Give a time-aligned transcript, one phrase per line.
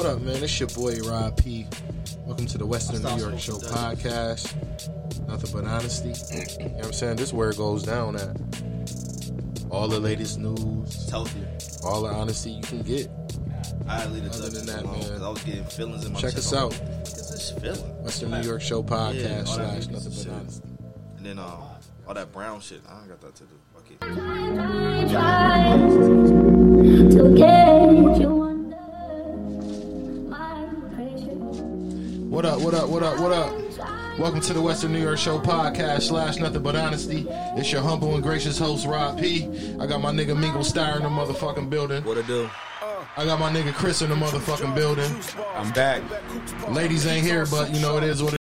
[0.00, 0.42] What up, man?
[0.42, 1.66] It's your boy Rob P.
[2.24, 4.56] Welcome to the Western New York Show podcast.
[5.28, 6.08] Nothing but honesty.
[6.08, 7.16] You know what I'm saying?
[7.16, 8.34] This is where it goes down at.
[9.70, 11.46] All the latest news, It's healthier.
[11.84, 13.10] all the honesty you can get.
[13.86, 15.08] I leave it Other up than that, long, man.
[15.10, 16.46] 'cause I was getting feelings in my Check chest.
[16.46, 16.72] us out.
[16.72, 18.02] What is this feeling?
[18.02, 20.28] Western New York Show podcast Yeah, slash nothing but shit.
[20.32, 20.62] honesty.
[21.18, 21.58] And then um,
[22.08, 22.80] all that brown shit.
[22.88, 23.54] I don't got that to do.
[23.74, 24.00] Fuck it.
[25.10, 28.29] Try to get you
[32.40, 34.18] What up, what up, what up, what up?
[34.18, 37.26] Welcome to the Western New York Show podcast slash nothing but honesty.
[37.28, 39.46] It's your humble and gracious host, Rob P.
[39.78, 42.02] I got my nigga Mingo Starr in the motherfucking building.
[42.02, 42.48] What it do?
[43.18, 45.14] I got my nigga Chris in the motherfucking building.
[45.54, 46.02] I'm back.
[46.70, 48.39] Ladies ain't here, but you know it is what it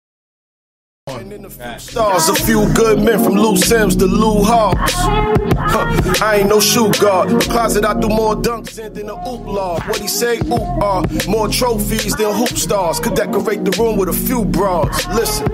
[1.36, 4.94] Stars, a few good men from Lou Sims to Lou Hawks.
[4.96, 7.32] Huh, I ain't no shoe guard.
[7.32, 9.82] A closet I do more dunks in than a oop log.
[9.84, 10.38] What he say?
[10.38, 11.04] Oop ah.
[11.28, 13.02] More trophies than hoop stars.
[13.02, 15.06] Could decorate the room with a few broads.
[15.08, 15.48] Listen,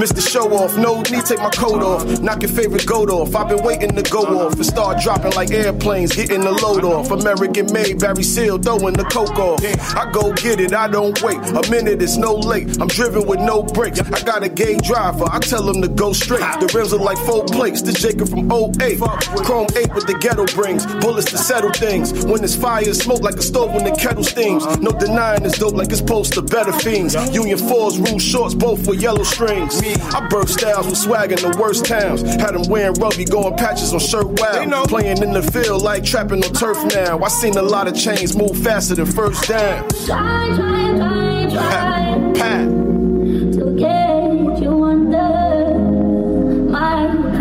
[0.00, 0.26] Mr.
[0.26, 2.20] Show Off, no need take my coat off.
[2.20, 3.34] Knock your favorite goat off.
[3.36, 7.10] I've been waiting to go off and start dropping like airplanes, getting the load off.
[7.10, 9.60] American made, Barry Seal, throwing the coke off.
[9.94, 11.36] I go get it, I don't wait.
[11.36, 12.80] A minute is no late.
[12.80, 14.00] I'm driven with no brakes.
[14.00, 16.40] I got a gay driver, I tell him to go straight.
[16.60, 17.82] The rims are like four plates.
[17.82, 18.98] This Jacob from 08.
[19.44, 20.86] Chrome 8 with the ghetto brings.
[21.00, 22.24] Bullets to settle things.
[22.24, 24.64] When it's fire, smoke like a stove when the kettle steams.
[24.78, 27.14] No denying it's dope like it's supposed to better fiends.
[27.34, 29.80] Union 4s, rule shorts, both with yellow strings.
[30.14, 32.22] I birth styles with swag in the worst towns.
[32.22, 34.84] Had them wearing rugby, going patches on shirt wow.
[34.84, 37.18] Playing in the field like trapping on turf now.
[37.20, 39.88] I seen a lot of chains move faster than first down.
[40.06, 42.68] Try, try, try, try Pat.
[42.68, 43.74] to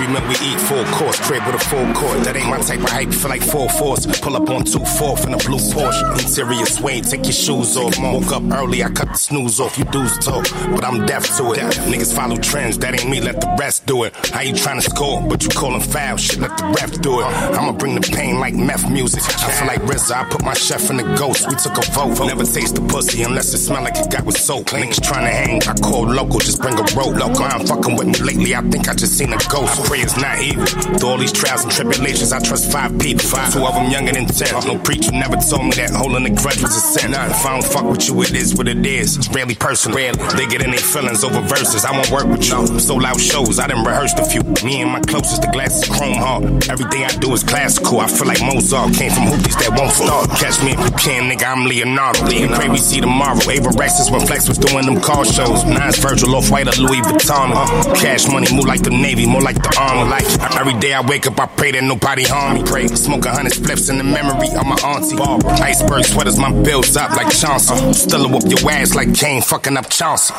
[0.00, 2.24] Every meal we eat, full course, crib with a full court.
[2.24, 4.06] That ain't my type of hype, feel like full force.
[4.20, 6.18] Pull up on 2 4 in a blue Porsche.
[6.18, 7.98] Interior suede, take your shoes off.
[8.00, 9.76] Woke up early, I cut the snooze off.
[9.76, 11.60] You dudes talk, but I'm deaf to it.
[11.90, 14.14] Niggas follow trends, that ain't me, let the rest do it.
[14.32, 17.26] How you tryna score, but you callin' foul, shit, let the ref do it.
[17.26, 19.22] I'ma bring the pain like meth music.
[19.22, 21.46] I feel like RZA, I put my chef in the ghost.
[21.46, 24.38] We took a vote, never taste the pussy unless it smell like it got with
[24.38, 24.68] soap.
[24.68, 27.16] Niggas tryna hang, I call local, just bring a rope.
[27.20, 29.89] Local, I'm fucking with me lately, I think I just seen a ghost.
[29.90, 30.66] I pray it's not evil.
[31.02, 33.26] Through all these trials and tribulations, I trust five people.
[33.26, 34.54] Five, two of them younger than ten.
[34.62, 37.10] No preacher never told me that holding a grudge was a sin.
[37.10, 39.16] If I don't fuck with you, it is what it is.
[39.16, 39.98] It's rarely personal.
[39.98, 41.84] They get in their feelings over verses.
[41.84, 42.78] I won't work with you.
[42.78, 44.46] Sold out shows, I done rehearsed a few.
[44.62, 46.70] Me and my closest, the glasses chrome heart.
[46.70, 47.98] Everything I do is classical.
[47.98, 50.30] I feel like Mozart came from hoopies that won't start.
[50.38, 52.30] Catch me if you can, nigga, I'm Leonardo.
[52.30, 53.42] And pray we see tomorrow.
[53.42, 55.64] Avirexes when Flex was doing them car shows.
[55.66, 57.50] Nine's Virgil off white or Louis Vuitton.
[57.50, 60.26] Uh, cash money, move like the Navy, more like the Like
[60.60, 62.62] every day I wake up, I pray that nobody harm me.
[62.64, 65.16] Pray, smoke a hundred spliffs in the memory of my auntie.
[65.16, 65.52] Barbara.
[65.60, 67.92] Iceberg sweaters, my bills up like Chauncey.
[67.94, 70.34] Still whoop your ass like Kane fucking up Chauncey.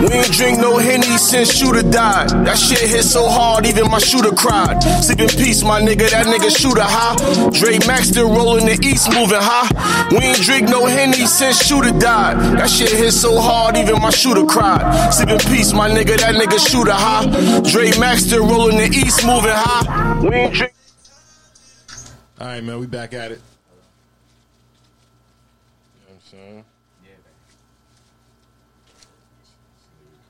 [0.00, 2.30] We ain't drink no Henny since Shooter died.
[2.46, 4.80] That shit hit so hard, even my shooter cried.
[5.02, 7.16] Sleep in peace, my nigga, that nigga shooter high.
[7.50, 9.66] Dre Max still rolling the east, moving high.
[10.10, 12.38] We ain't drink no Henny since Shooter died.
[12.58, 15.10] That shit hit so hard, even my shooter cried.
[15.12, 17.26] Sleep in peace, my nigga, that nigga shooter high.
[17.70, 20.20] Dre Max still rolling the east, moving high.
[20.20, 20.74] We ain't drink.
[22.40, 23.40] All right, man, we back at it.
[25.94, 26.64] You know what I'm saying?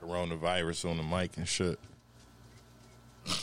[0.01, 1.79] Coronavirus on the mic and shit.
[3.25, 3.33] Babe,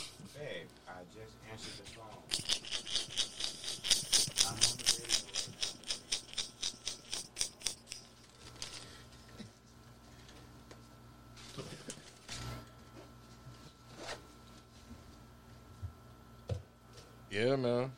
[0.87, 2.07] I just answered the phone.
[4.47, 5.13] I'm on the radio.
[17.33, 17.91] Yeah, man.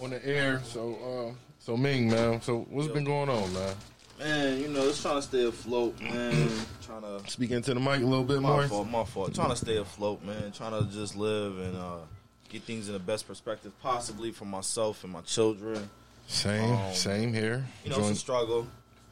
[0.00, 2.40] On the air, so uh, so Ming, man.
[2.42, 3.76] So what's been going on, man?
[4.18, 6.48] Man, you know, just trying to stay afloat, man.
[6.82, 7.20] trying to.
[7.30, 8.66] Speaking into the mic a little bit My more.
[8.66, 9.32] fault, my fault.
[9.34, 10.50] Trying to stay afloat, man.
[10.50, 11.98] Trying to just live and uh,
[12.48, 15.88] get things in the best perspective, possibly for myself and my children.
[16.26, 17.64] Same, Um, same here.
[17.84, 18.66] You know, Join- it's a struggle,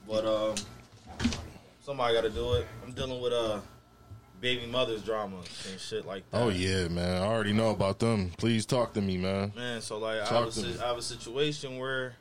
[0.09, 0.55] but um,
[1.85, 2.67] somebody got to do it.
[2.85, 3.61] I'm dealing with uh,
[4.41, 5.37] baby mothers drama
[5.71, 6.43] and shit like that.
[6.43, 7.23] oh yeah, man.
[7.23, 8.31] I already know about them.
[8.39, 9.53] Please talk to me, man.
[9.55, 9.81] man.
[9.81, 12.15] So like, I have, a, si- I have a situation where,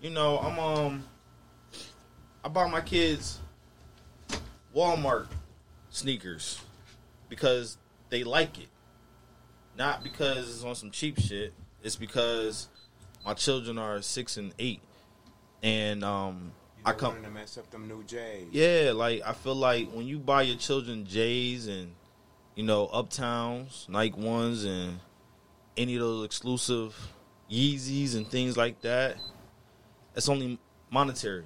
[0.00, 1.04] you know, I'm um,
[2.44, 3.38] I bought my kids
[4.74, 5.26] Walmart
[5.90, 6.60] sneakers
[7.28, 7.78] because
[8.10, 8.68] they like it,
[9.78, 11.52] not because it's on some cheap shit.
[11.82, 12.68] It's because
[13.24, 14.80] my children are six and eight,
[15.62, 16.52] and um,
[16.84, 18.48] I come to mess up them new J's.
[18.52, 21.94] Yeah, like I feel like when you buy your children J's and
[22.54, 25.00] you know Uptowns, Nike ones, and
[25.76, 26.94] any of those exclusive
[27.50, 29.16] Yeezys and things like that,
[30.14, 30.58] it's only
[30.90, 31.44] monetary.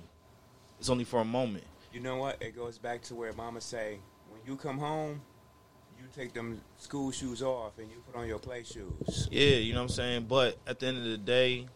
[0.78, 1.64] It's only for a moment.
[1.92, 2.40] You know what?
[2.42, 3.98] It goes back to where Mama say,
[4.30, 5.20] when you come home,
[5.98, 9.28] you take them school shoes off and you put on your play shoes.
[9.30, 10.26] Yeah, you know what I'm saying.
[10.28, 11.66] But at the end of the day,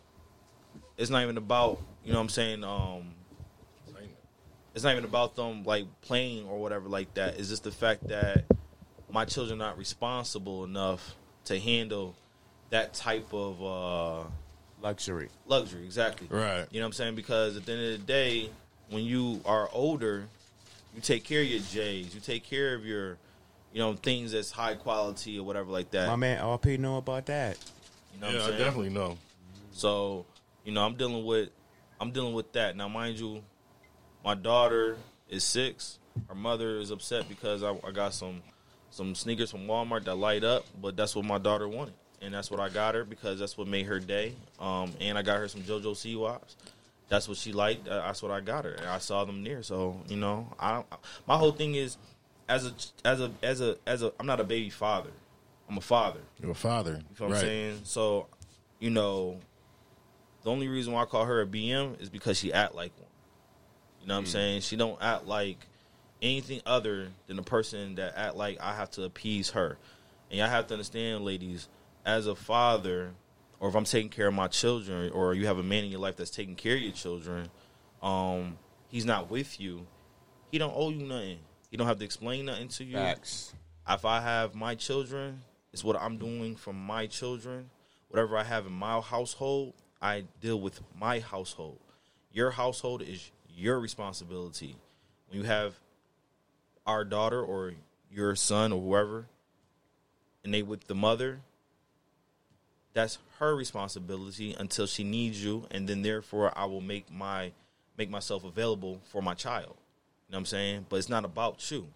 [0.96, 2.64] it's not even about you know what I'm saying.
[2.64, 3.14] Um,
[4.74, 7.38] it's not even about them like playing or whatever like that.
[7.38, 8.44] It's just the fact that
[9.10, 11.14] my children are not responsible enough
[11.44, 12.14] to handle
[12.70, 14.28] that type of uh,
[14.80, 15.28] Luxury.
[15.46, 15.84] luxury.
[15.84, 16.26] Exactly.
[16.30, 16.66] Right.
[16.70, 17.14] You know what I'm saying?
[17.14, 18.50] Because at the end of the day,
[18.88, 20.24] when you are older,
[20.94, 22.14] you take care of your J's.
[22.14, 23.18] You take care of your,
[23.72, 26.08] you know, things that's high quality or whatever like that.
[26.08, 27.58] My man RP know about that.
[28.14, 28.58] you know what yeah, I'm I saying?
[28.64, 29.18] definitely know.
[29.72, 30.24] So,
[30.64, 31.50] you know, I'm dealing with
[32.00, 32.76] I'm dealing with that.
[32.76, 33.42] Now mind you,
[34.24, 34.96] my daughter
[35.28, 35.98] is six.
[36.28, 38.42] Her mother is upset because I, I got some
[38.90, 41.94] some sneakers from Walmart that light up, but that's what my daughter wanted.
[42.20, 44.34] And that's what I got her because that's what made her day.
[44.60, 46.54] Um, and I got her some JoJo Siwas.
[47.08, 47.86] That's what she liked.
[47.86, 48.72] That's what I got her.
[48.72, 49.62] And I saw them near.
[49.62, 50.84] So, you know, I
[51.26, 51.96] my whole thing is
[52.48, 52.72] as a
[53.04, 55.10] as a as a as a I'm not a baby father.
[55.68, 56.20] I'm a father.
[56.40, 57.02] Your father.
[57.08, 57.42] You feel what right.
[57.42, 57.80] I'm saying?
[57.84, 58.26] So,
[58.78, 59.38] you know,
[60.42, 63.08] the only reason why I call her a BM is because she act like one.
[64.02, 64.60] You know what I'm saying?
[64.62, 65.66] She don't act like
[66.20, 69.78] anything other than a person that act like I have to appease her.
[70.30, 71.68] And y'all have to understand, ladies,
[72.04, 73.12] as a father,
[73.60, 76.00] or if I'm taking care of my children, or you have a man in your
[76.00, 77.48] life that's taking care of your children,
[78.02, 78.58] um,
[78.88, 79.86] he's not with you.
[80.50, 81.38] He don't owe you nothing.
[81.70, 83.54] He don't have to explain nothing to you Facts.
[83.88, 87.70] if I have my children, it's what I'm doing for my children.
[88.08, 91.78] Whatever I have in my household, I deal with my household.
[92.32, 94.76] Your household is your responsibility.
[95.28, 95.74] When you have
[96.86, 97.72] our daughter or
[98.10, 99.26] your son or whoever,
[100.44, 101.40] and they with the mother,
[102.94, 107.52] that's her responsibility until she needs you, and then therefore I will make my
[107.96, 109.76] make myself available for my child.
[110.28, 110.86] You know what I'm saying?
[110.88, 111.86] But it's not about you.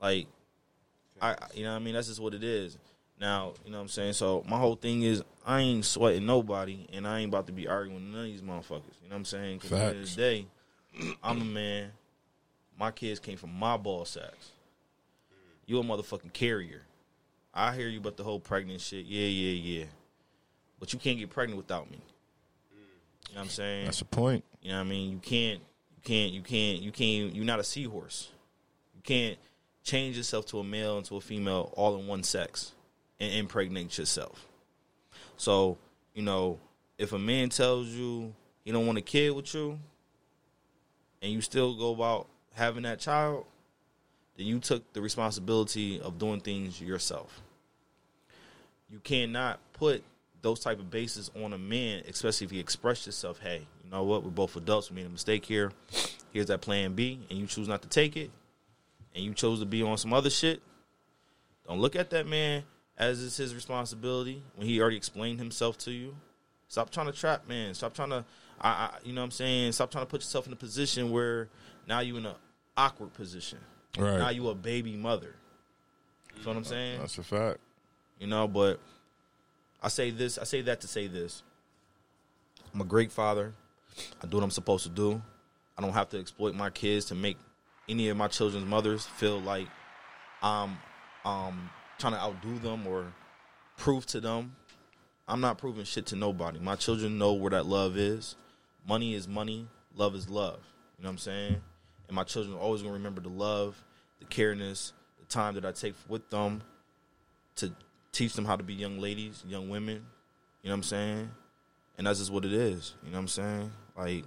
[0.00, 0.26] Like
[1.20, 1.94] I, you know what I mean?
[1.94, 2.78] That's just what it is.
[3.20, 4.12] Now, you know what I'm saying?
[4.12, 7.66] So my whole thing is I ain't sweating nobody and I ain't about to be
[7.66, 8.94] arguing with none of these motherfuckers.
[9.02, 9.58] You know what I'm saying?
[9.60, 10.46] 'Cause at the end of the day,
[11.22, 11.92] I'm a man.
[12.78, 14.50] My kids came from my ball sacks.
[15.64, 16.82] You a motherfucking carrier.
[17.54, 19.06] I hear you about the whole pregnant shit.
[19.06, 19.84] Yeah, yeah, yeah.
[20.78, 21.98] But you can't get pregnant without me.
[23.28, 23.86] You know what I'm saying?
[23.86, 24.44] That's the point.
[24.60, 25.10] You know what I mean?
[25.10, 25.60] You can't,
[25.96, 27.34] you can't, you can't, you can't.
[27.34, 28.28] You're not a seahorse.
[28.94, 29.38] You can't
[29.82, 32.72] change yourself to a male and to a female all in one sex
[33.20, 34.46] and impregnate yourself.
[35.36, 35.78] So
[36.14, 36.58] you know,
[36.98, 38.34] if a man tells you
[38.64, 39.78] he don't want a kid with you,
[41.22, 43.44] and you still go about having that child,
[44.36, 47.40] then you took the responsibility of doing things yourself.
[48.90, 50.02] You cannot put
[50.42, 54.04] those type of bases on a man, especially if he expressed yourself, hey, you know
[54.04, 55.72] what, we're both adults, we made a mistake here.
[56.32, 58.30] Here's that plan B, and you choose not to take it,
[59.14, 60.62] and you chose to be on some other shit.
[61.66, 62.62] Don't look at that man
[62.98, 66.16] as it's his responsibility when he already explained himself to you.
[66.68, 67.74] Stop trying to trap man.
[67.74, 68.24] Stop trying to,
[68.60, 69.72] I, I, you know what I'm saying?
[69.72, 71.48] Stop trying to put yourself in a position where
[71.86, 72.34] now you're in an
[72.76, 73.58] awkward position.
[73.98, 74.18] Right.
[74.18, 75.34] Now you a baby mother.
[76.36, 77.00] You know what I'm saying?
[77.00, 77.58] That's a fact.
[78.18, 78.78] you know but
[79.82, 81.42] i say this i say that to say this
[82.72, 83.52] i'm a great father
[84.22, 85.20] i do what i'm supposed to do
[85.76, 87.36] i don't have to exploit my kids to make
[87.88, 89.66] any of my children's mothers feel like
[90.42, 90.78] i'm
[91.24, 93.12] um trying to outdo them or
[93.76, 94.54] prove to them
[95.28, 98.36] i'm not proving shit to nobody my children know where that love is
[98.86, 100.60] money is money love is love
[100.98, 101.60] you know what i'm saying
[102.08, 103.82] and my children are always to remember the love
[104.18, 106.62] the careness the time that i take with them
[107.56, 107.72] to
[108.16, 110.06] teach them how to be young ladies, young women.
[110.62, 111.30] You know what I'm saying?
[111.98, 112.94] And that's just what it is.
[113.02, 113.72] You know what I'm saying?
[113.96, 114.24] Like,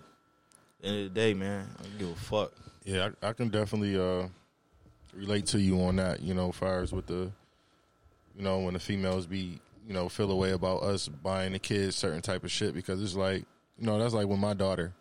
[0.83, 2.53] end of the day, man, I don't give a fuck.
[2.83, 4.27] Yeah, I, I can definitely uh,
[5.13, 6.21] relate to you on that.
[6.21, 7.31] You know, fires with the,
[8.39, 11.97] you know, when the females be, you know, feel away about us buying the kids
[11.97, 13.43] certain type of shit because it's like,
[13.77, 14.93] you know, that's like when my daughter,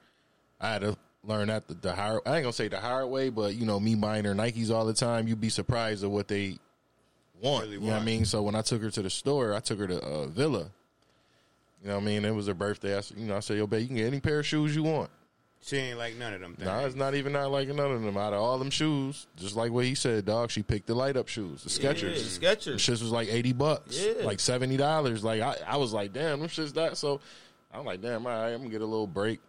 [0.60, 2.22] I had to learn that the, the hard.
[2.26, 4.84] I ain't gonna say the hard way, but you know, me buying her Nikes all
[4.84, 6.58] the time, you'd be surprised at what they
[7.40, 7.66] want.
[7.66, 8.24] Really you know what I mean?
[8.24, 10.70] So when I took her to the store, I took her to uh, Villa.
[11.80, 12.24] You know what I mean?
[12.24, 12.98] It was her birthday.
[12.98, 14.82] I, you know, I said, "Yo, babe, you can get any pair of shoes you
[14.82, 15.10] want."
[15.60, 16.66] She ain't like none of them things.
[16.66, 18.16] Nah, it's not even not like none of them.
[18.16, 21.16] Out of all them shoes, just like what he said, dog, she picked the light
[21.16, 22.38] up shoes, the Yeah, Skechers.
[22.38, 22.74] the Skechers.
[22.76, 24.24] Shits was like eighty bucks, Yeah.
[24.24, 25.24] like seventy dollars.
[25.24, 26.96] Like I, I was like, damn, them shits that.
[26.96, 27.20] So
[27.72, 29.40] I'm like, damn, all right, I'm gonna get a little break.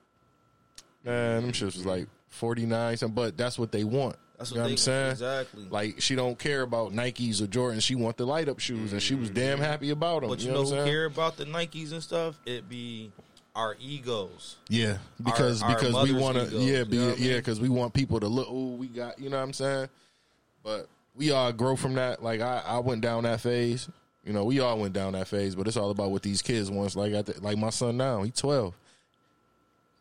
[1.05, 1.89] man, them shits was mm-hmm.
[1.89, 2.97] like forty nine.
[3.11, 4.17] But that's what they want.
[4.39, 5.11] That's you what know what I'm saying.
[5.11, 5.67] exactly.
[5.69, 7.83] Like she don't care about Nikes or Jordans.
[7.83, 9.65] She want the light up shoes, and she was damn mm-hmm.
[9.65, 10.29] happy about them.
[10.29, 10.85] But you, know, know, who saying?
[10.85, 12.39] care about the Nikes and stuff?
[12.45, 13.11] It be
[13.56, 14.58] our egos.
[14.70, 17.38] Yeah, because our because we want to yeah you be, know what I yeah mean?
[17.38, 18.48] because we want people to look.
[18.50, 19.89] Oh, we got you know what I'm saying.
[20.63, 22.24] But we all grow from that.
[22.24, 23.89] Like I, I went down that phase.
[24.25, 25.56] You know, we all went down that phase.
[25.56, 26.96] But it's all about what these kids want.
[26.96, 28.74] Like I th- like my son now, he 12.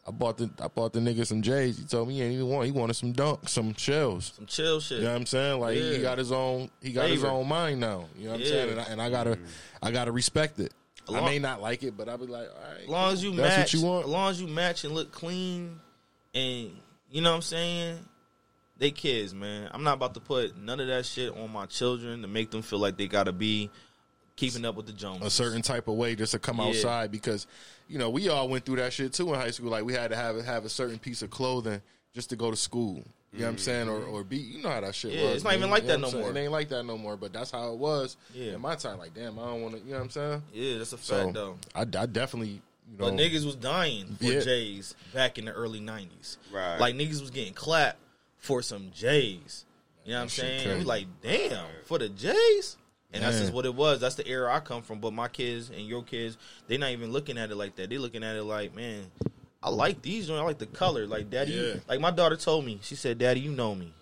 [0.06, 1.76] I bought the I bought the nigga some J's.
[1.78, 2.64] He told me he ain't even want.
[2.64, 4.32] He wanted some dunk, some shells.
[4.36, 4.98] Some chill shit.
[4.98, 5.60] You know what I'm saying?
[5.60, 6.70] Like he got his own.
[6.82, 8.06] He got his own mind now.
[8.16, 8.70] You know what I'm saying?
[8.70, 9.38] And I, and I gotta,
[9.82, 10.72] I gotta respect it.
[11.16, 12.82] I may not like it, but I'll be like, all right.
[12.82, 14.04] As long as you that's match, what you want.
[14.04, 15.80] as long as you match and look clean,
[16.34, 16.70] and
[17.10, 17.98] you know what I'm saying,
[18.78, 19.68] they kids, man.
[19.72, 22.62] I'm not about to put none of that shit on my children to make them
[22.62, 23.70] feel like they gotta be
[24.36, 25.26] keeping up with the Joneses.
[25.26, 26.66] a certain type of way just to come Yeah.
[26.66, 27.46] outside because
[27.88, 29.70] you know we all went through that shit too in high school.
[29.70, 31.82] Like we had to have have a certain piece of clothing
[32.14, 33.02] just to go to school.
[33.32, 33.88] You know what I'm saying?
[33.88, 34.10] Or mm-hmm.
[34.14, 35.34] or be you know how that shit Yeah, was.
[35.36, 35.58] it's not man.
[35.58, 36.22] even like You know that no saying?
[36.22, 36.30] more.
[36.30, 37.16] It ain't like that no more.
[37.16, 38.54] But that's how it was Yeah.
[38.54, 38.98] in my time.
[38.98, 39.80] Like damn, I don't want to.
[39.80, 40.42] You know what I'm saying?
[40.54, 41.56] Yeah, that's a fact So though.
[41.74, 44.40] I, I definitely you know But niggas was dying for Yeah.
[44.40, 46.38] J's back in the early '90s.
[46.52, 46.78] Right.
[46.78, 47.98] Like niggas was getting clapped
[48.38, 49.66] for some J's.
[50.06, 50.62] You know what I'm That shit saying?
[50.64, 50.78] crazy.
[50.78, 52.76] We like, damn, for the J's.
[53.12, 54.00] And that's just what it was.
[54.00, 55.00] That's the era I come from.
[55.00, 57.88] But my kids and your kids, they're not even looking at it like that.
[57.88, 59.04] They're looking at it like, man,
[59.62, 60.30] I like these.
[60.30, 61.06] I like the color.
[61.06, 61.74] Like, daddy, Yeah.
[61.88, 62.78] like my daughter told me.
[62.82, 63.92] She said, "Daddy, you know me.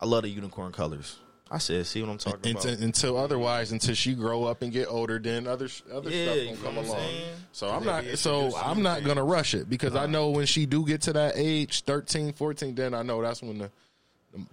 [0.00, 1.16] I love the unicorn colors."
[1.50, 4.72] I said, "See what I'm talking until, about?" until otherwise, until she grow up and
[4.72, 7.10] get older, then other other Yeah, stuff gonna come along.
[7.50, 8.04] So I'm not.
[8.18, 11.32] So I'm not gonna rush it because I know when she do get to that
[11.34, 13.70] age, 13, 14, then I know that's when the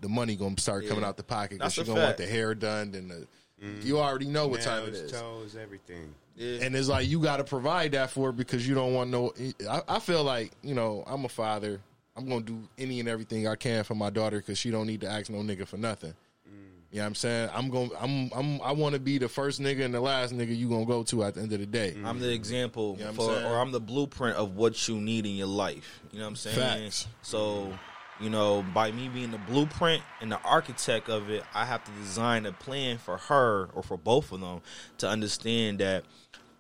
[0.02, 2.56] the, money gonna start coming out the pocket because That's she gonna want the hair
[2.56, 3.28] done and the.
[3.64, 3.88] Mm-hmm.
[3.88, 5.12] You already know what time it is.
[5.12, 6.14] Nails, toes, everything.
[6.36, 6.60] yeah.
[6.62, 9.34] And it's like you got to provide that for her because you don't want no.
[9.70, 11.82] I, I feel like you know I'm a father.
[12.16, 15.02] I'm gonna do any and everything I can for my daughter because she don't need
[15.02, 16.12] to ask no nigga for nothing.
[16.48, 16.54] Mm.
[16.92, 17.50] You know what I'm saying?
[17.54, 17.90] I'm going.
[17.90, 18.32] to I'm.
[18.36, 18.62] I'm.
[18.62, 21.24] I want to be the first nigga and the last nigga you gonna go to
[21.24, 21.96] at the end of the day.
[21.98, 22.06] Mm.
[22.06, 25.26] I'm the example You know what I'm or I'm the blueprint of what you need
[25.26, 26.02] in your life.
[26.12, 26.56] You know what I'm saying?
[26.56, 27.08] Facts.
[27.24, 27.72] So,
[28.20, 31.92] you know, by me being the blueprint and the architect of it, I have to
[31.92, 34.62] design a plan for her or for both of them
[35.00, 36.04] to understand that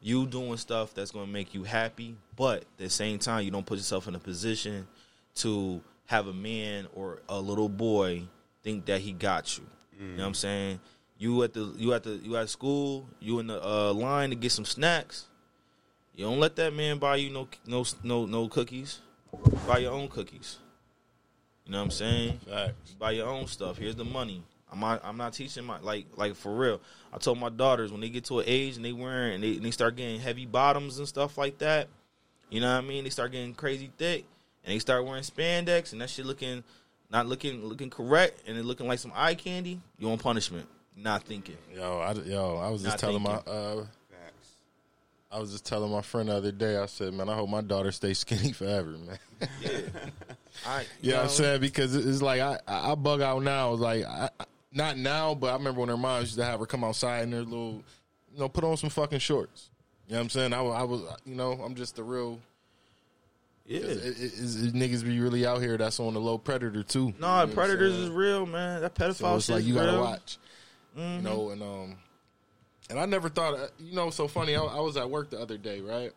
[0.01, 3.51] you doing stuff that's going to make you happy, but at the same time, you
[3.51, 4.87] don't put yourself in a position
[5.35, 8.23] to have a man or a little boy
[8.63, 9.65] think that he got you.
[9.99, 10.79] You know what I'm saying?
[11.17, 14.35] You at the you at the you at school, you in the uh, line to
[14.35, 15.25] get some snacks.
[16.15, 18.99] You don't let that man buy you no no no no cookies.
[19.67, 20.59] Buy your own cookies.
[21.67, 22.39] You know what I'm saying?
[22.49, 22.91] Facts.
[22.97, 23.77] Buy your own stuff.
[23.77, 24.41] Here's the money.
[24.71, 26.81] I'm not, I'm not teaching my like like for real.
[27.11, 29.55] I told my daughters when they get to an age and they wearing and they,
[29.55, 31.89] and they start getting heavy bottoms and stuff like that.
[32.49, 33.03] You know what I mean?
[33.03, 34.25] They start getting crazy thick
[34.63, 36.63] and they start wearing spandex and that shit looking
[37.09, 39.81] not looking looking correct and it looking like some eye candy.
[39.99, 40.67] You on punishment?
[40.95, 41.57] Not thinking.
[41.75, 43.35] Yo, I, yo, I was just Not telling my.
[43.45, 43.85] Uh.
[45.31, 46.77] I was just telling my friend the other day.
[46.77, 49.19] I said, man, I hope my daughter stays skinny forever, man.
[50.65, 51.61] I You know what I'm saying?
[51.61, 53.73] Because it's like I, I I bug out now.
[53.73, 56.59] It's like I, I- not now, but I remember when her mom used to have
[56.59, 57.81] her come outside in her little,
[58.33, 59.69] you know, put on some fucking shorts.
[60.07, 60.53] You know what I'm saying?
[60.53, 62.39] I, I was, you know, I'm just the real.
[63.65, 63.79] Yeah.
[63.79, 65.77] It, it, it's- it- niggas be really out here.
[65.77, 67.07] That's on the low predator too.
[67.07, 68.81] You know No, what I'm predators is real, man.
[68.81, 70.01] That pedophile So it's shit like you gotta real.
[70.01, 70.37] watch.
[70.95, 71.95] You know, and um,
[72.89, 73.53] and I never thought.
[73.55, 74.55] uh, You know, so funny.
[74.55, 76.11] I, I was at work the other day, right?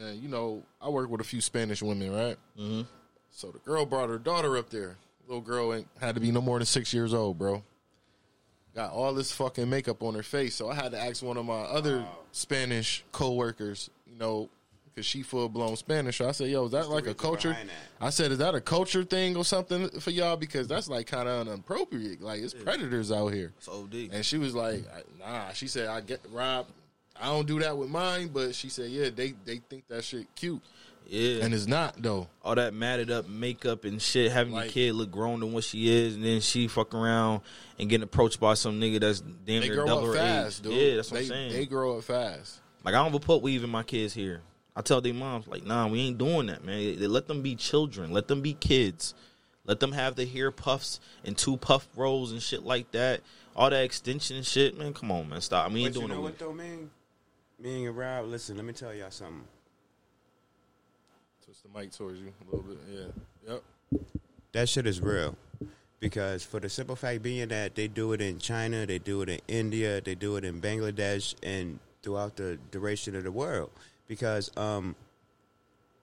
[0.00, 2.36] And you know, I work with a few Spanish women, right?
[2.58, 2.82] Mm-hmm.
[3.30, 4.96] So the girl brought her daughter up there.
[5.26, 7.62] Little girl ain't had to be no more than six years old, bro.
[8.74, 11.46] Got all this fucking makeup on her face, so I had to ask one of
[11.46, 14.50] my other Spanish coworkers, you know,
[14.96, 16.16] because she full blown Spanish.
[16.16, 17.54] So I said, "Yo, is that the like a culture?"
[18.00, 20.36] I said, "Is that a culture thing or something for y'all?
[20.38, 22.22] Because that's like kind of inappropriate.
[22.22, 24.08] Like it's predators out here." It's OD.
[24.12, 24.84] And she was like,
[25.18, 26.66] "Nah." She said, "I get Rob.
[27.20, 30.34] I don't do that with mine." But she said, "Yeah, they they think that shit
[30.34, 30.62] cute,
[31.06, 31.44] yeah.
[31.44, 34.94] and it's not though." all that matted up makeup and shit, having Like- your kid
[34.94, 37.42] look grown than what she is, and then she fuck around
[37.78, 40.60] and getting approached by some nigga that's damn They near grow double up her fast,
[40.60, 40.62] age.
[40.62, 40.72] dude.
[40.72, 41.52] Yeah, that's what they, I'm saying.
[41.52, 42.60] They grow up fast.
[42.82, 44.40] like I don't even put weave in my kids here.
[44.76, 46.76] I tell their moms like, nah, we ain't doing that, man.
[46.78, 49.14] They, they let them be children, let them be kids,
[49.64, 53.22] let them have the hair puffs and two puff rolls and shit like that.
[53.56, 54.92] All that extension shit, man.
[54.92, 55.72] Come on, man, stop.
[55.72, 56.20] We ain't But you know it.
[56.20, 56.90] what though, man?
[57.58, 59.42] Me and Rob, listen, let me tell y'all something.
[61.44, 62.78] Twist the mic towards you a little bit.
[62.92, 63.52] Yeah.
[63.52, 64.02] Yep.
[64.52, 65.36] That shit is real.
[66.00, 69.30] Because for the simple fact being that they do it in China, they do it
[69.30, 73.70] in India, they do it in Bangladesh and throughout the duration of the world.
[74.08, 74.94] Because um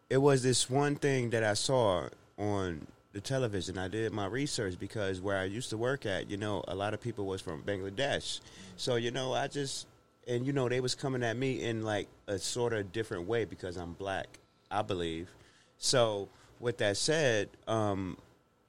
[0.09, 3.77] it was this one thing that I saw on the television.
[3.77, 6.93] I did my research because where I used to work at, you know, a lot
[6.93, 8.41] of people was from Bangladesh.
[8.75, 9.87] So, you know, I just
[10.27, 13.45] and you know, they was coming at me in like a sort of different way
[13.45, 14.27] because I'm black,
[14.71, 15.29] I believe.
[15.77, 16.29] So,
[16.59, 18.17] with that said, um,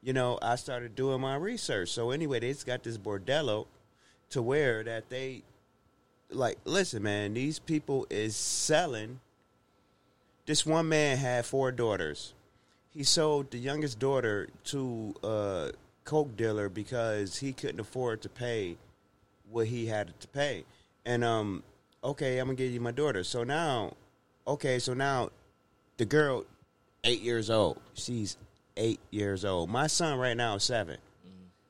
[0.05, 1.88] you know, I started doing my research.
[1.88, 3.67] So anyway, they just got this bordello
[4.31, 5.43] to where that they
[6.35, 9.21] like listen, man, these people is selling
[10.47, 12.35] this one man had four daughters.
[12.91, 15.73] He sold the youngest daughter to a
[16.05, 18.76] coke dealer because he couldn't afford to pay
[19.50, 20.64] what he had to pay.
[21.05, 21.62] And um,
[22.03, 23.25] okay, I'm gonna give you my daughter.
[23.25, 23.95] So now,
[24.47, 25.31] okay, so now
[25.97, 26.45] the girl,
[27.05, 27.81] eight years old.
[27.95, 28.37] She's
[28.76, 29.71] eight years old.
[29.71, 30.97] My son right now is 7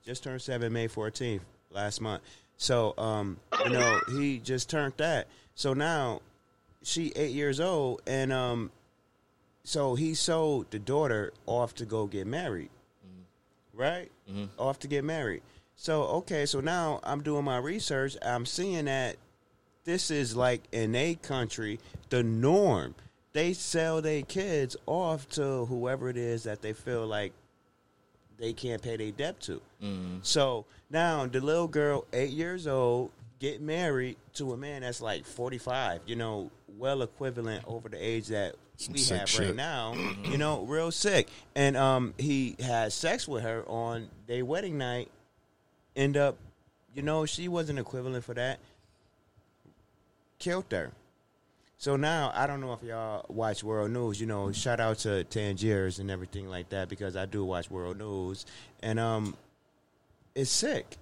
[0.05, 1.41] Just turned seven May 14th
[1.71, 2.23] last month.
[2.65, 5.27] So um, you know, he just turned that.
[5.55, 6.23] So now
[6.83, 8.71] she eight years old, and um,
[9.65, 12.71] so he sold the daughter off to go get married,
[13.75, 14.11] right?
[14.59, 15.43] Off to get married.
[15.77, 18.17] So okay, so now I'm doing my research.
[18.23, 19.17] I'm seeing that
[19.85, 22.95] this is like in a country the norm.
[23.35, 27.35] They sell their kids off to whoever it is that they feel like
[28.39, 29.61] they can't pay their debt to.
[30.23, 35.25] So now the little girl, eight years old, get married to a man that's like
[35.27, 36.01] forty five.
[36.07, 38.55] You know, well equivalent over the age that
[38.91, 39.41] we have shit.
[39.49, 39.95] right now.
[40.25, 41.29] You know, real sick.
[41.55, 45.11] And um, he had sex with her on their wedding night.
[45.95, 46.37] End up,
[46.95, 48.59] you know, she wasn't equivalent for that.
[50.39, 50.91] Killed her.
[51.85, 54.19] So now I don't know if y'all watch World News.
[54.19, 57.99] You know, shout out to Tangiers and everything like that because I do watch World
[57.99, 58.47] News,
[58.83, 59.37] and um,
[60.35, 60.97] it's sick.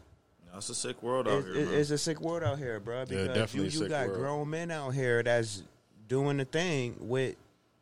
[0.50, 1.74] No, it's a sick world out It- here, it- man.
[1.78, 3.04] it's a sick world out here, bro.
[3.04, 4.18] Because definitely you, a you sick got world.
[4.18, 5.62] grown men out here that's
[6.08, 7.36] doing the thing with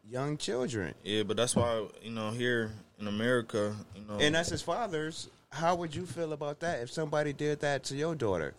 [0.07, 4.51] young children, yeah, but that's why you know here in America, you know, and that's
[4.51, 5.31] his fathers.
[5.49, 8.53] How would you feel about that if somebody did that to your daughter?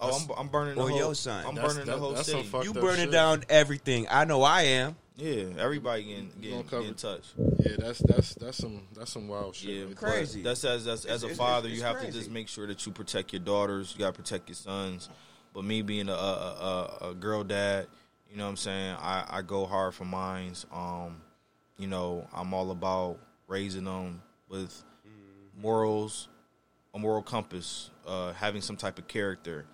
[0.00, 1.44] Oh, I'm, I'm burning the whole, your son.
[1.46, 2.48] I'm That's- burning that- the whole that's some city.
[2.48, 3.10] fucked You up burning shit.
[3.12, 4.06] down everything.
[4.10, 4.96] I know I am.
[5.16, 7.22] Yeah, everybody getting getting, gonna cover- get in touch.
[7.60, 9.70] Yeah, that's that's that's some that's some wild shit.
[9.70, 10.42] Yeah, right but Crazy.
[10.42, 12.18] That's as as, as a It's- father, it's- you it's have to crazy.
[12.18, 13.92] just make sure that you protect your daughters.
[13.92, 15.08] You got to protect your sons.
[15.52, 17.86] But me being a, a, a, a girl dad,
[18.28, 18.96] you know what I'm saying.
[19.00, 20.66] I, I go hard for mines.
[20.72, 21.22] Um,
[21.78, 24.82] you know, I'm all about raising them with
[25.60, 26.28] morals,
[26.92, 29.64] a moral compass, uh, having some type of character,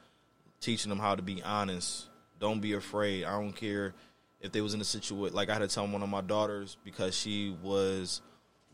[0.61, 2.07] teaching them how to be honest.
[2.39, 3.25] Don't be afraid.
[3.25, 3.95] I don't care
[4.41, 6.77] if they was in a situation like I had to tell one of my daughters
[6.85, 8.23] because she was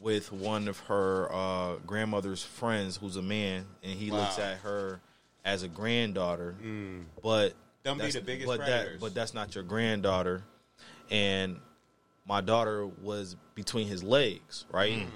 [0.00, 5.00] with one of her uh, grandmother's friends who's a man and he looks at her
[5.44, 6.54] as a granddaughter
[7.22, 8.92] but Them be that's- the biggest but predators.
[8.92, 10.42] that but that's not your granddaughter
[11.10, 11.58] and
[12.28, 15.06] my daughter was between his legs right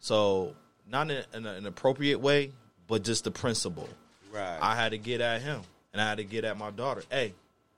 [0.00, 0.54] so
[0.88, 2.52] not in an, an appropriate way
[2.86, 3.88] but just the principle
[4.32, 4.58] Right.
[4.60, 5.60] I had to get at him,
[5.94, 7.02] and I had to get at my daughter.
[7.10, 7.32] Hey,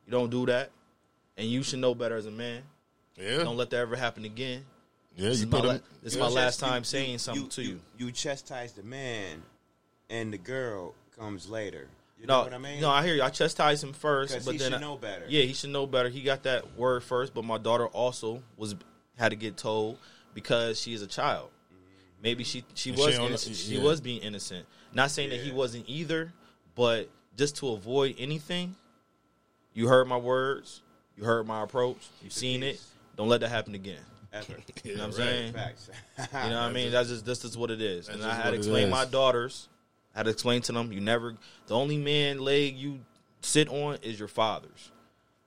[0.06, 0.70] you don't do that,
[1.36, 2.62] and you should know better as a man.
[3.16, 4.64] Yeah, Don't let that ever happen again.
[5.14, 5.28] yeah.
[5.28, 5.82] This You is my, put la- them.
[6.02, 6.24] this is yeah.
[6.24, 7.80] my last Chast- time saying something to you.
[7.98, 9.42] You chastise the man,
[10.10, 11.88] and the girl comes later.
[12.18, 12.80] You know No, what I mean?
[12.80, 13.22] no, I hear you.
[13.22, 15.24] I chastise him first, but he then should I- know better.
[15.28, 16.08] Yeah, he should know better.
[16.08, 18.74] He got that word first, but my daughter also was
[19.18, 19.98] had to get told
[20.34, 21.50] because she is a child.
[22.22, 23.56] Maybe she she And was don't- innocent.
[23.56, 23.82] she yeah.
[23.82, 24.66] was being innocent.
[24.92, 26.32] Not saying that he wasn't either,
[26.74, 28.74] but just to avoid anything,
[29.74, 30.82] you heard my words,
[31.16, 32.80] you heard my approach, you've seen it.
[33.16, 34.00] Don't let that happen again.
[34.32, 34.54] Ever.
[34.84, 35.52] You know what I'm saying?
[35.52, 35.90] Facts.
[36.18, 36.90] You know what I mean?
[36.92, 38.06] That's just this is what it is.
[38.06, 39.68] That's And I had to explain my daughters.
[40.14, 41.34] I had to explain to them, you never
[41.66, 43.00] the only man leg you
[43.40, 44.90] sit on is your father's.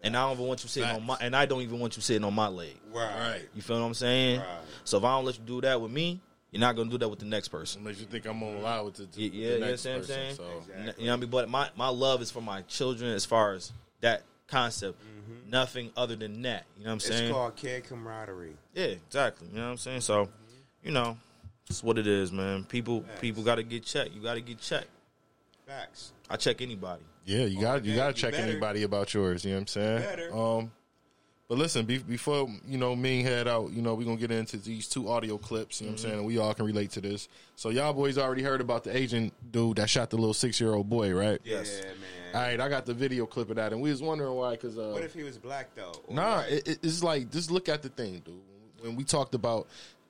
[0.02, 2.02] And I don't even want you sitting on my and I don't even want you
[2.02, 2.76] sitting on my leg.
[2.94, 3.42] right.
[3.54, 4.40] You feel what I'm saying?
[4.40, 4.48] Right.
[4.84, 7.10] So if I don't let you do that with me, you're not gonna do that
[7.10, 7.82] with the next person.
[7.82, 9.06] Unless you think I'm gonna allow it to.
[9.08, 10.36] to Yeah, the yeah, you next understand what I'm person, saying?
[10.36, 11.04] So Exactly.
[11.04, 11.30] You know what I mean?
[11.30, 15.02] But my, my love is for my children as far as that concept.
[15.48, 16.66] Nothing other than that.
[16.78, 17.24] You know what I'm Mm-hmm.
[17.24, 18.56] It's called care camaraderie.
[18.76, 19.48] Yeah, exactly.
[19.52, 20.02] You know what I'm saying?
[20.02, 20.30] So,
[20.84, 21.18] you know,
[21.70, 22.64] it's what it is, man.
[22.66, 23.20] People Facts.
[23.22, 24.12] people got to get checked.
[24.12, 24.90] You got to get checked.
[25.68, 26.14] Facts.
[26.30, 27.02] I check anybody.
[27.26, 28.44] yeah, you got you yeah, got you to check better.
[28.52, 29.44] anybody about yours.
[29.44, 30.00] You know what I'm saying?
[30.02, 30.36] better.
[30.36, 30.72] Um,
[31.50, 34.58] but listen, be, before you know me head out, you know we gonna get into
[34.58, 35.82] these two audio clips.
[35.82, 36.18] You know what I'm saying?
[36.20, 37.28] And we all can relate to this.
[37.56, 40.74] So y'all boys already heard about the agent dude that shot the little six year
[40.76, 41.42] old boy, right?
[41.44, 41.80] Yes.
[41.80, 41.96] Yeah, man.
[42.36, 44.78] All right, I got the video clip of that, and we was wondering why, because
[44.78, 45.94] uh, What if he was black though?
[46.08, 48.36] Nah, it, it- it's like just look at the thing, dude.
[48.82, 49.68] When we talked about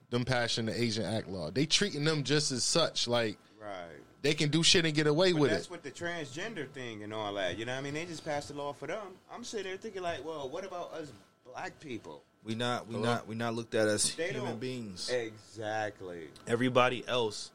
[0.10, 3.08] them passing the Asian Act law, they treating them just as such.
[3.08, 3.96] Like right.
[4.22, 5.72] they can do shit and get away But with that's it.
[5.72, 7.58] what the transgender thing and all that.
[7.58, 7.94] You know what I mean?
[7.94, 9.00] They just passed the law for them.
[9.34, 11.12] I'm sitting there thinking like, well, what about us
[11.54, 12.24] black people.
[12.44, 13.06] We not we Hello?
[13.06, 15.10] not we not looked at as They human don't- beings.
[15.10, 16.28] Exactly.
[16.48, 17.52] Everybody else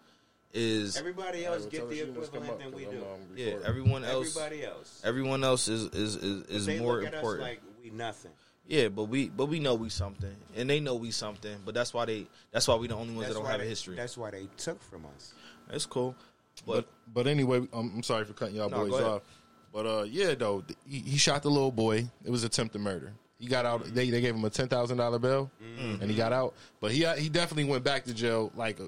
[0.53, 3.03] is Everybody else get the equivalent than we do.
[3.35, 3.55] yeah.
[3.65, 4.37] Everyone else.
[4.37, 5.01] Everybody else.
[5.05, 7.43] Everyone else is is is, is they more look at important.
[7.45, 8.31] us like we nothing.
[8.67, 11.57] yeah, but we but we know we something, and they know we something.
[11.65, 13.65] But that's why they that's why we the only ones that don't why have a
[13.65, 13.97] history.
[13.97, 15.33] That's why they took from us.
[15.71, 16.15] That's cool.
[16.67, 19.09] But But but anyway, um, I'm sorry for cutting y'all No, boys go ahead.
[19.11, 19.23] off.
[19.73, 22.07] But uh, yeah, though th- he, he shot the little boy.
[22.25, 23.13] It was attempted murder.
[23.39, 23.85] He got out.
[23.85, 26.03] They, they gave him a ten thousand dollar bill, Mm-hmm.
[26.03, 26.55] and he got out.
[26.81, 28.79] But he he definitely went back to jail like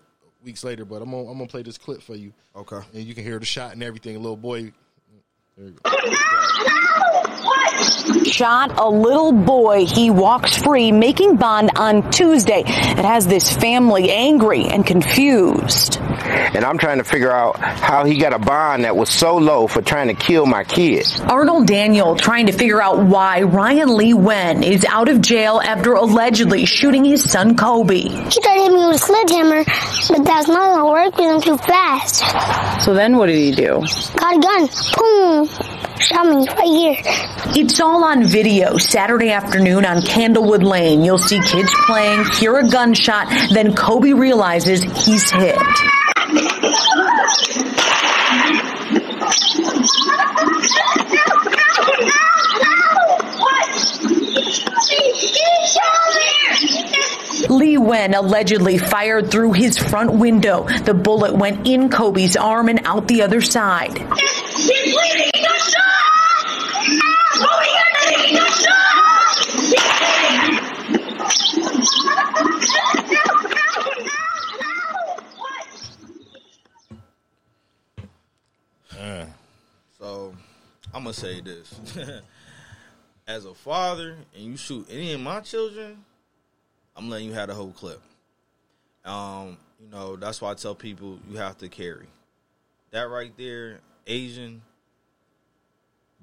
[0.45, 0.85] weeks later.
[0.85, 2.81] But I'm gonna I'm gonna play this clip for you, okay.
[2.95, 4.17] and you can hear the shot and everything.
[4.17, 4.73] A little boy.
[5.57, 5.91] There you go.
[8.25, 9.85] shot a little boy.
[9.87, 12.61] He walks free, making bond on Tuesday.
[12.67, 15.99] It has this family angry and confused.
[16.01, 19.67] and I'm trying to figure out how he got a bond that was so low
[19.67, 21.07] for trying to kill my kid.
[21.29, 25.93] Arnold Daniel trying to figure out why Ryan Lee Wen is out of jail after
[25.95, 27.97] allegedly shooting his son Kobe.
[27.97, 31.41] He tried to hit me with a sledgehammer, but that's not gonna work because I'm
[31.41, 32.83] too fast.
[32.85, 33.83] So then what did he do?
[34.17, 34.69] Got a gun.
[34.99, 35.76] Boom.
[35.87, 36.97] Me right here.
[37.55, 41.05] It's all on video Saturday afternoon on Candlewood Lane.
[41.05, 45.57] You'll see kids playing, hear a gunshot, then Kobe realizes he's hit.
[57.49, 60.67] Lee Wen allegedly fired through his front window.
[60.85, 63.99] The bullet went in Kobe's arm and out the other side.
[79.99, 80.35] So
[80.95, 81.75] I'm gonna say this:
[83.27, 86.05] as a father, and you shoot any of my children,
[86.97, 88.01] I'm letting you have the whole clip.
[89.05, 92.07] Um, you know that's why I tell people you have to carry
[92.91, 93.81] that right there.
[94.07, 94.63] Asian,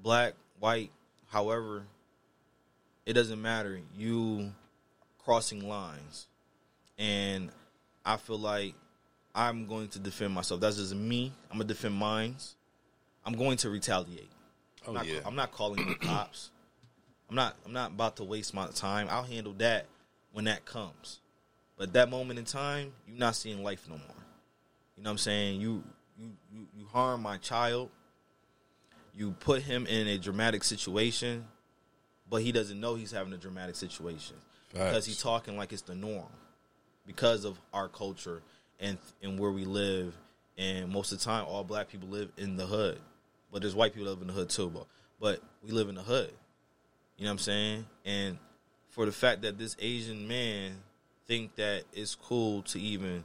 [0.02, 0.90] black, white,
[1.28, 1.84] however,
[3.06, 3.80] it doesn't matter.
[3.96, 4.52] You
[5.24, 6.26] crossing lines,
[6.98, 7.50] and
[8.04, 8.74] I feel like
[9.34, 10.60] I'm going to defend myself.
[10.60, 11.32] That's just me.
[11.50, 12.56] I'm gonna defend mines.
[13.24, 14.28] I'm going to retaliate.
[14.86, 15.20] I'm, Oh, not, yeah.
[15.24, 16.50] I'm not calling the cops.
[17.30, 17.56] I'm not.
[17.64, 19.08] I'm not about to waste my time.
[19.10, 19.86] I'll handle that
[20.34, 21.20] when that comes.
[21.78, 24.16] But that moment in time, you're not seeing life no more.
[24.96, 25.60] You know what I'm saying?
[25.60, 25.82] You
[26.18, 27.88] you you, you harm my child.
[29.16, 31.46] You put him in a dramatic situation,
[32.28, 34.36] but he doesn't know he's having a dramatic situation
[34.72, 36.26] because he's talking like it's the norm
[37.06, 38.42] because of our culture
[38.80, 40.14] and and where we live.
[40.56, 43.00] And most of the time, all black people live in the hood,
[43.52, 44.70] but there's white people that live in the hood too.
[44.70, 44.86] But
[45.20, 46.32] but we live in the hood.
[47.16, 47.86] You know what I'm saying?
[48.04, 48.38] And
[48.94, 50.76] for the fact that this Asian man
[51.26, 53.24] think that it's cool to even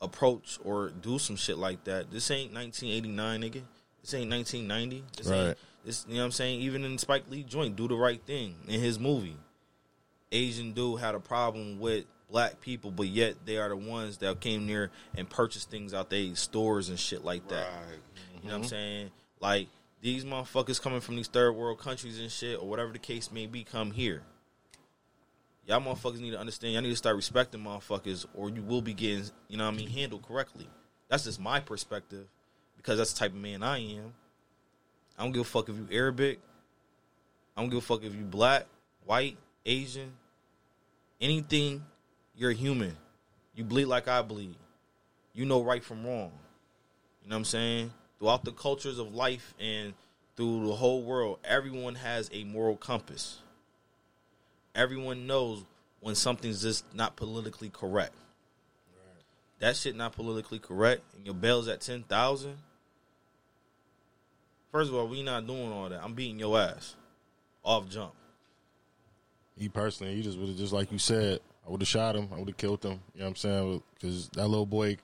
[0.00, 2.12] approach or do some shit like that.
[2.12, 3.62] This ain't 1989, nigga.
[4.00, 5.04] This ain't 1990.
[5.16, 5.48] This Right.
[5.48, 6.04] ain't this.
[6.06, 6.60] You know what I'm saying?
[6.60, 9.36] Even in Spike Lee joint, do the right thing in his movie.
[10.30, 14.38] Asian dude had a problem with black people, but yet they are the ones that
[14.38, 17.66] came near and purchased things out their stores and shit like that.
[18.42, 19.10] You know what I'm saying?
[19.40, 19.66] Like
[20.02, 23.46] these motherfuckers coming from these third world countries and shit, or whatever the case may
[23.46, 24.22] be, come here.
[25.68, 26.72] Y'all motherfuckers need to understand.
[26.72, 29.76] Y'all need to start respecting motherfuckers, or you will be getting, you know what I
[29.76, 30.66] mean, handled correctly.
[31.08, 32.26] That's just my perspective,
[32.78, 34.14] because that's the type of man I am.
[35.18, 36.40] I don't give a fuck if you Arabic.
[37.54, 38.64] I don't give a fuck if you black,
[39.04, 40.12] white, Asian,
[41.20, 41.84] anything.
[42.34, 42.96] You're human.
[43.54, 44.56] You bleed like I bleed.
[45.34, 46.30] You know right from wrong.
[47.22, 47.92] You know what I'm saying?
[48.18, 49.92] Throughout the cultures of life and
[50.34, 53.40] through the whole world, everyone has a moral compass.
[54.78, 55.64] Everyone knows
[56.00, 58.14] when something's just not politically correct.
[59.58, 62.56] That shit not politically correct, and your bail's at ten thousand.
[64.70, 66.00] First of all, we not doing all that.
[66.02, 66.94] I'm beating your ass
[67.64, 68.12] off jump.
[69.58, 71.40] He personally, he just would have just like you said.
[71.66, 72.28] I would have shot him.
[72.32, 73.00] I would have killed him.
[73.14, 73.82] You know what I'm saying?
[73.94, 74.96] Because that little boy,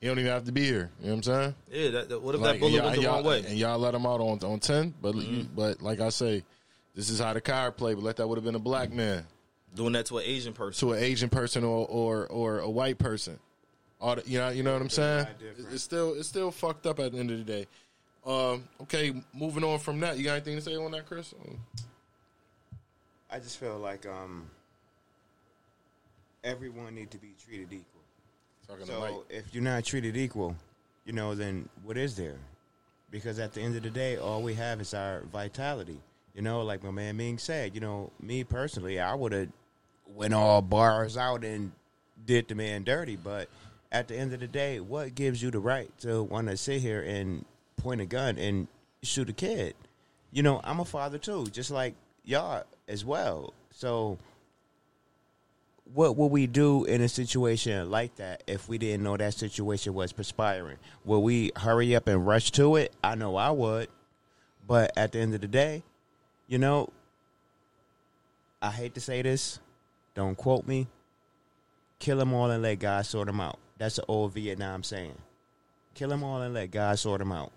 [0.00, 0.90] he don't even have to be here.
[1.00, 1.54] You know what I'm saying?
[1.72, 3.44] Yeah, that, that, what if Like, that bullet went the wrong way?
[3.46, 5.54] And y'all let him out on on ten, but Mm-hmm.
[5.56, 6.44] but like I say,
[6.94, 9.26] this is how the card played, But let that would have been a black man
[9.74, 10.88] Doing that to an Asian person.
[10.88, 13.38] to an Asian person or or, or a white person.
[14.00, 15.26] All the, you know, you know what I'm saying?
[15.58, 17.66] It's, it's still it's still fucked up at the end of the day.
[18.26, 21.32] Um, okay, moving on from that, you got anything to say on that, Chris?
[23.30, 24.50] I just feel like um,
[26.44, 28.02] everyone need to be treated equal.
[28.66, 30.56] Talking to So if you're not treated equal,
[31.04, 32.36] you know, then what is there?
[33.10, 36.00] Because at the end of the day, all we have is our vitality.
[36.34, 39.48] You know, like my man Ming said, you know, me personally, I would have
[40.06, 41.72] went all bars out and
[42.24, 43.16] did the man dirty.
[43.16, 43.48] But
[43.90, 46.80] at the end of the day, what gives you the right to want to sit
[46.80, 47.44] here and
[47.76, 48.68] point a gun and
[49.02, 49.74] shoot a kid?
[50.32, 53.52] You know, I'm a father too, just like y'all as well.
[53.72, 54.18] So,
[55.92, 59.92] what would we do in a situation like that if we didn't know that situation
[59.92, 60.76] was perspiring?
[61.04, 62.92] Would we hurry up and rush to it?
[63.02, 63.88] I know I would.
[64.68, 65.82] But at the end of the day,
[66.50, 66.90] you know,
[68.60, 69.60] I hate to say this.
[70.14, 70.88] Don't quote me.
[72.00, 73.58] Kill them all and let God sort them out.
[73.78, 75.14] That's an old Vietnam saying.
[75.94, 77.52] Kill them all and let God sort them out.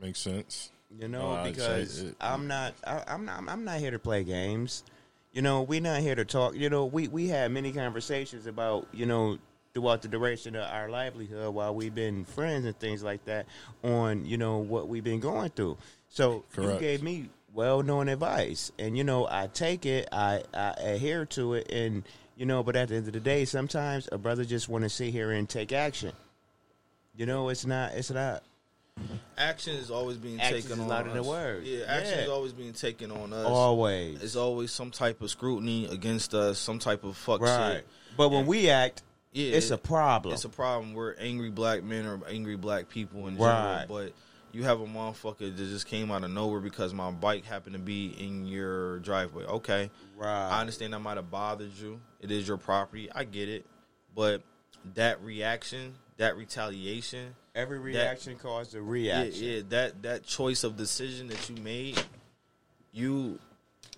[0.00, 0.70] Makes sense.
[1.00, 4.22] You know, No, because it- I'm not, I, I'm not, I'm not here to play
[4.24, 4.84] games.
[5.32, 6.54] You know, we're not here to talk.
[6.54, 9.38] You know, we we had many conversations about, you know,
[9.72, 13.46] throughout the duration of our livelihood while we've been friends and things like that
[13.82, 15.76] on, you know, what we've been going through.
[16.10, 16.74] So Correct.
[16.74, 21.24] you gave me well known advice, and you know, I take it, I, I adhere
[21.26, 22.02] to it, and
[22.36, 24.90] you know, but at the end of the day, sometimes a brother just want to
[24.90, 26.12] sit here and take action.
[27.16, 28.42] You know, it's not, it's not.
[29.38, 31.26] Action is always being Action taken is on louder than us.
[31.26, 31.66] words.
[31.68, 32.24] Yeah, action Yeah.
[32.24, 33.46] is always being taken on us.
[33.46, 34.22] Always.
[34.22, 37.76] It's always some type of scrutiny against us, some type of fuck Right.
[37.76, 37.86] shit.
[38.16, 40.32] But when And- we act, Yeah, it's a problem.
[40.34, 40.94] It's a problem.
[40.94, 43.84] We're angry black men or angry black people in Right.
[43.88, 44.04] general.
[44.06, 44.12] But
[44.54, 47.78] you have a motherfucker that just came out of nowhere because my bike happened to
[47.80, 49.44] be in your driveway.
[49.44, 50.48] Okay, Right.
[50.50, 52.00] I understand that might have bothered you.
[52.20, 53.10] It is your property.
[53.12, 53.66] I get it.
[54.14, 54.42] But
[54.94, 59.44] that reaction, that retaliation, Every that- reaction caused a yeah, reaction.
[59.44, 62.00] yeah, that that choice of decision that you made,
[62.92, 63.38] you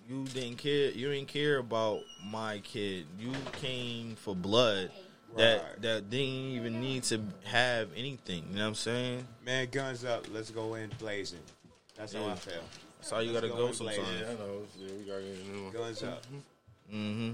[0.09, 0.89] you didn't care.
[0.91, 3.05] You didn't care about my kid.
[3.19, 4.89] You came for blood
[5.35, 5.81] that Right.
[5.81, 8.45] that didn't even need to have anything.
[8.49, 9.27] You know what I'm saying?
[9.45, 10.25] Man, guns up.
[10.31, 11.39] Let's go in blazing.
[11.95, 12.53] That's how I feel.
[12.99, 13.97] That's how you Let's gotta go go sometimes.
[13.97, 14.25] blazing.
[14.27, 14.61] I know.
[14.79, 15.73] Yeah, we gotta get a new one.
[15.73, 16.23] Guns up.
[16.89, 17.31] hmm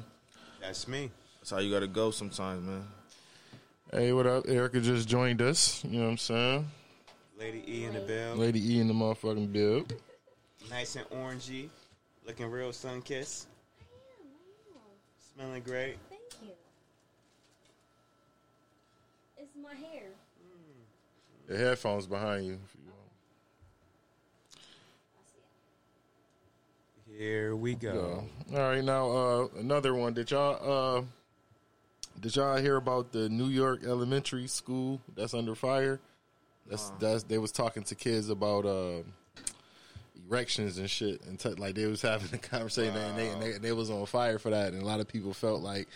[0.59, 1.11] That's me.
[1.39, 2.87] That's how you gotta go sometimes, man.
[3.91, 4.47] Hey, what up?
[4.47, 5.83] Erica just joined us.
[5.85, 6.67] You know what I'm saying?
[7.37, 8.35] Lady E in the bill.
[8.35, 9.85] Lady E in the motherfucking bill.
[10.69, 11.69] Nice and orangey.
[12.25, 13.47] Looking real sun kissed.
[15.35, 15.97] Smelling great.
[16.09, 16.49] Thank you.
[19.37, 20.03] It's my hair.
[21.47, 22.53] The headphones behind you.
[22.53, 22.99] If you want.
[27.17, 28.23] Here we go.
[28.53, 30.13] All right, now uh, another one.
[30.13, 31.03] Did y'all uh,
[32.19, 35.99] did y'all hear about the New York elementary school that's under fire?
[36.69, 39.03] That's that's they was talking to kids about uh,
[40.29, 43.51] erections and shit, and t- like they was having a conversation, and, they, and they
[43.57, 45.91] they was on fire for that, and a lot of people felt like s-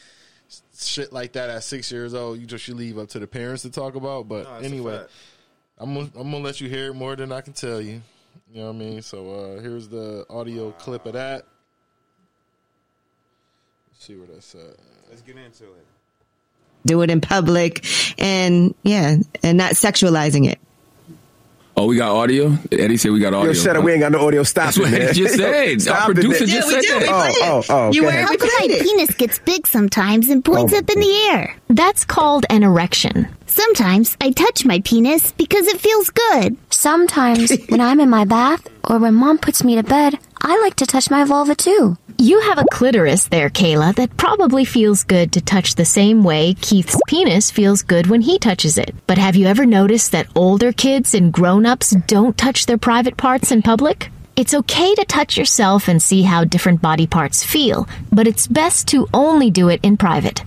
[0.78, 3.64] shit like that at six years old, you just should leave up to the parents
[3.64, 4.28] to talk about.
[4.28, 5.06] But No, anyway.
[5.80, 8.02] I'm gonna, I'm gonna let you hear it more than I can tell you.
[8.52, 9.02] You know what I mean?
[9.02, 11.46] So uh, here's the audio clip of that.
[13.92, 14.78] Let's see where that's at.
[15.10, 15.86] Let's get into it.
[16.86, 17.86] do it in public
[18.18, 20.60] and yeah, and not sexualizing it.
[21.80, 22.58] Oh, we got audio.
[22.72, 23.52] Eddie said we got audio.
[23.52, 23.84] Yo, shut up.
[23.84, 24.42] We ain't got no audio.
[24.42, 25.02] Stop That's it, what man.
[25.04, 25.82] Eddie just said.
[25.84, 26.56] Stop Our it, producer man.
[26.56, 27.06] just said that.
[27.08, 27.92] Oh, oh, oh.
[27.94, 28.26] You go were ahead.
[28.26, 31.56] How come my penis gets big sometimes and points Oh, up in the air?
[31.70, 33.28] That's called an erection.
[33.46, 36.58] Sometimes I touch my penis because it feels good.
[36.72, 40.76] Sometimes, when I'm in my bath or when mom puts me to bed, I like
[40.78, 41.98] to touch my vulva too.
[42.18, 46.56] You have a clitoris there, Kayla, that probably feels good to touch the same way
[46.56, 48.96] Keith's penis feels good when he touches it.
[49.06, 53.52] But have you ever noticed that older kids and grown-ups don't touch their private parts
[53.52, 54.10] in public?
[54.36, 58.88] It's okay to touch yourself and see how different body parts feel, but it's best
[58.90, 60.44] to only do it in private.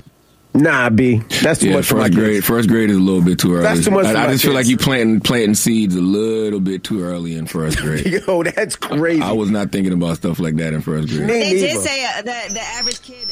[0.52, 1.18] Nah, B.
[1.42, 2.34] That's too Yeah, much for my first grade.
[2.34, 2.46] kids.
[2.46, 3.62] First grade is a little bit too early.
[3.62, 6.00] That's too much I, for I my just feel like you planting planting seeds a
[6.00, 8.04] little bit too early in first grade.
[8.06, 9.22] Yo, that's crazy.
[9.22, 11.20] I was not thinking about stuff like that in first grade.
[11.20, 13.28] Me They did say uh, the the average kid.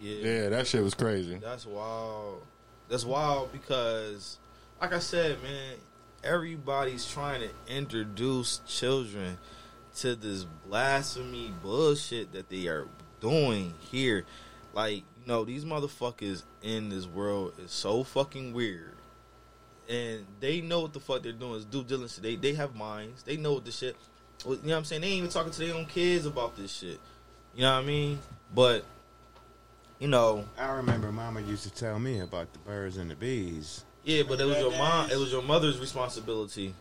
[0.00, 1.36] Yeah, Yeah, that shit was crazy.
[1.36, 2.42] That's wild.
[2.88, 4.38] That's wild because,
[4.80, 5.74] like I said, man,
[6.24, 9.36] everybody's trying to introduce children
[9.96, 12.86] to this blasphemy bullshit that they are
[13.20, 14.24] doing here.
[14.72, 18.94] Like, you know, these motherfuckers in this world is so fucking weird.
[19.88, 21.56] And they know what the fuck they're doing.
[21.56, 22.16] It's due diligence.
[22.16, 23.22] They they have minds.
[23.22, 23.96] They know what the shit.
[24.44, 25.00] You know what I'm saying?
[25.00, 27.00] They ain't even talking to their own kids about this shit.
[27.54, 28.18] You know what I mean?
[28.54, 28.84] But
[29.98, 33.84] you know, I remember Mama used to tell me about the birds and the bees.
[34.04, 35.10] Yeah, but it was your mom.
[35.10, 36.74] It was your mother's responsibility.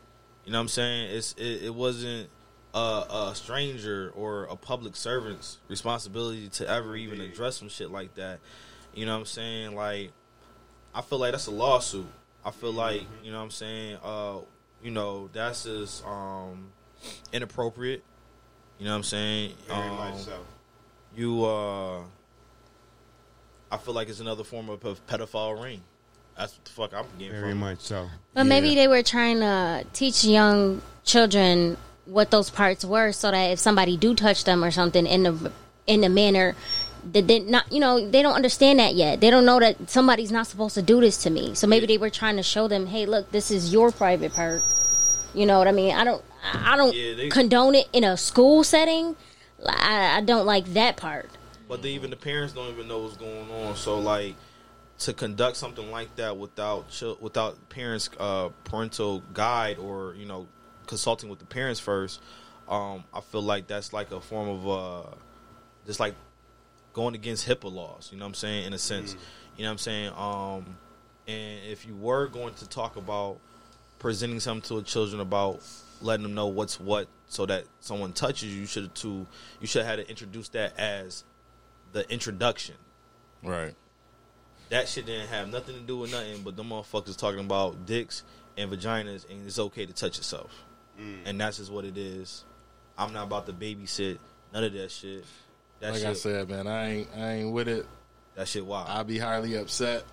[0.45, 1.15] You know what I'm saying?
[1.15, 2.29] It's it, it wasn't
[2.77, 8.13] a, a stranger or a public servant's responsibility to ever even address some shit like
[8.15, 8.39] that.
[8.93, 9.75] You know what I'm saying?
[9.75, 10.11] Like,
[10.93, 12.07] I feel like that's a lawsuit.
[12.45, 13.97] I feel like you know what I'm saying.
[14.03, 14.37] Uh,
[14.83, 16.69] you know that's just um,
[17.33, 18.03] inappropriate.
[18.79, 19.53] You know what I'm saying?
[19.67, 20.37] Very Um, much so.
[21.15, 22.01] You, uh,
[23.71, 25.81] I feel like it's another form of, of pedophile ring.
[26.37, 27.63] That's what the fuck I'm getting Very from.
[27.63, 27.65] it.
[27.65, 28.07] much so.
[28.35, 31.75] But maybe they were trying to teach young children
[32.07, 35.51] what those parts were, so that if somebody do touch them or something in the
[35.85, 36.55] in the manner
[37.13, 39.21] that they not, you know, they don't understand that yet.
[39.21, 41.55] They don't know that somebody's not supposed to do this to me.
[41.55, 44.61] So maybe they were trying to show them, hey, look, this is your private part.
[45.33, 45.95] You know what I mean?
[45.95, 49.15] I don't, I don't Yeah, they- condone it in a school setting.
[49.65, 51.29] I, I don't like that part.
[51.69, 53.75] But they, even the parents don't even know what's going on.
[53.75, 54.35] So like
[54.99, 56.85] to conduct something like that without
[57.21, 60.47] without parents uh, parental guide or you know
[60.87, 62.21] consulting with the parents first,
[62.67, 65.15] um, I feel like that's like a form of uh,
[65.85, 66.15] just like
[66.93, 68.09] going against HIPAA laws.
[68.11, 68.65] You know what I'm saying?
[68.65, 69.15] In a sense,
[69.55, 70.11] you know what I'm saying.
[70.17, 70.77] Um,
[71.27, 73.39] and if you were going to talk about
[73.99, 75.61] presenting something to a children about
[76.01, 79.25] letting them know what's what so that someone touches you, you should to
[79.59, 81.23] you should have had to introduce that as
[81.93, 82.75] the introduction.
[83.43, 83.75] Right.
[84.69, 88.23] That shit didn't have nothing to do with nothing but them motherfuckers talking about dicks
[88.57, 90.51] and vaginas and it's okay to touch yourself.
[91.25, 92.43] And that's just what it is.
[92.97, 94.17] I'm not about to babysit
[94.53, 95.23] none of that shit.
[95.79, 97.85] That like shit I said, man, I ain't I ain't with it.
[98.35, 98.89] that shit wild.
[98.89, 100.03] I'd be highly upset,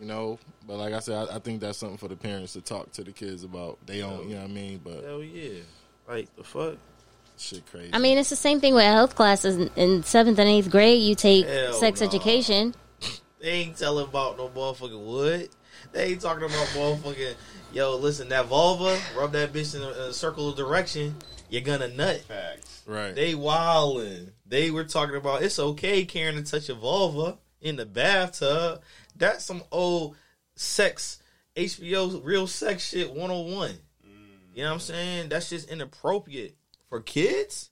[0.00, 0.38] you know.
[0.66, 3.04] But like I said, I, I think that's something for the parents to talk to
[3.04, 3.78] the kids about.
[3.86, 4.80] They don't, you know what I mean?
[4.82, 5.60] But Hell yeah.
[6.08, 6.76] Like the fuck?
[7.36, 7.90] shit crazy.
[7.92, 9.56] I mean, it's the same thing with health classes.
[9.56, 12.06] In- In seventh and eighth grade, you take Hell sex no.
[12.06, 12.74] education.
[13.40, 15.50] They ain't telling about no motherfucking wood.
[15.92, 17.34] They ain't talking about motherfucking
[17.72, 17.96] yo.
[17.96, 21.16] Listen, that vulva, rub that bitch in a, a circle of direction.
[21.48, 22.20] You're gonna nut.
[22.20, 22.82] Facts.
[22.86, 23.14] right.
[23.14, 24.30] They wildin'.
[24.46, 28.82] They were talking about it's okay, carrying a touch of vulva in the bathtub.
[29.16, 30.16] That's some old
[30.56, 31.20] sex
[31.56, 33.78] HBO real sex shit 101.
[34.54, 34.82] You know what I'm mm.
[34.82, 35.28] saying?
[35.28, 36.56] That's just inappropriate
[36.88, 37.70] for kids.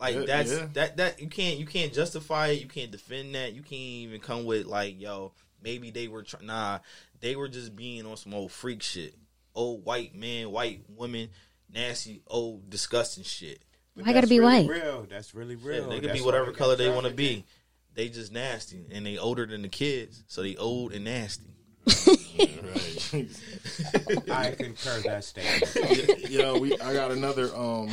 [0.00, 0.68] Like Yeah, that's yeah.
[0.74, 2.60] that that you can't you can't justify it.
[2.60, 3.52] You can't defend that.
[3.52, 6.78] You can't even come with like yo maybe they were try- nah
[7.20, 9.14] they were just being on some old freak shit.
[9.54, 11.30] Old white man, white woman,
[11.72, 13.60] nasty old disgusting shit.
[13.96, 14.82] But Why gotta be really white?
[14.82, 15.06] Real.
[15.10, 15.88] That's really Yeah, real.
[15.90, 17.44] they could be whatever color they want to be.
[17.94, 21.44] They just nasty and they older than the kids, so they old and nasty.
[24.30, 26.28] I concur that statement.
[26.30, 27.88] you know, we I got another um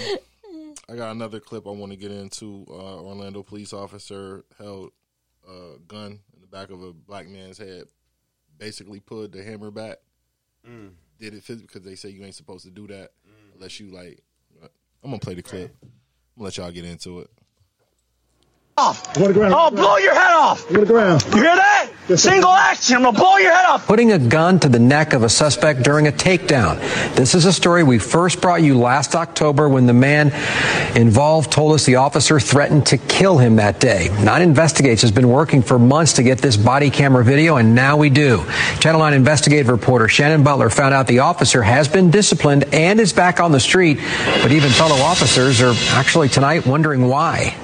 [0.89, 2.65] I got another clip I want to get into.
[2.69, 4.91] Uh, Orlando police officer held
[5.49, 7.84] a gun in the back of a black man's head,
[8.58, 9.98] basically pulled the hammer back.
[10.65, 10.91] Mm.
[11.20, 13.12] Did it physically because they say you ain't supposed to do that
[13.54, 14.22] unless you like.
[15.04, 15.76] I'm gonna play the clip.
[15.84, 15.89] I'm
[16.38, 17.30] gonna let y'all get into it.
[18.77, 19.17] Off.
[19.17, 20.69] I'll oh, blow your head off.
[20.69, 21.89] You hear that?
[22.17, 22.97] Single action.
[22.97, 23.88] I'm gonna blow your head off.
[23.88, 26.77] Putting a gun to the neck of a suspect during a takedown.
[27.15, 30.33] This is a story we first brought you last October when the man
[30.93, 34.09] involved told us the officer threatened to kill him that day.
[34.21, 37.95] Nine Investigates has been working for months to get this body camera video, and now
[37.95, 38.43] we do.
[38.81, 43.13] Channel 9 investigative reporter Shannon Butler found out the officer has been disciplined and is
[43.13, 43.99] back on the street,
[44.41, 47.55] but even fellow officers are actually tonight wondering why.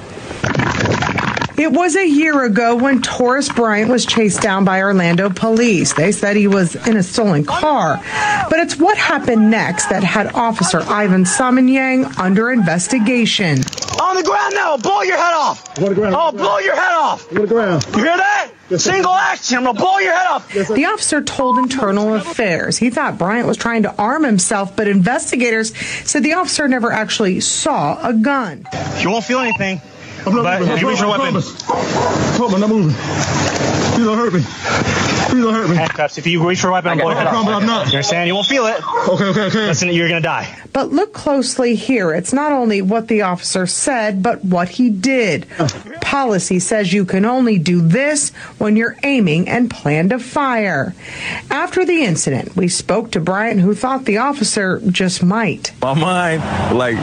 [1.58, 5.94] It was a year ago when Taurus Bryant was chased down by Orlando police.
[5.94, 8.02] They said he was in a stolen car.
[8.50, 13.60] But it's what happened next that had Officer Ivan Samanyang under investigation.
[14.02, 14.72] On the ground now.
[14.72, 15.80] I'll blow your head off.
[15.80, 17.30] I'll oh, blow your head off.
[17.32, 17.86] On the ground.
[17.92, 18.52] You hear that?
[18.78, 19.58] Single action.
[19.58, 20.54] I'm gonna blow your head off.
[20.54, 25.76] The officer told Internal Affairs he thought Bryant was trying to arm himself, but investigators
[26.08, 28.66] said the officer never actually saw a gun.
[29.00, 29.82] You won't feel anything.
[30.26, 31.42] But if you reach your weapon.
[31.42, 32.96] Come on, I'm not moving.
[32.96, 34.42] Please don't hurt me.
[34.42, 35.76] Please don't hurt me.
[35.76, 36.18] Handcuffs.
[36.18, 37.48] If you reach for a weapon, I'm blowing your head I off.
[37.48, 37.88] I'm not.
[37.88, 38.28] You understand?
[38.28, 38.82] You won't feel it.
[39.08, 39.68] Okay, okay, okay.
[39.68, 40.48] Listen, you're gonna die.
[40.74, 42.14] But look closely here.
[42.14, 45.48] It's not only what the officer said, but what he did.
[46.02, 50.94] Policy says you can only do this when you're aiming and plan to fire.
[51.50, 55.74] After the incident, we spoke to Bryant, who thought the officer just might.
[55.82, 56.98] my mind, like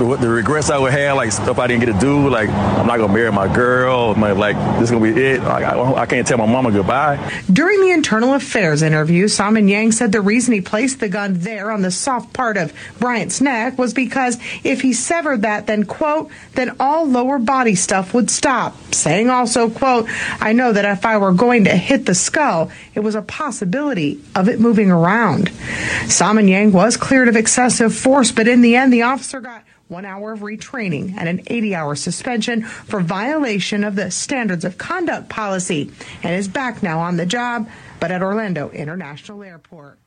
[0.00, 2.86] what the regrets I would have, like stuff I didn't get to do, like I'm
[2.86, 5.42] not gonna marry my girl, my, like this is gonna be it.
[5.42, 7.42] Like, I, I can't tell my mama goodbye.
[7.52, 11.70] During the internal affairs interview, Simon Yang said the reason he placed the gun there
[11.70, 16.30] on the soft part of Bryant's neck was because if he severed that, then, quote,
[16.54, 18.76] then all lower body stuff would stop.
[18.92, 20.06] Saying also, quote,
[20.40, 24.20] I know that if I were going to hit the skull, it was a possibility
[24.34, 25.50] of it moving around.
[26.06, 30.04] Simon Yang was cleared of excessive force, but in the end, the officer got one
[30.04, 35.28] hour of retraining and an 80 hour suspension for violation of the standards of conduct
[35.28, 35.90] policy
[36.22, 37.68] and is back now on the job,
[37.98, 39.98] but at Orlando International Airport.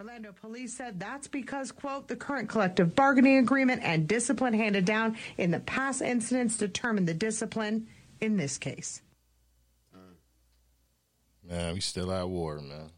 [0.00, 5.18] Orlando police said that's because, quote, the current collective bargaining agreement and discipline handed down
[5.36, 7.86] in the past incidents determine the discipline
[8.18, 9.02] in this case.
[9.94, 9.98] Uh,
[11.46, 12.92] man, we still at war, man.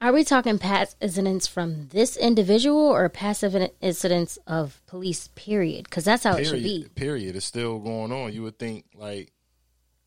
[0.00, 5.28] Are we talking past incidents from this individual or passive incidents of police?
[5.36, 6.78] Period, because that's how it should be.
[6.78, 6.94] Period.
[6.96, 7.36] Period.
[7.36, 8.32] It's still going on.
[8.32, 9.32] You would think like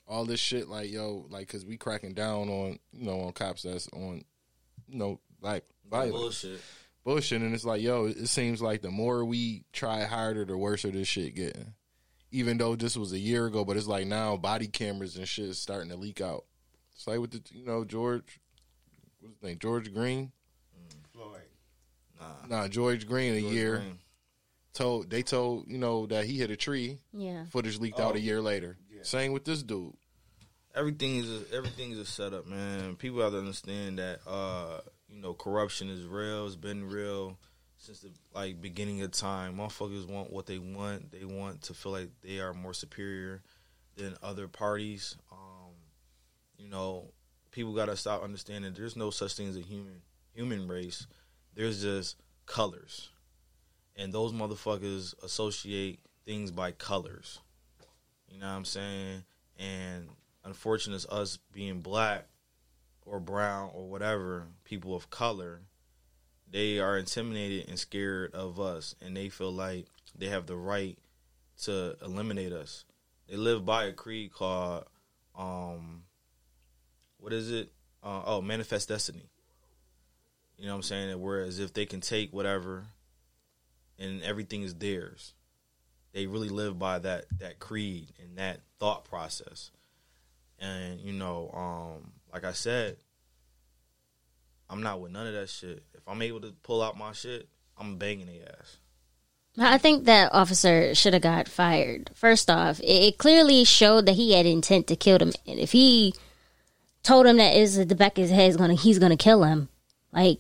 [0.05, 3.63] all this shit, like yo, like because we cracking down on you know on cops
[3.63, 4.25] that's on
[4.89, 5.63] you know like
[5.97, 6.41] violence.
[6.43, 6.61] Bullshit.
[7.03, 10.83] bullshit, and it's like, yo, it seems like the more we try harder, the worse
[10.83, 11.73] this shit getting.
[12.31, 15.45] Even though this was a year ago, but it's like now body cameras and shit
[15.49, 16.45] is starting to leak out.
[16.95, 18.39] It's like with the you know George,
[19.19, 20.31] what's his name, George Green.
[21.13, 21.41] Floyd.
[22.49, 23.99] Nah, George Green a year Green.
[24.73, 26.97] told they told you know that he hit a tree.
[27.13, 27.45] Yeah.
[27.51, 28.03] Footage leaked Oh.
[28.09, 28.77] out a year later.
[29.03, 29.93] Same with this dude.
[30.73, 32.95] everything is a, everything is a setup, man.
[32.95, 34.79] People have to understand that uh,
[35.13, 36.47] you know corruption is real.
[36.47, 37.37] It's been real
[37.77, 39.57] since the like beginning of time.
[39.57, 41.11] Motherfuckers want what they want.
[41.11, 43.41] They want to feel like they are more superior
[43.95, 45.15] than other parties.
[45.31, 45.73] Um,
[46.57, 47.11] you know,
[47.51, 50.01] people got to stop understanding there's no such thing as a human
[50.33, 51.05] human race.
[51.53, 53.11] There's just colors,
[53.95, 57.39] and those motherfuckers associate things by colors.
[58.27, 59.23] You know what I'm saying?
[59.59, 60.09] And
[60.43, 62.25] unfortunate us being black
[63.05, 65.61] or brown or whatever, people of color,
[66.49, 69.87] they are intimidated and scared of us and they feel like
[70.17, 70.97] they have the right
[71.63, 72.85] to eliminate us.
[73.27, 74.85] They live by a creed called
[75.35, 76.03] um
[77.17, 77.71] what is it?
[78.03, 79.29] Uh, oh, manifest destiny.
[80.57, 81.21] You know what I'm saying?
[81.21, 82.85] Whereas if they can take whatever
[83.97, 85.33] and everything is theirs
[86.13, 89.71] they really live by that that creed and that thought process.
[90.59, 92.97] And you know, um, like I said,
[94.69, 95.83] I'm not with none of that shit.
[95.93, 98.77] If I'm able to pull out my shit, I'm banging the ass.
[99.57, 102.09] I think that officer should have got fired.
[102.15, 105.31] First off, it, it clearly showed that he had intent to kill him.
[105.45, 106.15] And if he
[107.03, 109.69] told him that is the back of his head is gonna he's gonna kill him,
[110.11, 110.39] like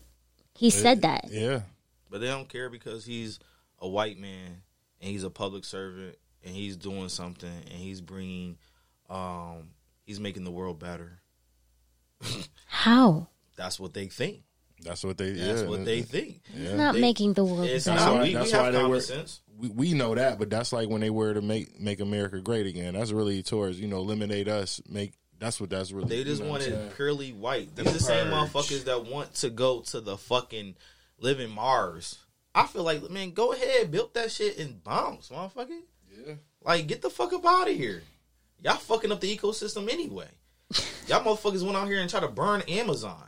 [0.55, 1.27] he said that.
[1.29, 1.61] Yeah.
[2.09, 3.39] But they don't care because he's
[3.79, 4.63] a white man
[4.99, 8.57] and he's a public servant and he's doing something and he's bringing,
[9.09, 9.69] um,
[10.05, 11.19] he's making the world better.
[12.67, 13.27] How?
[13.55, 14.41] That's what they think.
[14.81, 15.31] That's what they.
[15.31, 15.67] That's yeah.
[15.67, 16.41] what they think.
[16.53, 16.75] Yeah.
[16.75, 17.97] Not They- making the world It's better.
[17.97, 18.13] That's not.
[18.15, 18.99] why, We- we that's have why they were.
[18.99, 19.39] sense.
[19.57, 22.65] We, we know that, but that's like when they were to make make America great
[22.65, 22.95] again.
[22.95, 24.81] That's really towards you know eliminate us.
[24.89, 26.09] Make that's what that's really.
[26.09, 27.75] They just you know wanted purely white.
[27.75, 30.75] The These are the same motherfuckers that want to go to the fucking
[31.19, 32.17] live in Mars.
[32.55, 35.79] I feel like, man, go ahead, build that shit and bounce, motherfucker.
[36.25, 36.35] Yeah.
[36.63, 38.03] Like, get the fuck up out of here.
[38.63, 40.27] Y'all fucking up the ecosystem anyway.
[41.07, 43.23] Y'all motherfuckers went out here and tried to burn Amazon.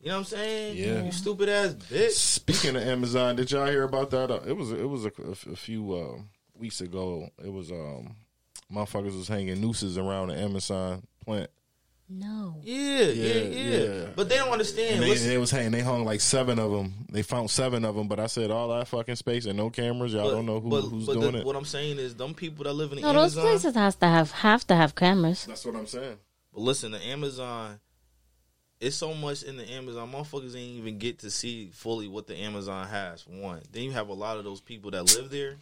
[0.00, 0.76] You know what I'm saying?
[0.76, 1.02] Yeah.
[1.04, 2.10] You stupid ass bitch.
[2.12, 4.30] Speaking of Amazon, did y'all hear about that?
[4.30, 5.12] Uh, it was it was a,
[5.50, 6.20] a few uh,
[6.54, 7.28] weeks ago.
[7.44, 8.14] It was um,
[8.72, 11.50] motherfuckers was hanging nooses around the Amazon plant.
[12.10, 12.56] No.
[12.62, 14.94] Yeah, yeah, yeah, But they don't understand.
[14.94, 15.72] And they, Listen, they was hanging.
[15.72, 17.06] They hung like seven of them.
[17.12, 18.08] They found seven of them.
[18.08, 20.14] But I said all that fucking space and no cameras.
[20.14, 21.44] Y'all don't know who, but, who's but doing the- it.
[21.44, 23.42] What I'm saying is, them people that live in the No, those Amazon.
[23.42, 25.44] places have to have have to have cameras.
[25.44, 26.16] That's what I'm saying.
[26.58, 27.78] But listen, the Amazon,
[28.80, 30.10] it's so much in the Amazon.
[30.10, 33.22] Motherfuckers ain't even get to see fully what the Amazon has.
[33.22, 35.54] For one, then you have a lot of those people that live there.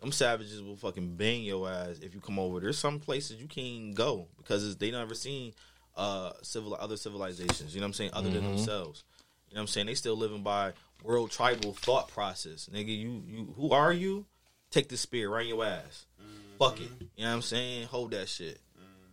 [0.00, 2.60] Them savages will fucking bang your ass if you come over.
[2.60, 5.54] There's some places you can't go because it's, they never seen
[5.96, 7.74] uh civil other civilizations.
[7.74, 8.10] You know what I'm saying?
[8.12, 8.46] Other than Mhm.
[8.50, 9.02] themselves.
[9.48, 9.86] You know what I'm saying?
[9.88, 12.68] They still living by world tribal thought process.
[12.72, 14.24] Nigga, you you who are you?
[14.70, 16.06] Take the spear right in your ass.
[16.60, 16.90] Fuck it.
[17.16, 17.86] You know what I'm saying?
[17.88, 18.60] Hold that shit.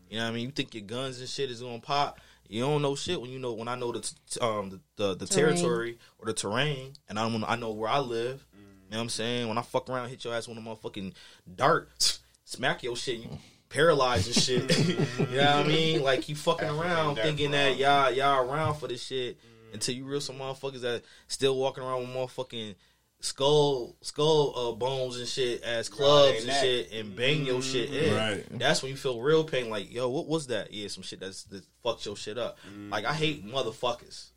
[0.09, 0.45] You know what I mean?
[0.45, 2.19] You think your guns and shit is gonna pop?
[2.47, 5.15] You don't know shit when you know when I know the t- um the the,
[5.15, 8.45] the territory or the terrain, and I don't I know where I live.
[8.53, 9.47] You know what I'm saying?
[9.47, 11.13] When I fuck around, hit your ass with a motherfucking
[11.55, 13.29] dart, smack your shit, you
[13.69, 14.87] paralyzed and shit.
[14.87, 14.95] you
[15.37, 16.01] know what I mean?
[16.01, 19.37] Like you fucking around thinking that y'all y'all around for this shit
[19.73, 22.73] until you real some motherfuckers that still walking around with motherfucking
[23.21, 26.61] skull skull uh, bones and shit as clubs and neck.
[26.61, 27.71] shit and bang your mm-hmm.
[27.71, 28.15] shit in.
[28.15, 28.59] Right.
[28.59, 29.69] That's when you feel real pain.
[29.69, 30.73] Like, yo, what was that?
[30.73, 32.57] Yeah, some shit that's that fucked your shit up.
[32.67, 32.91] Mm-hmm.
[32.91, 34.29] Like, I hate motherfuckers.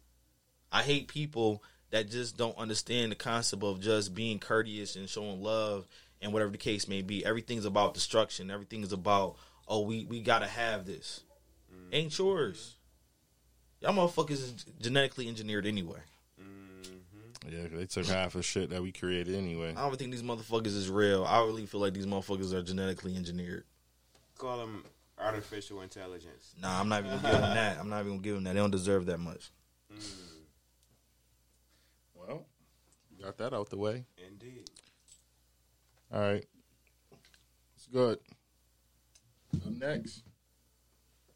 [0.71, 5.43] I hate people that just don't understand the concept of just being courteous and showing
[5.43, 5.87] love
[6.21, 7.25] and whatever the case may be.
[7.25, 8.51] Everything's about destruction.
[8.51, 9.37] Everything's about
[9.69, 11.23] oh we we gotta have this.
[11.73, 11.95] Mm-hmm.
[11.95, 12.77] Ain't yours.
[13.81, 15.99] Y'all motherfuckers is genetically engineered anyway.
[17.49, 19.75] Yeah, they took half of shit that we created anyway.
[19.77, 21.25] I don't think these motherfuckers is real.
[21.25, 23.65] I really feel like these motherfuckers are genetically engineered.
[24.39, 24.85] Call them
[25.19, 26.55] artificial intelligence.
[26.61, 27.79] Nah, I'm not even gonna give them that.
[27.79, 28.55] I'm not even gonna give them that.
[28.55, 29.51] They don't deserve that much.
[29.93, 30.05] Mm.
[32.15, 32.47] Well,
[33.21, 34.05] got that out the way.
[34.29, 34.71] Indeed.
[36.13, 36.45] All right.
[37.77, 38.19] It's good.
[39.55, 40.23] Up next.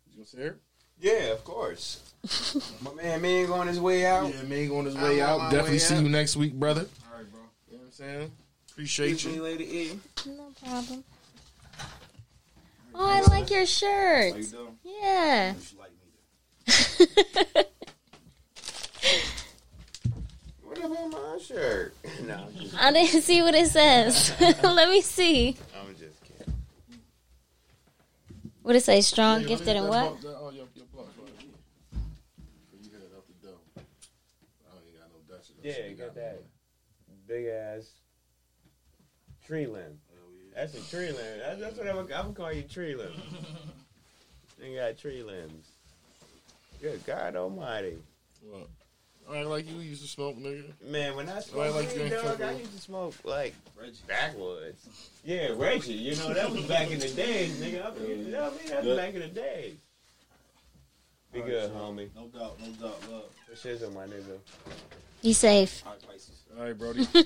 [0.08, 0.60] You gonna say her?
[1.00, 2.00] Yeah, of course.
[2.82, 4.32] My man Ming on his way out.
[4.34, 5.50] Yeah, Ming on his I'm way on out.
[5.50, 6.02] Definitely way see out.
[6.02, 6.86] you next week, brother.
[7.12, 7.40] All right, bro.
[7.70, 8.30] You know what I'm saying?
[8.72, 9.42] Appreciate you you.
[9.42, 9.98] later, E.
[10.26, 11.04] No problem.
[12.94, 14.32] Oh, I like your shirt.
[14.32, 14.78] How you doing?
[14.84, 15.54] Yeah.
[20.62, 21.94] What about my shirt?
[22.24, 24.34] no, I'm just, I didn't see what it says.
[24.40, 25.56] Let me see.
[25.80, 26.54] I'm just kidding.
[28.62, 29.00] What it say?
[29.00, 30.20] Strong, Yeah, gifted, and what?
[30.22, 31.48] bump- oh, your- your bump, right here.
[31.92, 33.56] Before you head out the door.
[33.76, 33.80] I
[34.76, 35.46] ain't got no Dutch.
[35.66, 36.42] Yeah, got that
[37.26, 37.90] big ass
[39.44, 39.98] tree limb.
[40.54, 41.38] That's a tree limb.
[41.40, 43.10] That's, that's what I'm, I'm gonna call you tree limb.
[44.62, 45.66] you got tree limbs.
[46.80, 47.98] Good God Almighty.
[48.48, 48.68] What?
[49.28, 50.66] I ain't like you used to smoke, nigga.
[50.88, 53.54] Man, when I smoked like weed, dog, I used to smoke like
[54.06, 54.88] backwoods.
[55.24, 55.94] Yeah, Reggie.
[55.94, 57.84] You know that was back in the days, nigga.
[57.84, 58.68] I mean, you know what I mean?
[58.68, 59.74] That was back in the days.
[61.32, 62.08] Be right, good, so, homie.
[62.14, 63.82] No doubt, no doubt, love.
[63.82, 64.38] On my nigga?
[65.26, 65.82] Be safe.
[65.84, 66.44] All right, Pisces.
[66.56, 67.08] All right, Brody.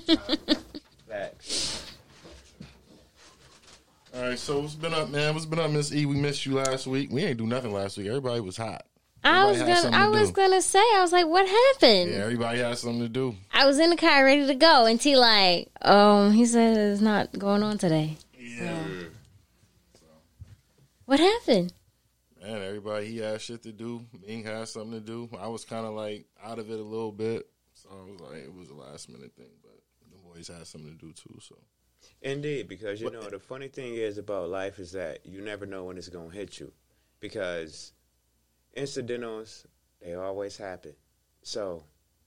[4.15, 5.35] All right, so what's been up, man?
[5.35, 6.07] What's been up, Miss E?
[6.07, 7.11] We missed you last week.
[7.11, 8.07] We ain't do nothing last week.
[8.07, 8.87] Everybody was hot.
[9.23, 9.81] I was Everybody had gonna.
[9.83, 10.33] something I to was do.
[10.33, 10.79] gonna say.
[10.79, 12.09] I was like, what happened?
[12.09, 13.35] Yeah, everybody had something to do.
[13.53, 17.01] I was in the car ready to go, and T like, um, he said it's
[17.01, 18.17] not going on today.
[18.39, 18.79] Yeah.
[21.05, 21.71] What happened?
[22.41, 24.03] Man, everybody he had shit to do.
[24.25, 25.29] Ming had something to do.
[25.39, 27.47] I was kind of like out of it a little bit,
[27.81, 29.51] so I was like, it was a last minute thing.
[29.61, 29.79] But
[30.11, 31.39] the boys had something to do too.
[31.39, 31.55] So
[32.21, 35.85] Indeed, because you know the funny thing is about life is that you never know
[35.85, 36.71] when it's gonna hit you,
[37.19, 37.93] because
[38.75, 39.65] incidentals
[40.01, 40.93] they always happen.
[41.43, 41.83] So,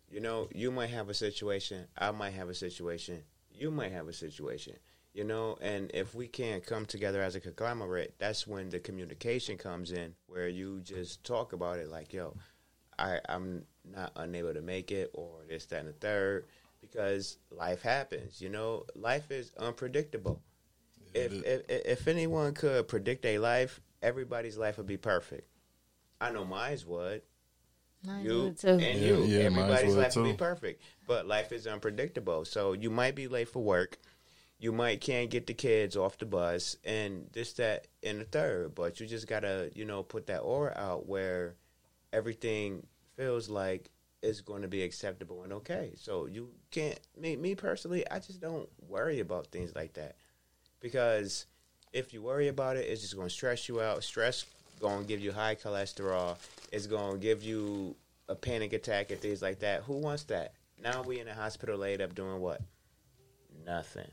[0.09, 4.09] you know, you might have a situation, I might have a situation, you might have
[4.09, 4.77] a situation,
[5.13, 9.57] you know, and if we can't come together as a conglomerate, that's when the communication
[9.59, 12.37] comes in, where you just talk about it like, yo,
[12.99, 16.47] I, I'm not unable to make it, or this, that, and the third,
[16.80, 18.41] because life happens.
[18.41, 20.43] You know, life is unpredictable.
[21.14, 25.49] If, if if anyone could predict a life, everybody's life would be perfect.
[26.20, 27.22] I know mine's would.
[28.05, 28.68] Mine you would too.
[28.68, 30.82] and Yeah, you, yeah, everybody's life would be perfect.
[31.07, 33.99] But life is unpredictable, so you might be late for work.
[34.59, 38.74] You might can't get the kids off the bus, and this, that, and the third.
[38.74, 41.55] But you just gotta, you know, put that aura out where
[42.12, 42.87] everything
[43.17, 43.91] feels like
[44.23, 45.93] it's going to be acceptable and okay.
[45.97, 46.99] So you can't.
[47.19, 50.17] Me, me personally, I just don't worry about things like that
[50.81, 51.47] because
[51.93, 54.03] if you worry about it, it's just going to stress you out.
[54.03, 54.45] Stress
[54.81, 56.37] going to give you high cholesterol.
[56.73, 57.97] It's going to give you
[58.29, 59.83] a panic attack and things like that.
[59.83, 60.55] Who wants that?
[60.83, 62.61] Now we in the hospital laid up doing what?
[63.65, 64.11] Nothing.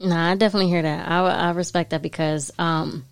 [0.00, 1.08] Nah, I definitely hear that.
[1.08, 3.04] I, I respect that because um,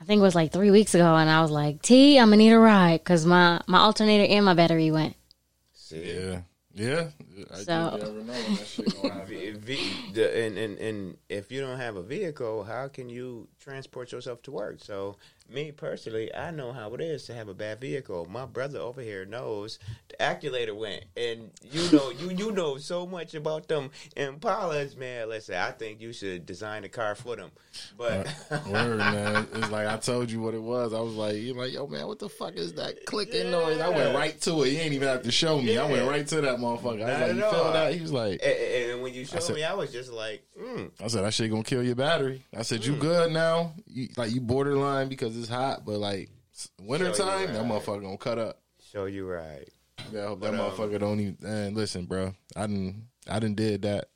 [0.00, 2.36] I think it was like three weeks ago, and I was like, "T, I'm gonna
[2.36, 5.16] need a ride because my my alternator and my battery went."
[5.90, 6.40] yeah,
[6.74, 7.08] yeah.
[7.52, 9.26] I So- know shit gonna happen.
[9.28, 13.48] V- v- the, and, and, and if you don't have a vehicle, how can you
[13.60, 14.78] transport yourself to work?
[14.82, 15.16] So,
[15.50, 18.26] me personally, I know how it is to have a bad vehicle.
[18.30, 19.78] My brother over here knows
[20.08, 25.30] the acculator went, and you know, you you know so much about them Impalas, man.
[25.30, 27.50] Listen, I think you should design a car for them.
[27.96, 29.46] But uh, Word, man.
[29.54, 30.92] It's like I told you what it was.
[30.92, 33.80] I was like, you're like, yo, man, what the fuck is that clicking noise?
[33.80, 34.72] I went right to it.
[34.72, 35.78] You ain't even have to show me.
[35.78, 37.02] I went right to that motherfucker.
[37.04, 37.72] I was Not like, at you feel all.
[37.72, 37.94] that?
[37.94, 40.12] He was like, and, and- and when you I showed said- me, I was just
[40.12, 40.90] like, mm.
[41.00, 42.44] I said that shit gonna kill your battery.
[42.56, 43.00] I said you Mm.
[43.00, 43.74] good now?
[43.86, 46.30] You, like you borderline because it's hot, but like
[46.80, 47.16] wintertime,
[47.48, 47.66] Show that right.
[47.70, 48.60] motherfucker gonna cut up.
[48.92, 49.68] show you right.
[50.12, 51.36] Yeah, I hope that But, um, motherfucker don't even.
[51.40, 54.08] Man, listen, bro, I didn't, I didn't did that.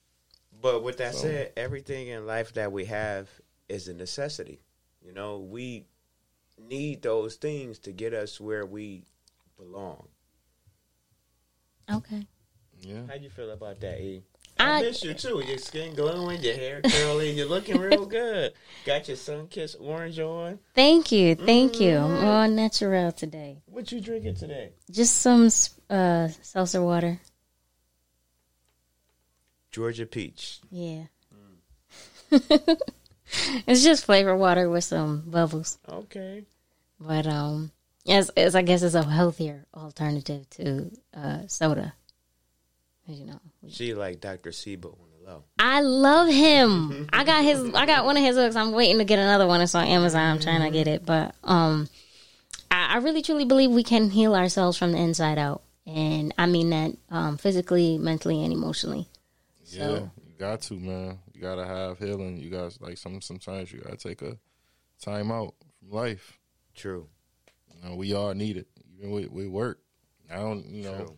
[0.60, 3.28] But with that So- said, everything in life that we have
[3.68, 4.60] is a necessity.
[5.04, 5.86] You know, we
[6.56, 9.04] need those things to get us where we
[9.56, 10.06] belong.
[11.92, 12.26] Okay.
[12.82, 13.06] Yeah.
[13.08, 14.22] How do you feel about that, E?
[14.58, 15.42] I, I- miss you too.
[15.46, 18.52] Your skin glowing, your hair curly, you're looking real good.
[18.84, 20.58] Got your sun kissed orange on.
[20.74, 21.92] Thank you, thank you.
[21.92, 22.16] Mm-hmm.
[22.16, 23.62] I'm all natural today.
[23.66, 24.72] What you drinking today?
[24.90, 25.48] Just some
[25.88, 27.20] uh, seltzer water.
[29.70, 30.60] Georgia peach.
[30.70, 31.04] Yeah.
[32.30, 35.78] it's just flavored water with some bubbles.
[35.88, 36.44] Okay.
[37.00, 37.70] But um,
[38.08, 41.94] as as I guess it's a healthier alternative to uh, soda.
[43.06, 44.50] 'Cause, You know, She like Dr.
[44.50, 45.44] Sebi on the low.
[45.58, 47.08] I love him.
[47.12, 47.62] I got his.
[47.74, 48.54] I got one of his books.
[48.56, 49.60] I'm waiting to get another one.
[49.60, 50.20] It's on Amazon.
[50.20, 51.88] I'm trying to get it, but um,
[52.70, 55.62] I, I really truly believe we can heal ourselves from the inside out.
[55.86, 59.08] and I mean that um, physically, mentally, and emotionally.
[59.66, 61.18] Yeah, you got to, man.
[61.32, 62.36] You gotta have healing.
[62.36, 64.38] You got like some sometimes you gotta take a
[65.00, 66.38] time out from life.
[66.74, 67.08] True.
[67.74, 68.68] You know, we all need it.
[68.96, 69.80] Even with, with work.
[70.30, 71.16] I don't you know True.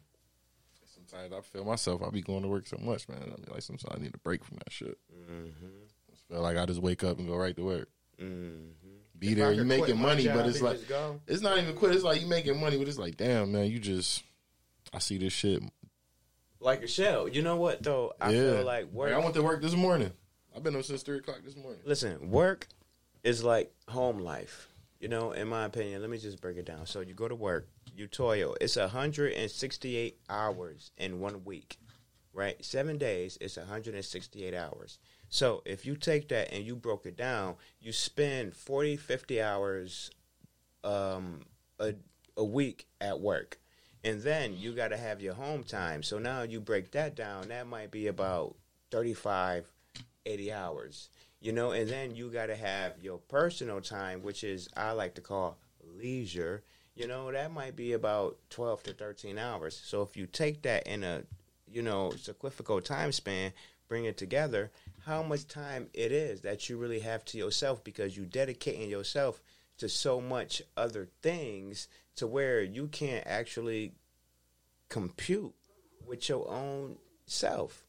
[1.14, 3.20] Sometimes I feel myself, I be going to work so much, man.
[3.22, 4.98] I mean like sometimes I need a break from that shit.
[5.12, 5.66] Mm-hmm.
[6.12, 7.88] I feel like I just wake up and go right to work.
[8.20, 8.70] Mm-hmm.
[9.18, 10.80] Be If there, you making money, job but it's like
[11.26, 11.94] it's not even quit.
[11.94, 14.24] It's like you making money, but it's like, damn, man, you just
[14.92, 15.62] I see this shit.
[16.60, 17.28] Like a shell.
[17.28, 18.12] You know what though?
[18.20, 18.52] I yeah.
[18.52, 19.12] feel like work.
[19.12, 20.12] I went to work this morning.
[20.54, 21.80] I've been up since three o'clock this morning.
[21.84, 22.68] Listen, work
[23.22, 24.68] is like home life.
[25.04, 26.86] You know, in my opinion, let me just break it down.
[26.86, 28.56] So you go to work, you toil.
[28.58, 31.76] It's 168 hours in one week,
[32.32, 32.64] right?
[32.64, 34.98] Seven days, it's 168 hours.
[35.28, 40.10] So if you take that and you broke it down, you spend 40, 50 hours
[40.84, 41.40] um,
[41.78, 41.92] a,
[42.38, 43.58] a week at work.
[44.04, 46.02] And then you got to have your home time.
[46.02, 48.56] So now you break that down, that might be about
[48.90, 49.70] 35,
[50.24, 51.10] 80 hours.
[51.44, 55.16] You know, and then you got to have your personal time, which is I like
[55.16, 55.58] to call
[55.94, 56.64] leisure.
[56.94, 59.78] You know, that might be about 12 to 13 hours.
[59.84, 61.22] So if you take that in a,
[61.70, 63.52] you know, sequifical time span,
[63.88, 64.70] bring it together,
[65.04, 69.42] how much time it is that you really have to yourself because you dedicating yourself
[69.76, 73.92] to so much other things to where you can't actually
[74.88, 75.52] compute
[76.06, 77.84] with your own self.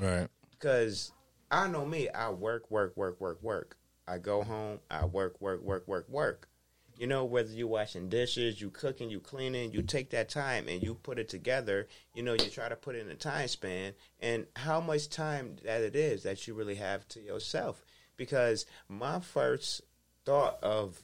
[0.00, 0.28] Right.
[0.52, 1.10] Because
[1.50, 3.76] I know me, I work, work, work, work, work.
[4.06, 6.48] I go home, I work, work, work, work, work.
[6.96, 10.80] You know, whether you washing dishes, you cooking, you cleaning, you take that time and
[10.82, 11.88] you put it together.
[12.14, 15.82] You know, you try to put in a time span, and how much time that
[15.82, 17.84] it is that you really have to yourself.
[18.16, 19.80] Because my first
[20.24, 21.02] thought of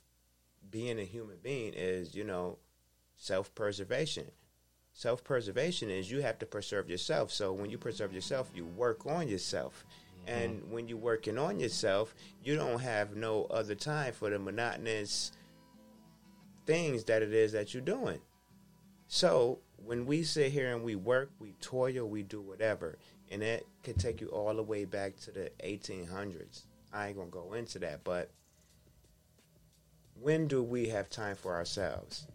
[0.71, 2.59] being a human being is, you know,
[3.17, 4.31] self preservation.
[4.93, 7.33] Self preservation is you have to preserve yourself.
[7.33, 9.85] So when you preserve yourself, you work on yourself.
[10.27, 10.43] Mm-hmm.
[10.43, 15.33] And when you're working on yourself, you don't have no other time for the monotonous
[16.67, 18.21] things that it is that you're doing.
[19.09, 22.99] So when we sit here and we work, we toil, we do whatever,
[23.31, 26.65] and that could take you all the way back to the 1800s.
[26.93, 28.31] I ain't gonna go into that, but
[30.21, 32.27] when do we have time for ourselves?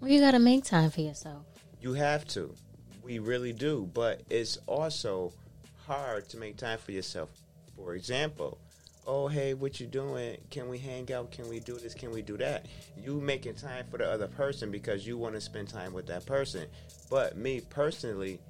[0.00, 1.44] Well, you got to make time for yourself.
[1.80, 2.54] You have to.
[3.02, 3.88] We really do.
[3.94, 5.32] But it's also
[5.92, 7.28] hard to make time for yourself.
[7.76, 8.58] For example,
[9.06, 10.38] oh hey, what you doing?
[10.50, 11.30] Can we hang out?
[11.30, 11.92] Can we do this?
[11.92, 12.66] Can we do that?
[12.96, 16.24] You making time for the other person because you want to spend time with that
[16.24, 16.66] person.
[17.10, 18.40] But me personally,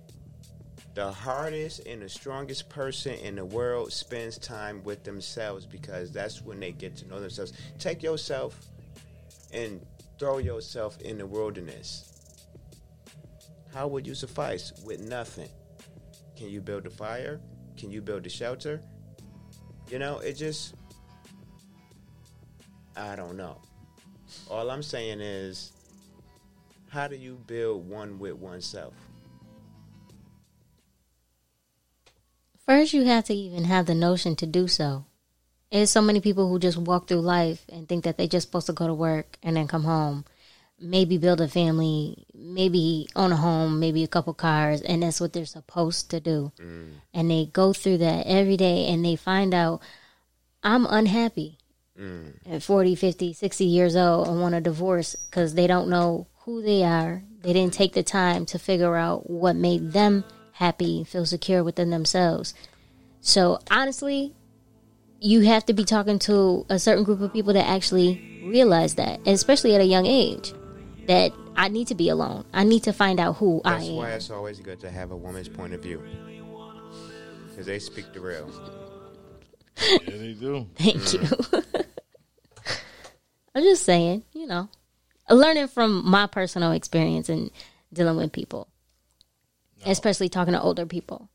[0.94, 6.42] the hardest and the strongest person in the world spends time with themselves because that's
[6.42, 7.54] when they get to know themselves.
[7.78, 8.56] Take yourself
[9.52, 9.84] and
[10.18, 12.08] throw yourself in the wilderness.
[13.74, 15.48] How would you suffice with nothing?
[16.42, 17.40] Can you build a fire?
[17.76, 18.80] Can you build a shelter?
[19.88, 20.74] You know, it just
[22.96, 23.58] I don't know.
[24.50, 25.70] All I'm saying is
[26.88, 28.92] how do you build one with oneself?
[32.66, 35.04] First, you have to even have the notion to do so.
[35.70, 38.66] There's so many people who just walk through life and think that they're just supposed
[38.66, 40.24] to go to work and then come home,
[40.82, 45.32] maybe build a family, maybe own a home, maybe a couple cars, and that's what
[45.32, 46.52] they're supposed to do.
[46.58, 46.90] Mm.
[47.14, 49.80] And they go through that every day and they find out,
[50.62, 51.58] I'm unhappy
[51.98, 52.34] mm.
[52.50, 56.62] at 40, 50, 60 years old and want a divorce because they don't know who
[56.62, 57.22] they are.
[57.42, 61.90] They didn't take the time to figure out what made them happy, feel secure within
[61.90, 62.54] themselves.
[63.20, 64.34] So honestly,
[65.20, 69.20] you have to be talking to a certain group of people that actually realize that,
[69.26, 70.52] especially at a young age,
[71.06, 72.44] that I need to be alone.
[72.52, 73.96] I need to find out who That's I am.
[73.96, 76.02] That's why it's always good to have a woman's point of view.
[77.48, 78.50] Because they speak the real.
[79.80, 80.68] Yeah, they do.
[80.76, 81.22] Thank you.
[83.54, 84.68] I'm just saying, you know,
[85.28, 87.50] learning from my personal experience and
[87.92, 88.68] dealing with people,
[89.84, 91.28] especially talking to older people.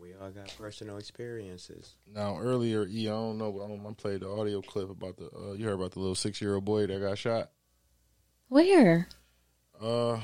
[0.00, 1.96] We all got personal experiences.
[2.12, 5.28] Now earlier, E, I don't know, but um, I played the audio clip about the.
[5.36, 7.50] Uh, you heard about the little six year old boy that got shot.
[8.48, 9.08] Where?
[9.80, 10.22] Uh, I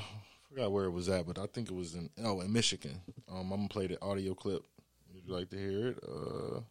[0.49, 3.01] forgot where it was at, but I think it was in oh in Michigan.
[3.29, 4.63] Um, I'm gonna play the audio clip.
[5.13, 5.99] Would you like to hear it?
[6.07, 6.61] Uh,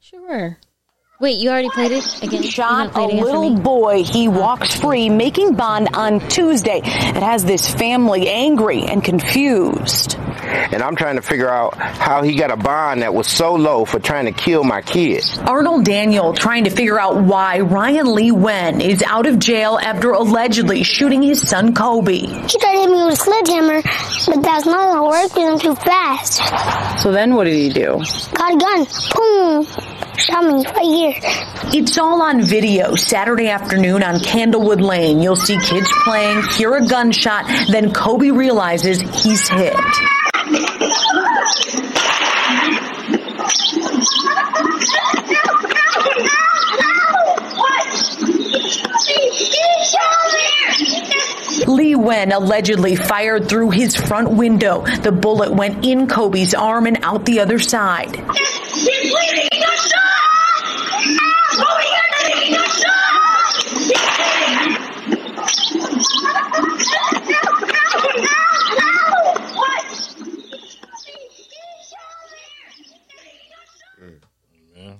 [0.00, 0.58] Sure.
[1.22, 2.42] Wait, you already played it again?
[2.42, 4.02] You Shot gonna a it little boy.
[4.02, 6.78] He walks free, making bond on Tuesday.
[6.82, 10.16] It has this family angry and confused.
[10.16, 13.84] and I'm trying to figure out how he got a bond that was so low
[13.84, 15.22] for trying to kill my kid.
[15.46, 20.10] Arnold Daniel trying to figure out why Ryan Lee Wen is out of jail after
[20.10, 22.14] allegedly shooting his son Kobe.
[22.14, 23.82] He tried to hit me with a sledgehammer,
[24.26, 27.00] but that's not gonna work because I'm too fast.
[27.00, 28.02] So then what did he do?
[28.34, 28.86] Got a gun.
[29.14, 29.66] Boom.
[30.14, 31.14] Right here.
[31.72, 35.22] It's all on video Saturday afternoon on Candlewood Lane.
[35.22, 39.74] You'll see kids playing, hear a gunshot, then Kobe realizes he's hit.
[51.72, 54.84] Lee Wen allegedly fired through his front window.
[54.98, 58.16] The bullet went in Kobe's arm and out the other side.
[74.76, 74.94] Yeah.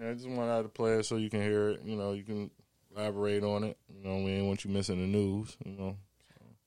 [0.00, 1.82] Yeah, I just wanted to play it so you can hear it.
[1.84, 2.50] You know, you can
[2.94, 3.76] elaborate on it.
[4.04, 5.56] You know, we ain't want you missing the news.
[5.64, 5.96] You know,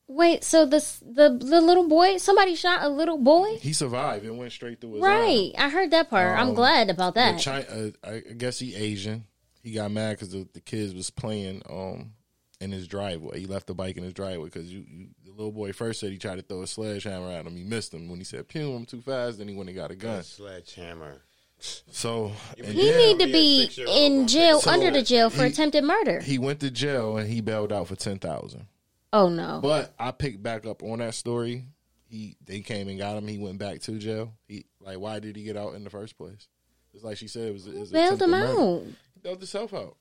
[0.08, 3.58] Wait, so the the the little boy, somebody shot a little boy?
[3.58, 4.26] he survived.
[4.26, 5.12] It went straight through his arm.
[5.12, 5.52] Right.
[5.58, 6.38] I heard that part.
[6.40, 7.42] I'm Um, glad about that.
[7.44, 9.26] Chi- uh, I I guess he Asian.
[9.62, 12.14] He got mad because the, the kids was playing um
[12.60, 13.40] in his driveway.
[13.42, 16.12] He left the bike in his driveway because you, you the little boy first said
[16.12, 17.56] he tried to throw a sledgehammer at him.
[17.56, 19.38] He missed him when he said "pew." I'm too fast.
[19.38, 20.24] Then he went and got a gun.
[20.24, 21.22] Sledgehammer.
[21.60, 22.76] So he then
[23.18, 26.20] need to be in jail So, under the jail for he- attempted murder.
[26.22, 28.68] he went to jail and he bailed out for ten thousand.
[29.12, 29.60] Oh no.
[29.62, 31.66] But I picked back up on that story.
[32.10, 33.28] He they came and got him.
[33.28, 34.34] He went back to jail.
[34.48, 36.48] He like why did he get out in the first place?
[36.94, 37.68] It's like she said it was.
[37.68, 38.52] It was bailed him murder.
[38.60, 38.84] out?
[39.14, 39.98] He bailed himself out.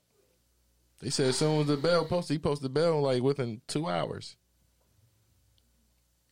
[1.01, 4.37] They said as soon as the bail posted, he posted bail like within two hours.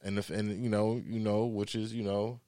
[0.03, 2.41] And if and you know you know which is you know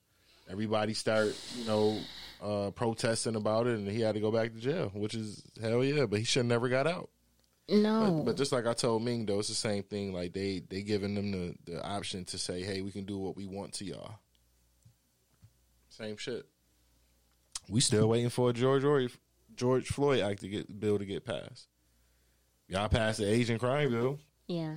[0.51, 1.99] everybody start you know
[2.47, 5.83] uh protesting about it and he had to go back to jail, which is hell
[5.83, 6.07] yeah.
[6.07, 7.11] But he should never got out.
[7.69, 8.19] No.
[8.19, 10.13] But, but just like I told Ming though, it's the same thing.
[10.13, 13.37] Like they they giving them the the option to say, hey, we can do what
[13.37, 14.15] we want to y'all.
[15.89, 16.47] Same shit.
[17.69, 19.09] We still waiting for a George or
[19.57, 21.67] George Floyd Act to get bill to get passed.
[22.69, 24.77] Y'all passed the Asian crime bill, yeah.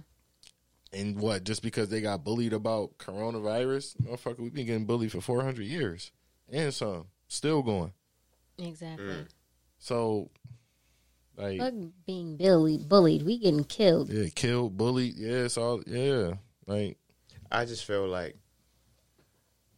[0.93, 1.43] and what?
[1.43, 5.65] Just because they got bullied about coronavirus, motherfucker, we've been getting bullied for four hundred
[5.65, 6.11] years
[6.51, 7.93] and some still going.
[8.57, 9.05] Exactly.
[9.05, 9.27] Mm.
[9.77, 10.29] So,
[11.37, 11.73] like, Fuck
[12.05, 13.23] being bullied, bullied.
[13.23, 14.09] We getting killed.
[14.09, 16.33] yeah, killed, bullied, yeah, it's all, yeah,
[16.67, 16.97] like.
[17.51, 18.35] I just feel like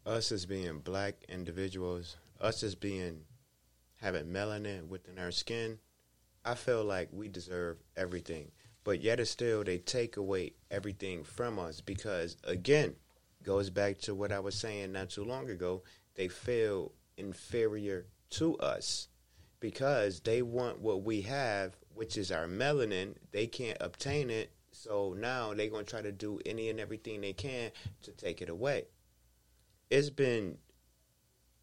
[0.05, 3.21] us as being black individuals, us as being
[4.01, 5.77] having melanin within our skin,
[6.43, 8.51] I feel like we deserve everything.
[8.83, 12.95] But yet, it's still they take away everything from us because, again,
[13.43, 15.83] goes back to what I was saying not too long ago.
[16.15, 16.91] They feel
[17.21, 19.07] inferior to us
[19.59, 23.15] because they want what we have, which is our melanin.
[23.31, 27.33] They can't obtain it, so now they're gonna try to do any and everything they
[27.33, 27.71] can
[28.03, 28.85] to take it away.
[29.89, 30.57] It's been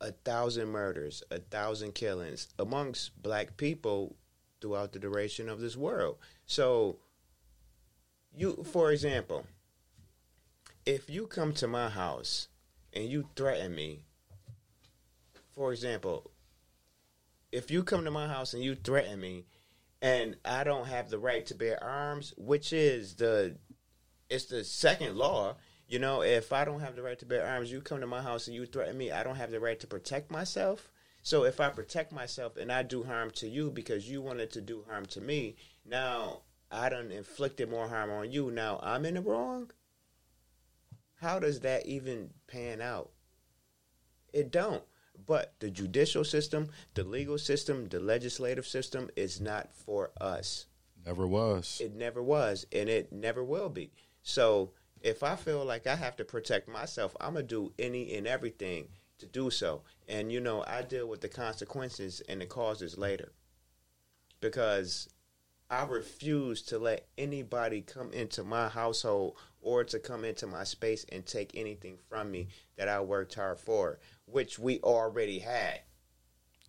[0.00, 4.16] a thousand murders, a thousand killings amongst black people
[4.60, 6.18] throughout the duration of this world.
[6.46, 6.98] So,
[8.34, 9.46] you, for example,
[10.86, 12.48] if you come to my house
[12.92, 14.04] and you threaten me,
[15.58, 16.30] for example,
[17.50, 19.44] if you come to my house and you threaten me
[20.00, 23.56] and I don't have the right to bear arms, which is the
[24.30, 25.56] it's the second law,
[25.88, 28.22] you know, if I don't have the right to bear arms, you come to my
[28.22, 30.92] house and you threaten me, I don't have the right to protect myself.
[31.24, 34.60] So if I protect myself and I do harm to you because you wanted to
[34.60, 38.52] do harm to me, now I done inflicted more harm on you.
[38.52, 39.72] Now I'm in the wrong.
[41.16, 43.10] How does that even pan out?
[44.32, 44.84] It don't.
[45.26, 50.66] But the judicial system, the legal system, the legislative system is not for us.
[51.04, 51.80] Never was.
[51.82, 53.92] It never was, and it never will be.
[54.22, 58.26] So if I feel like I have to protect myself, I'm gonna do any and
[58.26, 58.88] everything
[59.18, 59.82] to do so.
[60.08, 63.32] And you know, I deal with the consequences and the causes later.
[64.40, 65.08] Because
[65.70, 71.04] I refuse to let anybody come into my household or to come into my space
[71.10, 73.98] and take anything from me that I worked hard for,
[74.30, 75.80] which we already had.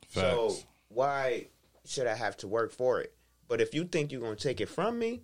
[0.07, 0.14] Facts.
[0.14, 0.55] So
[0.89, 1.47] why
[1.86, 3.14] should I have to work for it?
[3.47, 5.24] But if you think you're gonna take it from me,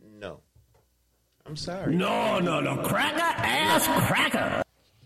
[0.00, 0.40] no.
[1.44, 1.94] I'm sorry.
[1.94, 2.76] No, no, no.
[2.78, 4.62] Cracker ass cracker.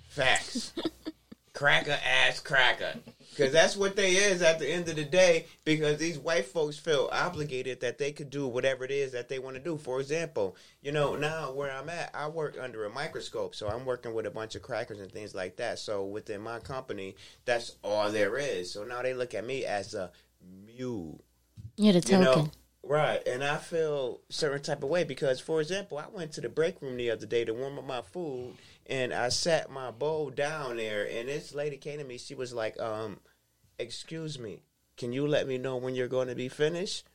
[0.09, 0.73] Facts.
[1.53, 2.95] cracker ass cracker.
[3.41, 5.47] Because that's what they is at the end of the day.
[5.64, 9.38] Because these white folks feel obligated that they could do whatever it is that they
[9.38, 9.78] want to do.
[9.78, 13.55] For example, you know, now where I'm at, I work under a microscope.
[13.55, 15.78] So I'm working with a bunch of crackers and things like that.
[15.78, 17.16] So within my company,
[17.47, 18.70] that's all there is.
[18.72, 20.11] So now they look at me as a
[20.66, 21.24] mule.
[21.76, 22.51] You're the You know, token.
[22.82, 23.26] right.
[23.26, 26.82] And I feel certain type of way because, for example, I went to the break
[26.82, 28.55] room the other day to warm up my food,
[28.86, 32.18] and I sat my bowl down there, and this lady came to me.
[32.18, 33.18] She was like, um,
[33.81, 34.62] "Excuse me,
[34.97, 37.07] can you let me know when you're going to be finished?"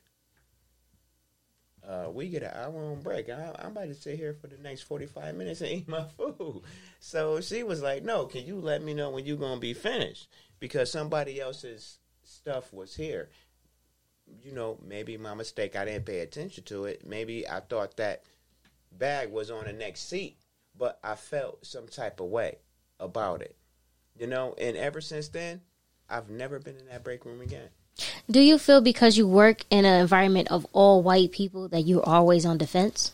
[1.86, 3.28] Uh, we get an hour on break.
[3.28, 6.62] I, I'm about to sit here for the next 45 minutes and eat my food.
[6.98, 9.72] So she was like, No, can you let me know when you're going to be
[9.72, 10.28] finished?
[10.58, 13.30] Because somebody else's stuff was here
[14.42, 15.76] you know, maybe my mistake.
[15.76, 17.06] I didn't pay attention to it.
[17.06, 18.22] Maybe I thought that
[18.92, 20.38] bag was on the next seat,
[20.76, 22.58] but I felt some type of way
[22.98, 23.56] about it.
[24.18, 25.60] You know, and ever since then,
[26.08, 27.68] I've never been in that break room again.
[28.30, 32.06] Do you feel because you work in an environment of all white people that you're
[32.06, 33.12] always on defense?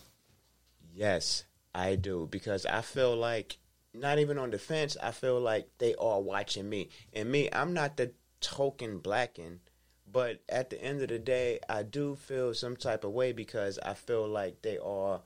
[0.95, 3.59] Yes, I do because I feel like
[3.95, 4.97] not even on defense.
[5.03, 7.49] I feel like they are watching me, and me.
[7.53, 9.61] I'm not the token blacking,
[10.11, 13.79] but at the end of the day, I do feel some type of way because
[13.79, 15.21] I feel like they are.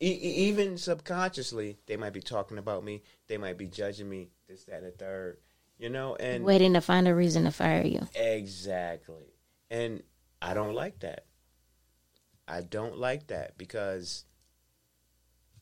[0.00, 3.02] E- e- even subconsciously, they might be talking about me.
[3.28, 4.30] They might be judging me.
[4.48, 5.38] This, that, and the third.
[5.84, 8.08] You know, and Waiting to find a reason to fire you.
[8.14, 9.26] Exactly.
[9.70, 10.02] And
[10.40, 11.26] I don't like that.
[12.48, 14.24] I don't like that because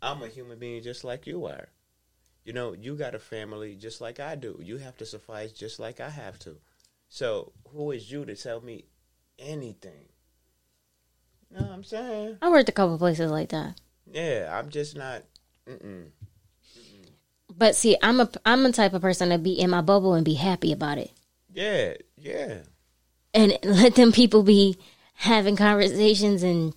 [0.01, 1.71] I'm a human being just like you are.
[2.45, 4.61] You know, you got a family just like I do.
[4.63, 6.59] You have to suffice just like I have to.
[7.09, 8.85] So, who is you to tell me
[9.41, 10.07] anything?
[11.51, 12.39] You know what I'm saying?
[12.41, 13.81] I worked a couple places like that.
[14.07, 15.25] Yeah, I'm just not.
[15.69, 16.11] Mm-mm.
[17.57, 20.25] But see, I'm a I'm the type of person to be in my bubble and
[20.25, 21.11] be happy about it.
[21.53, 22.59] Yeah, yeah.
[23.35, 24.79] and let them people be
[25.15, 26.75] having conversations and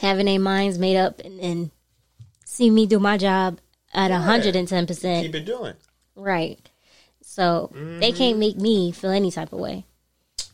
[0.00, 1.70] having their minds made up and, and
[2.44, 3.58] see me do my job
[3.92, 5.24] at hundred and ten percent.
[5.26, 5.74] Keep it doing.
[6.14, 6.58] Right.
[7.22, 8.16] So they Mhm.
[8.16, 9.84] can't make me feel any type of way.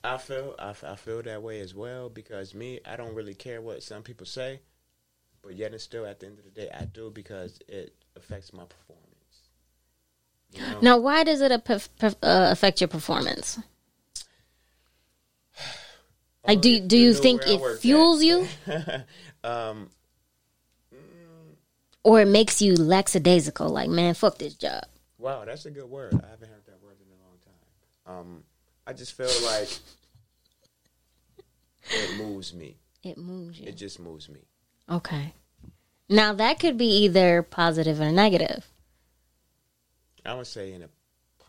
[0.02, 3.34] I feel I, f- I feel that way as well because me I don't really
[3.34, 4.60] care what some people say,
[5.42, 8.52] but yet and still at the end of the day I do because it affects
[8.52, 9.11] my performance.
[10.52, 10.78] You know?
[10.82, 13.58] Now, why does it uh, affect your performance?
[16.44, 18.48] Like, do do you know think it fuels you,
[19.44, 19.90] um,
[22.02, 23.68] or it makes you lackadaisical?
[23.68, 24.82] Like, man, fuck this job.
[25.18, 26.14] wow, that's a good word.
[26.14, 28.18] I haven't heard that word in a long time.
[28.18, 28.42] Um,
[28.88, 29.68] I just feel like
[31.90, 32.74] it moves me.
[33.04, 33.68] It moves you.
[33.68, 34.40] It just moves me.
[34.90, 35.34] Okay.
[36.08, 38.66] Now that could be either positive or negative.
[40.24, 40.88] I would say in a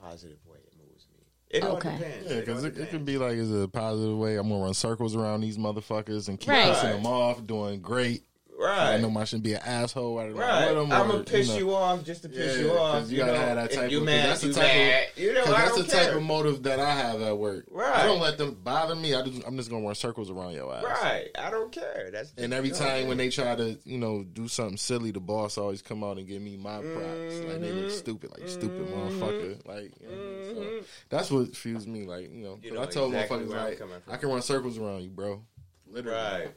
[0.01, 1.19] positive way it moves me.
[1.49, 1.95] It all Okay.
[1.97, 2.31] depends.
[2.31, 2.91] Yeah, because it, it depends.
[2.91, 4.37] can be like, is a positive way.
[4.37, 6.73] I'm gonna run circles around these motherfuckers and keep Right.
[6.73, 8.23] pissing them off, doing great.
[8.57, 8.93] Right.
[8.93, 10.19] I know I shouldn't be an asshole.
[10.19, 10.69] I Right.
[10.69, 11.57] I'm I'm or, gonna piss know.
[11.57, 13.11] you, off just to piss Yeah, you 'cause off.
[13.11, 14.01] You, gotta know, have that type you of.
[14.03, 15.03] 'cause mad, that's the you type mad.
[15.17, 15.17] of.
[15.23, 17.65] You know, 'cause I that's don't the type of motive that I have at work.
[17.71, 17.95] Right.
[17.95, 19.15] I don't let them bother me.
[19.15, 20.83] I just, I'm just gonna run circles around your ass.
[20.83, 21.27] Right.
[21.37, 22.09] I don't care.
[22.13, 25.11] That's And every you know, time when they try to, you know, do something silly,
[25.11, 27.39] the boss always come out and give me my props.
[27.45, 27.79] Like they Mm-hmm.
[27.79, 29.65] look stupid, like stupid motherfucker.
[29.67, 32.05] Like you know, so that's what fuels me.
[32.05, 34.13] Like you know, 'cause You know I told exactly motherfuckers like.
[34.13, 35.43] I can run circles around you, bro.
[35.87, 36.47] Literally, Right.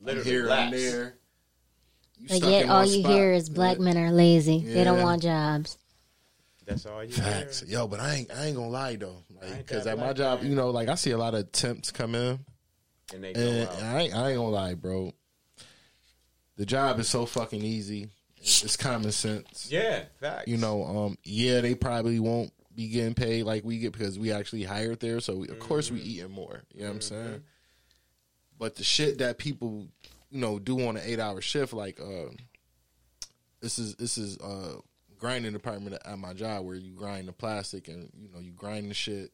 [0.00, 1.14] I'm Literally here, I'm there.
[2.18, 3.12] You But stuck yet, in all one you spot.
[3.12, 4.60] hear is black men are lazy.
[4.60, 5.78] They don't want jobs.
[6.66, 7.86] That's all you Facts, yo.
[7.86, 10.50] But I ain't, I ain't gonna lie though, like because that at my job, man.
[10.50, 12.40] you know, like I see a lot of temps come in,
[13.14, 13.82] And they go and out.
[13.82, 15.12] I ain't, I ain't gonna lie, bro.
[16.56, 18.08] The job is so fucking easy.
[18.38, 19.68] It's common sense.
[19.70, 20.48] Yeah, facts.
[20.48, 24.32] You know, um, yeah, they probably won't be getting paid like we get because we
[24.32, 25.20] actually hired there.
[25.20, 25.94] So we, of course Mm-hmm.
[25.96, 26.62] we eating more.
[26.74, 27.42] You know what I'm saying?
[28.58, 29.86] But the shit that people,
[30.30, 32.30] you know, do on an eight hour shift, like uh,
[33.60, 34.76] this is this is uh
[35.18, 38.90] grinding department at my job where you grind the plastic and you know you grind
[38.90, 39.32] the shit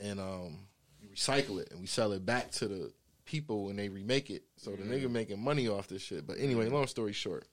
[0.00, 0.58] and um
[1.00, 2.92] you recycle it and we sell it back to the
[3.24, 4.42] people and they remake it.
[4.56, 6.26] So the nigga making money off this shit.
[6.26, 7.46] But anyway, long story short.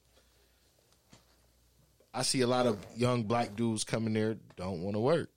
[2.14, 5.30] I see a lot of young black dudes coming there don't want to work.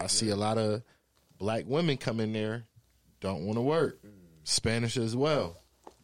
[0.00, 0.82] I see a lot of
[1.38, 2.64] black women come in there
[3.20, 4.00] don't want to work.
[4.44, 5.56] Spanish as well.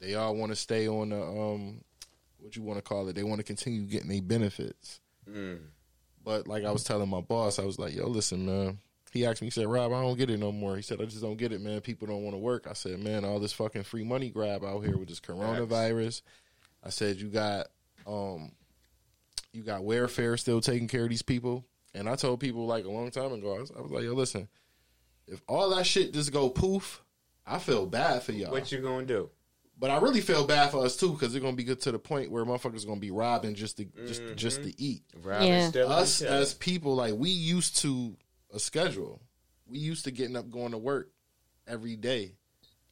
[0.05, 1.80] They all want to stay on the um
[2.38, 3.14] what you want to call it.
[3.14, 5.00] They want to continue getting their benefits.
[6.22, 8.78] But like I was telling my boss, I was like, "Yo, listen, man."
[9.12, 11.05] He asked me, he said, "Rob, I don't get it no more." He said, "I
[11.05, 11.80] just don't get it, man.
[11.80, 14.84] People don't want to work." I said, "Man, all this fucking free money grab out
[14.84, 16.22] here with this coronavirus."
[16.82, 17.68] I said, "You got
[18.07, 18.52] um
[19.55, 21.64] you got welfare still taking care of these people.
[21.94, 24.12] And I told people like a long time ago, I was, I was like, yo,
[24.14, 24.48] listen,
[25.28, 27.02] if all that shit just go poof,
[27.46, 28.50] I feel bad for y'all.
[28.50, 29.30] What you gonna do?
[29.85, 31.99] But I really feel bad for us too because it's gonna be good to the
[31.99, 34.35] point where motherfuckers gonna be robbing just to just Mm-hmm.
[34.37, 35.03] just to eat.
[35.22, 35.68] Robbing Yeah.
[35.68, 38.16] still Us each as people, like we used to
[38.51, 39.20] a schedule.
[39.66, 41.11] We used to getting up going to work
[41.66, 42.32] every day,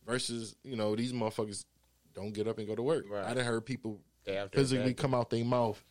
[0.04, 1.64] versus you know these motherfuckers
[2.12, 3.06] don't get up and go to work.
[3.10, 5.82] I done heard people They out there physically come out their mouth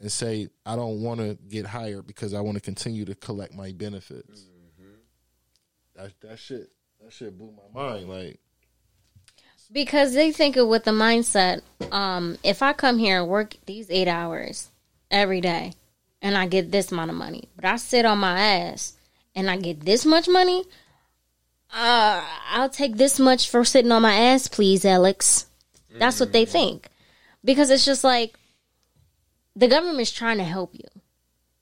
[0.00, 3.52] and say, "I don't want to get hired because I want to continue to collect
[3.52, 4.92] my benefits." Mm-hmm.
[5.96, 6.70] That that shit
[7.02, 8.08] that shit blew my mind.
[8.08, 8.40] Like
[9.70, 11.60] Because they think of with the mindset,
[11.92, 14.70] um, if I come here and work these eight hours
[15.10, 15.74] every day
[16.22, 18.94] and I get this amount of money, but I sit on my ass
[19.34, 20.64] and I get this much money,
[21.72, 25.46] uh, I'll take this much for sitting on my ass, please, Alex.
[25.98, 26.88] That's what they think.
[27.44, 28.38] Because it's just like
[29.54, 30.88] the government's trying to help you.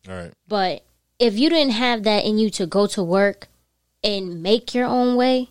[0.09, 0.32] all right.
[0.46, 0.84] But
[1.18, 3.48] if you didn't have that in you to go to work
[4.04, 5.50] and make your own way,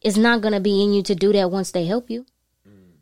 [0.00, 2.24] it's not going to be in you to do that once they help you.
[2.68, 2.92] Mm.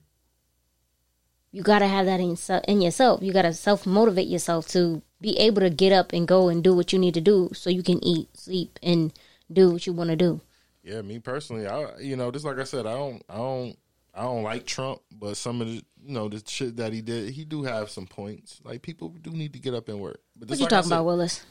[1.52, 3.22] You got to have that in, yourself- in yourself.
[3.22, 6.62] You got to self motivate yourself to be able to get up and go and
[6.62, 9.12] do what you need to do so you can eat, sleep, and
[9.52, 10.40] do what you want to do.
[10.84, 13.76] Yeah, me personally, I you know, just like I said, I don't, I don't,
[14.14, 17.30] I don't like Trump, but some of the, you know, the shit that he did,
[17.30, 18.60] he do have some points.
[18.64, 20.20] Like people do need to get up and work.
[20.36, 21.44] But What you like talking said- about, Willis?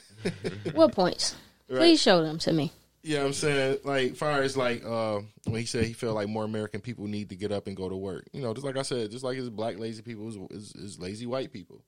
[0.74, 1.34] what points?
[1.68, 1.78] Right.
[1.78, 2.72] Please show them to me.
[3.02, 6.44] Yeah, I'm saying like far as like uh when he said he felt like more
[6.44, 8.26] American people need to get up and go to work.
[8.32, 10.98] You know, just like I said, just like it's black lazy people, it's, it's, it's
[10.98, 11.82] lazy white people,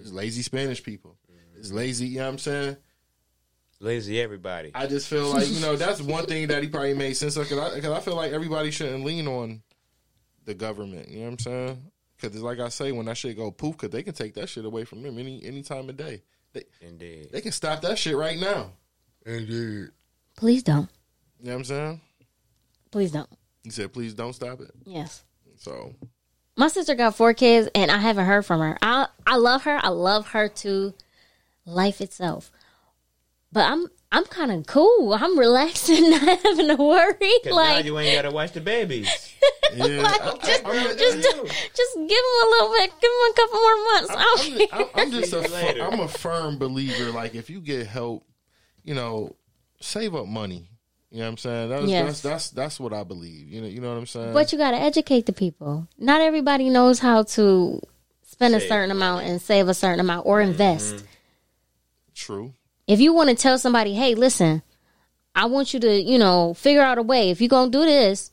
[0.00, 1.16] it's lazy Spanish people,
[1.58, 2.06] it's lazy.
[2.06, 2.76] You know what I'm saying?
[3.80, 4.70] Lazy everybody.
[4.74, 7.48] I just feel like you know that's one thing that he probably made sense of
[7.48, 9.62] because I, 'cause I feel like everybody shouldn't lean on
[10.46, 11.08] the government.
[11.10, 11.82] You know what I'm saying?
[12.16, 14.48] Because it's like I say, when that shit go poof, because they can take that
[14.48, 16.22] shit away from them any any time of day.
[16.54, 17.28] They Indeed.
[17.32, 18.70] they can stop that shit right now.
[19.26, 19.88] Indeed.
[20.36, 20.88] Please don't.
[21.40, 22.00] You know what I'm saying?
[22.90, 23.28] Please don't.
[23.64, 25.24] You said, "Please don't stop it." Yes.
[25.58, 25.94] So
[26.56, 28.76] My sister got four kids, and I haven't heard from her.
[28.82, 29.78] I I love her.
[29.82, 30.94] I love her to
[31.66, 32.50] life itself.
[33.52, 35.14] But I'm I'm kind of cool.
[35.14, 37.14] I'm relaxing, not having to worry.
[37.42, 39.06] 'Cause now Like, you ain't gotta watch the babies.
[39.76, 42.90] like just just just give them a little bit.
[43.00, 44.14] Give them a couple more months.
[44.16, 45.82] I'm, I'm, I'm just See a you later.
[45.82, 47.10] am a firm believer.
[47.10, 48.24] Like if you get help,
[48.84, 49.34] you know,
[49.84, 50.68] save up money.
[51.10, 51.68] You know what I'm saying?
[51.68, 52.04] That's Yes.
[52.06, 53.48] that's that's that's what I believe.
[53.48, 54.32] You know, you know what I'm saying?
[54.32, 55.86] But you got to educate the people.
[55.96, 57.80] Not everybody knows how to
[58.22, 61.04] spend a Save certain amount and save a certain amount or invest.
[62.14, 62.54] True.
[62.86, 64.62] If you want to tell somebody, hey, listen,
[65.34, 67.30] I want you to, you know, figure out a way.
[67.30, 68.30] If you're going to do this,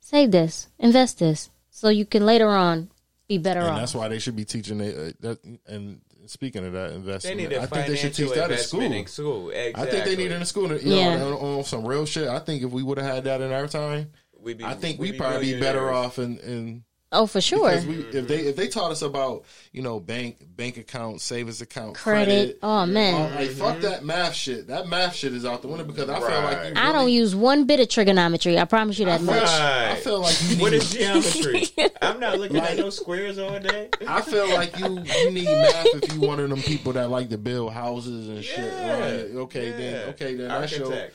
[0.00, 2.90] save this, invest this, so you can later on
[3.28, 3.78] be better And off.
[3.78, 4.96] that's why they should be teaching it.
[4.96, 8.30] Uh, that, and speaking of that They investment, need a I think they should teach
[8.32, 8.80] that in school.
[8.82, 9.52] in school.
[9.54, 10.72] I think they need it in school.
[10.72, 11.16] You Yeah.
[11.18, 12.28] know, on, on some real shit.
[12.28, 15.00] I think if we would have had that in our time, We'd be- I think
[15.00, 17.70] we'd we'd probably be better off in, in oh, for sure.
[17.70, 21.60] Because we, if they if they taught us about you know bank bank account, savings
[21.60, 22.58] account, Credit.
[22.62, 23.14] Oh, man.
[23.14, 24.68] all- like fuck that math shit.
[24.68, 27.34] That math shit is out the window because I feel like you I don't use
[27.34, 28.58] one bit of trigonometry.
[28.58, 29.42] I promise you that much.
[29.42, 31.68] I feel like you need, What is geometry?
[32.02, 33.90] I'm not looking at no squares all day.
[34.06, 37.28] I feel like you you need math if you one of them people that like
[37.30, 38.72] to build houses and shit.
[38.72, 39.36] Right?
[39.42, 41.14] Okay, then okay then that's your Architect.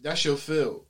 [0.00, 0.84] that's your field.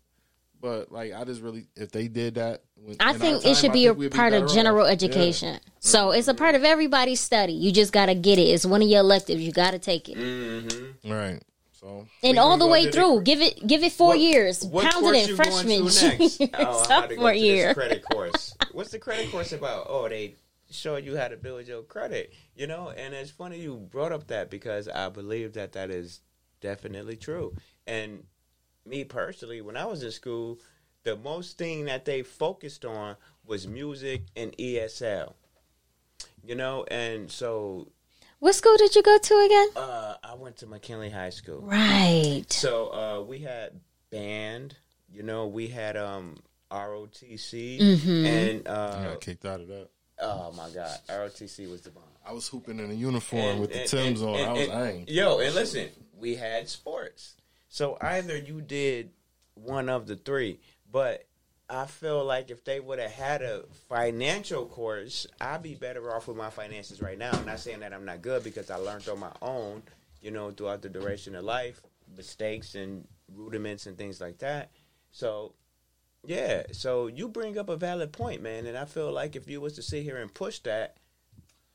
[0.60, 3.70] But like I just really if they did that, when, I think time, it should
[3.70, 4.54] I be a part better of off.
[4.54, 4.92] general Yeah.
[4.92, 5.58] education.
[5.78, 7.54] So it's a part of everybody's study.
[7.54, 8.42] You just got to get it.
[8.42, 9.40] It's one of your electives.
[9.42, 10.18] You got to take it.
[10.18, 11.10] Mm-hmm.
[11.10, 11.42] Right.
[11.72, 14.62] So And all the way through, give it give it four years.
[14.62, 16.40] What Pound it in you going freshman, to next?
[16.40, 17.66] Oh, I'm about to go sophomore to year.
[17.68, 18.54] this credit course.
[18.72, 19.86] What's the credit course about?
[19.88, 20.34] Oh, they
[20.70, 22.34] show you how to build your credit.
[22.54, 26.20] You know, and it's funny you brought up that because I believe that that is
[26.60, 27.54] definitely true.
[27.86, 28.24] And
[28.90, 30.58] me personally, when I was in school,
[31.04, 33.16] the most thing that they focused on
[33.46, 35.32] was music and ESL.
[36.44, 37.88] You know, and so
[38.40, 39.68] What school did you go to again?
[39.76, 41.60] uh, I went to McKinley High School.
[41.60, 42.44] Right.
[42.48, 43.80] So uh, we had
[44.10, 44.76] band.
[45.12, 46.36] You know, we had um
[46.70, 48.24] ROTC Mhm.
[48.26, 49.88] and I uh, got kicked out of that.
[50.20, 52.04] oh my god, ROTC was the bomb.
[52.24, 54.36] I was hooping in a uniform And- with the and- Tims and- on.
[54.36, 55.14] and- I was and- angry.
[55.14, 55.88] Yo, and listen,
[56.18, 57.34] we had sports.
[57.70, 59.10] So either you did
[59.54, 60.58] one of the three,
[60.90, 61.24] but
[61.68, 66.26] I feel like if they would have had a financial course, I'd be better off
[66.26, 67.30] with my finances right now.
[67.32, 69.84] I'm not saying that I'm not good because I learned on my own,
[70.20, 71.80] you know, throughout the duration of life,
[72.16, 74.72] mistakes and rudiments and things like that.
[75.12, 75.54] So
[76.26, 79.60] yeah, so you bring up a valid point, man, and I feel like if you
[79.60, 80.96] was to sit here and push that,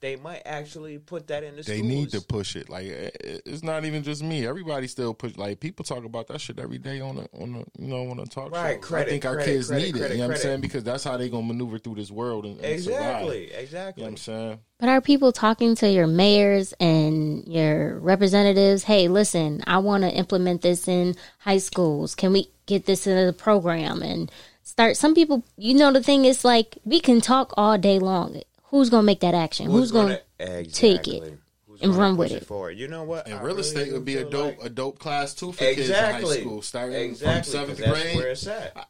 [0.06, 1.90] they might actually put that in the schools They schools.
[1.92, 2.70] need to push it.
[2.70, 4.46] Like it- it- it's not even just me.
[4.46, 5.36] Everybody still push.
[5.36, 8.18] Like people talk about that shit every day on the on the you know on
[8.18, 8.80] the talk Right, show.
[8.82, 10.00] credit, I think our credit, kids credit, need it.
[10.00, 10.62] credit, you know what I'm saying?
[10.62, 13.64] Because that's how they gonna maneuver through this world and, and Exactly, survive.
[13.64, 14.02] exactly.
[14.04, 14.60] You know what I'm saying?
[14.78, 18.84] But are people talking to your mayors and your representatives?
[18.84, 22.14] Hey, listen, I want to implement this in high schools.
[22.14, 24.32] Can we get this into the program and
[24.64, 24.98] start?
[24.98, 28.42] Some people, you know, the thing is like we can talk all day long.
[28.76, 29.70] Who's gonna make that action?
[29.72, 31.40] Who's, going to take it
[31.82, 32.46] and run with it?
[32.46, 32.72] forward?
[32.78, 33.26] You know what?
[33.26, 35.60] And I real really estate would be a dope like- a dope class too for
[35.60, 38.16] kids in high school, starting Exactly, from seventh 'cause that's grade.
[38.18, 38.74] where it's at.
[38.76, 38.84] I,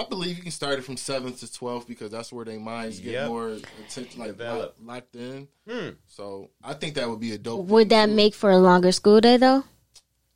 [0.00, 2.98] I believe you can start it from seventh to twelfth because that's where their minds
[2.98, 3.28] get Yep.
[3.28, 5.48] more attention, like locked, locked in.
[5.68, 5.88] Hmm.
[6.06, 7.66] So I think that would be a dope.
[7.66, 9.64] Would that make for a longer school day though?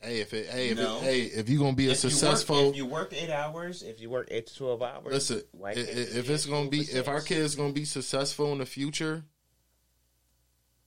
[0.01, 0.97] Hey, if it, hey, if No.
[0.99, 3.29] it, hey, if you're gonna be a If you work- successful, if you work eight
[3.31, 6.47] hours, if you work eight to twelve hours, listen, why i- can't i- if it's
[6.47, 9.25] gonna be, if our kids gonna be successful in the future,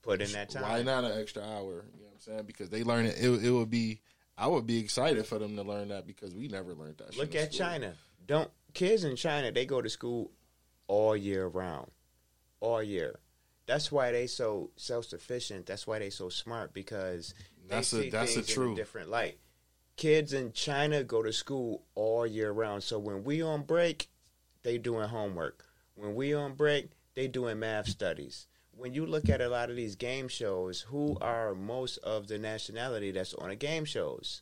[0.02, 0.64] put in that time.
[0.64, 1.86] why not an extra hour?
[1.96, 2.44] You know what I'm saying?
[2.46, 3.18] Because they learn it.
[3.18, 4.02] It, it would be.
[4.36, 7.16] I would be excited for them to learn that because we never learned that.
[7.16, 7.68] Look at school.
[7.68, 7.96] China.
[8.26, 9.52] Don't kids in China?
[9.52, 10.32] They go to school
[10.88, 11.92] all year round,
[12.60, 13.20] all year.
[13.68, 15.68] That's why they so self sufficient.
[15.68, 17.36] That's why they so smart because
[17.68, 18.74] they That's a- see that's a things in true.
[18.74, 19.38] a different light.
[19.96, 22.84] Kids in China go to school all year round.
[22.84, 24.10] So when we on break,
[24.64, 25.66] they doing homework.
[25.96, 28.48] When we on break, they doing math studies.
[28.76, 32.40] When you look at a lot of these game shows, who are most of the
[32.40, 34.42] nationality that's on the game shows?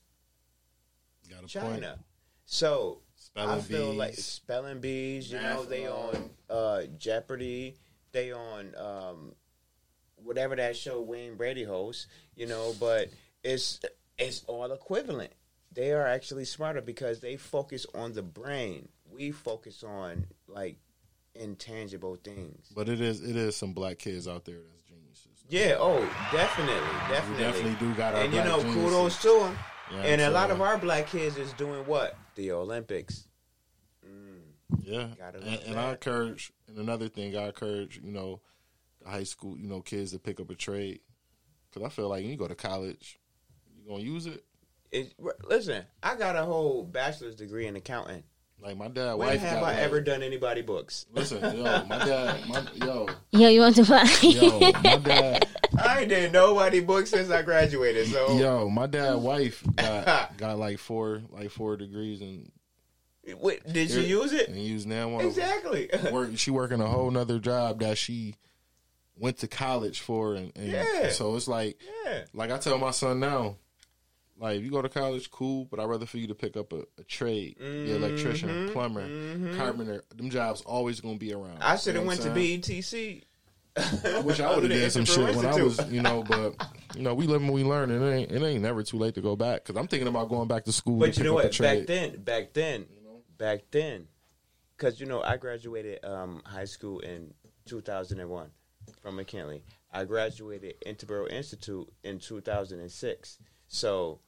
[1.30, 1.68] Got a China.
[1.88, 2.00] point.
[2.46, 3.98] So Spelling I feel bees.
[4.00, 5.32] like spelling bees.
[5.32, 7.76] You know, Math, they uh, on uh, Jeopardy.
[8.14, 9.34] They on um,
[10.24, 12.08] whatever that show Wayne Brady hosts.
[12.36, 13.10] You know, but
[13.44, 13.80] it's
[14.18, 15.32] it's all equivalent.
[15.74, 18.90] They are actually smarter because they focus on the brain.
[19.10, 20.78] We focus on like
[21.36, 22.68] intangible things.
[22.76, 25.46] But it is it is some black kids out there that's geniuses.
[25.50, 25.76] Yeah.
[25.80, 26.00] Oh,
[26.32, 26.76] definitely,
[27.10, 28.84] definitely, definitely do got our And you know, geniuses.
[28.84, 29.58] kudos to them.
[29.90, 32.16] What and a lot of our black kids is doing what?
[32.36, 33.28] The Olympics.
[34.84, 38.42] Yeah, Gotta and, and I encourage, and another thing, I encourage, you know,
[39.06, 41.00] high school, you know, kids to pick up a trade,
[41.70, 43.20] because I feel like when you go to college,
[43.76, 44.44] you gonna use it.
[44.92, 45.14] It,
[45.46, 48.24] listen, I got a whole bachelor's degree in accounting.
[48.62, 51.08] Like my dad, When wife have got I like- ever done anybody books?
[51.12, 54.04] Listen, yo, my dad, my, yo, Yo, you want to buy?
[54.22, 55.48] yo, my dad,
[55.84, 58.08] I ain't did nobody books since I graduated.
[58.10, 62.52] So yo, my dad, wife got got like four, like four degrees, and
[63.40, 64.50] Wait, did she use it?
[64.50, 65.26] And use now one.
[65.26, 65.90] Exactly.
[66.12, 68.36] Work, she working a whole nother job that she
[69.16, 71.10] went to college for, and, and Yeah.
[71.10, 72.26] so it's like, Yeah.
[72.34, 73.58] like I tell my son now,
[74.38, 76.74] like if you go to college, cool, but I'd rather for you to pick up
[76.74, 79.56] a, a trade, be an electrician, plumber, mhm.
[79.56, 80.04] carpenter.
[80.16, 81.60] Them jobs always gonna be around.
[81.62, 82.30] I should You have know went to?
[82.30, 83.24] BETC.
[84.26, 86.56] Wish I would have did some shit when I was, you know, but
[86.96, 89.14] you know, we live and we learn, and it ain't, it ain't never too late
[89.16, 89.64] to go back.
[89.64, 91.00] Because I'm thinking about going back to school.
[91.00, 91.58] But to you know what?
[91.58, 92.86] Back then, back then,
[93.38, 94.08] back then,
[94.76, 97.34] because you know I graduated um, high school in
[97.66, 98.50] 2001
[99.02, 99.64] from McKinley.
[99.92, 103.38] I graduated Interboro Institute in 2006.
[103.68, 104.20] So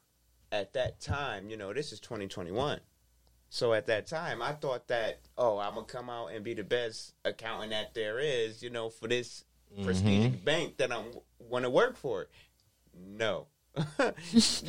[0.51, 2.79] at that time, you know, this is 2021.
[3.49, 6.63] So at that time, I thought that oh, I'm gonna come out and be the
[6.63, 9.45] best accountant that there is, you know, for this
[9.83, 11.03] prestigious bank that I
[11.39, 12.27] want to work for.
[12.95, 13.47] No.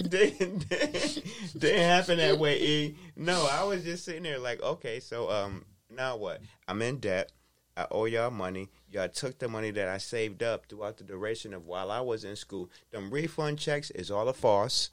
[0.09, 2.61] didn't, didn't happen that way.
[2.61, 2.97] E.
[3.16, 6.41] No, I was just sitting there like, okay, so um, now what?
[6.66, 7.30] I'm in debt.
[7.76, 8.70] I owe y'all money.
[8.95, 12.22] Y'all took the money that I saved up throughout the duration of while I was
[12.22, 12.70] in school.
[12.92, 14.90] Them refund checks is all a farce.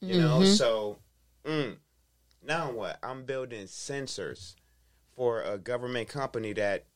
[0.00, 0.56] You know, Mhm.
[0.56, 0.98] so
[1.44, 1.76] mm,
[2.42, 2.98] now what?
[3.02, 4.54] I'm building sensors
[5.14, 6.86] for a government company that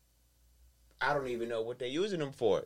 [0.98, 2.64] I don't even know what they're using them for,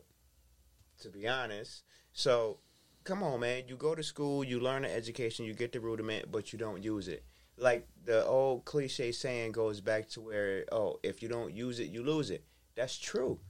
[1.01, 1.83] to be honest.
[2.13, 2.61] So,
[3.03, 3.65] come on, man.
[3.67, 6.81] You go to school, you learn the education, you get the rudiment, but you don't
[6.83, 7.25] use it.
[7.57, 11.89] Like the old cliche saying goes back to where, oh, if you don't use it,
[11.91, 12.45] you lose it.
[12.77, 13.41] That's true.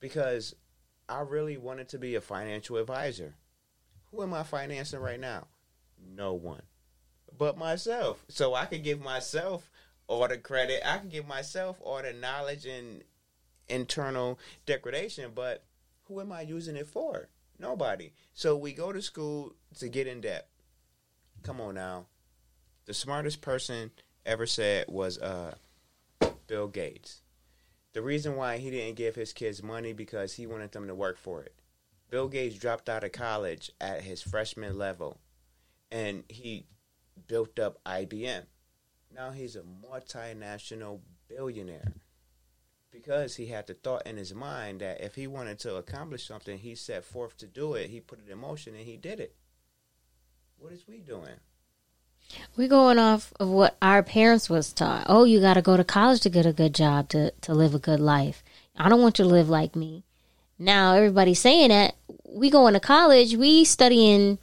[0.00, 0.54] Because
[1.08, 3.34] I really wanted to be a financial advisor.
[4.10, 5.46] Who am I financing right now?
[6.16, 6.62] No one
[7.40, 8.24] but myself.
[8.28, 9.70] So I could give myself
[10.06, 10.82] all the credit.
[10.84, 13.02] I can give myself all the knowledge and
[13.68, 15.64] internal degradation, but
[16.04, 17.28] who am I using it for?
[17.58, 18.12] Nobody.
[18.34, 20.48] So we go to school to get in debt.
[21.42, 22.06] Come on now.
[22.86, 23.90] The smartest person
[24.26, 25.54] ever said was uh,
[26.46, 27.22] Bill Gates.
[27.92, 31.18] The reason why he didn't give his kids money because he wanted them to work
[31.18, 31.54] for it.
[32.08, 35.18] Bill Gates dropped out of college at his freshman level
[35.90, 36.66] and he
[37.26, 38.44] built up IBM.
[39.14, 41.92] Now he's a multinational billionaire.
[42.92, 46.58] because he had the thought in his mind that if he wanted to accomplish something,
[46.58, 47.88] he set forth to do it.
[47.90, 49.36] He put it in motion and he did it.
[50.58, 51.38] What is we doing?
[52.56, 55.06] We're going off of what our parents was taught.
[55.08, 57.74] Oh, you got to go to college to get a good job to to live
[57.74, 58.42] a good life.
[58.76, 60.04] I don't want you to live like me.
[60.58, 61.94] Now everybody's saying that
[62.24, 64.38] we going to college, we studying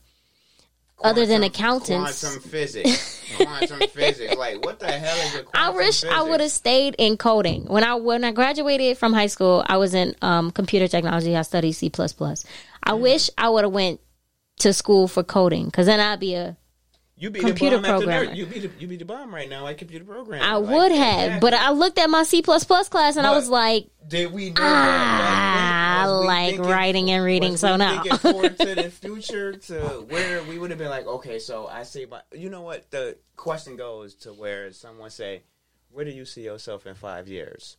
[1.03, 2.22] other than accountants.
[2.22, 3.23] Quantum physics.
[3.38, 4.35] Quantum physics.
[4.35, 6.14] Like what the hell is a quantum I wish physics?
[6.14, 7.65] I would have stayed in coding.
[7.65, 11.35] When I when I graduated from high school, I was in um, computer technology.
[11.35, 12.45] I studied C plus plus.
[12.84, 12.99] I Mm.
[13.01, 13.99] wish I would have went
[14.59, 16.57] to school for coding because then I'd be a
[17.19, 18.26] You be computer the bomb programmer.
[18.26, 20.44] After you be the you be the bomb right now, like computer programmer.
[20.44, 21.39] I Like, would have, exactly.
[21.49, 24.49] but I looked at my C plus plus class and I was like, Did we
[24.52, 26.03] know ah, that?
[26.03, 27.53] I like writing and reading.
[27.53, 29.80] Was So we no, thinking forward to the future to
[30.10, 32.22] where we would have been like, okay, so I see my.
[32.34, 32.91] You know what?
[32.91, 35.41] The question goes to where someone say,
[35.89, 37.77] "Where do you see yourself in five years?"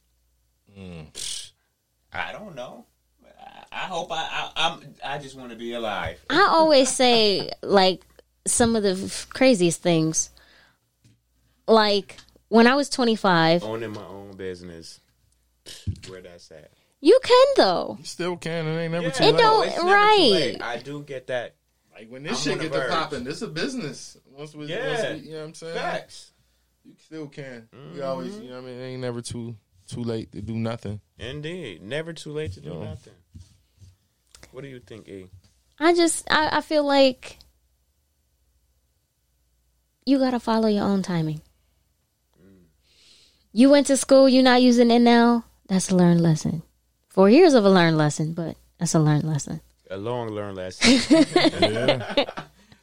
[2.13, 2.87] I don't know.
[3.25, 6.19] I, I hope I, I I'm I just want to be alive.
[6.29, 8.03] I always say like
[8.49, 10.31] some of the f- craziest things.
[11.67, 12.17] Like
[12.49, 15.01] when I was twenty five, Owning my own business.
[16.09, 16.71] Where that's at.
[17.01, 17.97] you can though.
[17.99, 18.67] You still can.
[18.67, 20.31] It ain't never Yeah, too It don't- it's never too right.
[20.33, 20.63] late.
[20.63, 21.55] I do get that.
[21.93, 24.17] Like when this I'm shit get to popping, this is a business.
[24.31, 24.89] Once we, Yeah.
[25.13, 25.75] once we, you know what I'm saying?
[25.75, 26.33] Facts.
[26.85, 27.69] You still can.
[27.73, 28.05] We Mhm.
[28.07, 28.79] always, you know what I mean?
[28.81, 29.57] It ain't never too
[29.89, 31.01] too late to do nothing.
[31.19, 31.83] Indeed.
[31.83, 32.85] Never too late to do No.
[32.85, 33.15] nothing.
[34.53, 35.29] What do you think, E?
[35.79, 37.39] I just I, I feel like
[40.09, 41.43] you gotta follow your own timing.
[43.53, 45.45] You went to school, you're not using it now.
[45.69, 46.63] That's a learned lesson.
[47.09, 49.61] Four years of a learned lesson, but that's a learned lesson.
[49.91, 51.25] A long learned lesson.
[51.61, 52.25] Yeah.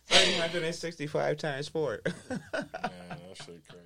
[0.08, 2.02] 765 times four.
[2.30, 3.86] Man, that shit crazy.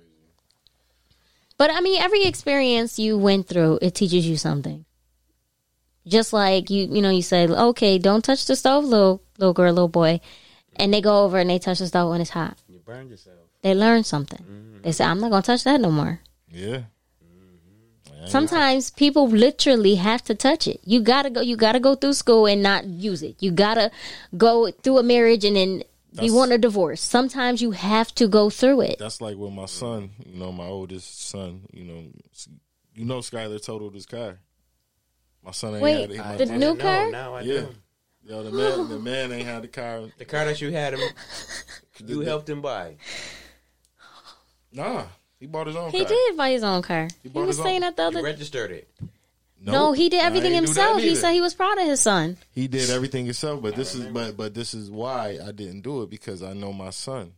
[1.56, 4.84] But I mean, every experience you went through, it teaches you something.
[6.06, 9.72] Just like you, you know, you say, "Okay, don't touch the stove, little little girl,
[9.72, 10.20] little boy,"
[10.76, 12.58] and they go over and they touch the stove when it's hot.
[12.90, 13.38] You burned yourself.
[13.62, 14.42] They learn something.
[14.42, 14.82] Mm-hmm.
[14.82, 16.82] They say, "I'm not gonna touch that no more." Yeah.
[17.24, 18.26] Mm-hmm.
[18.26, 20.80] Sometimes people literally have to touch it.
[20.84, 21.40] You gotta go.
[21.40, 23.36] You gotta go through school and not use it.
[23.40, 23.90] You gotta
[24.36, 25.82] go through a marriage and then
[26.20, 27.00] you want a divorce.
[27.00, 28.98] Sometimes you have to go through it.
[28.98, 29.66] That's like with my mm-hmm.
[29.66, 32.04] son, you know, my oldest son, you know,
[32.94, 34.38] you know Skylar totaled his car.
[35.44, 36.46] My son ain't Wait, had it.
[36.46, 37.10] the my- new No, car?
[37.10, 37.60] now I Yeah.
[37.60, 37.74] do.
[38.22, 40.02] Yo, the man, the man ain't had the car.
[40.18, 41.00] The car that you had him,
[42.06, 42.96] you The- helped him buy.
[44.72, 45.06] Nah,
[45.38, 46.08] he bought his own He car.
[46.08, 47.08] did buy his own car.
[47.22, 48.22] He, bought was saying own- that the You other.
[48.22, 48.88] registered it.
[49.62, 51.02] No, he did everything ain't do that himself.
[51.02, 52.38] He said he was proud of his son.
[52.52, 56.02] He did everything himself, but this is but but this is why I didn't do
[56.02, 57.34] it because I know my son.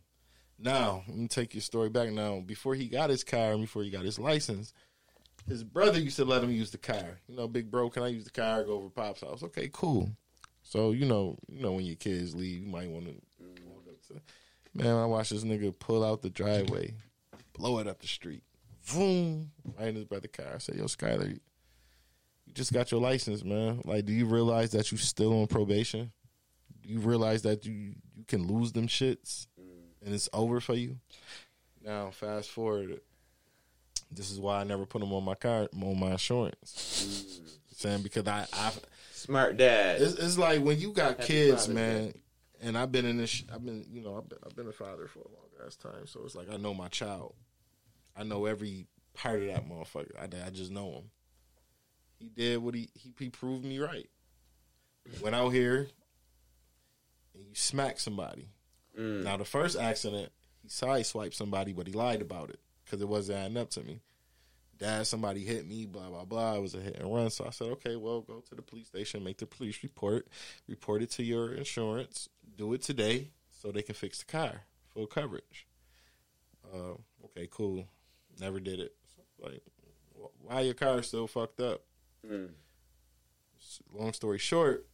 [0.57, 2.11] Now, let me take your story back.
[2.11, 4.71] Now, before he got his car and before he got his license,
[5.49, 7.19] his brother used to let him use the car.
[7.27, 8.63] You know, big bro, can I use the car?
[8.63, 9.43] Go over to Pop's house.
[9.43, 10.09] Okay, cool.
[10.61, 13.15] So you know, you know when your kids leave, you might want to.
[14.73, 16.95] Man, I watched this nigga pull out the driveway,
[17.57, 18.43] blow it up the street,
[18.91, 20.53] boom, right in his brother car.
[20.55, 23.81] I said, "Yo, Skyler, you just got your license, man.
[23.85, 26.11] Like, do you realize that you still on probation?
[26.81, 29.47] Do you realize that you you can lose them shits
[30.03, 30.97] and it's over for you?
[31.83, 32.99] Now, fast forward.
[34.11, 37.39] This is why I never put them on my car on my insurance.
[37.75, 38.71] Saying because I, I
[39.11, 40.01] Smart dad.
[40.01, 42.13] it's, it's like when you got Happy kids, Father's man.
[42.63, 43.43] And I've been in this.
[43.53, 46.07] I've been, you know, I've been, I've been a father for a long ass time.
[46.07, 47.35] So it's like I know my child.
[48.15, 50.15] I know every part of that motherfucker.
[50.17, 51.03] I, I just know him.
[52.19, 54.09] He did what he he, he proved me right.
[55.21, 55.87] Went out here
[57.35, 58.47] and you smack somebody.
[58.97, 59.23] Mm.
[59.23, 60.31] Now the first accident,
[60.61, 63.99] he sideswiped somebody, but he lied about it because it wasn't adding up to me.
[64.77, 66.55] Dad, somebody hit me, blah blah blah.
[66.55, 67.29] It was a hit and run.
[67.29, 70.27] So I said, okay, well, go to the police station, make the police report,
[70.67, 73.29] report it to your insurance, do it today
[73.61, 74.61] so they can fix the car,
[74.93, 75.67] full coverage.
[76.73, 76.93] Uh,
[77.25, 77.85] okay, cool.
[78.39, 78.93] Never did it.
[79.39, 79.61] Like,
[80.15, 81.81] wh- why your car still fucked up?
[82.27, 82.49] Mm.
[83.59, 84.87] S- Long story short,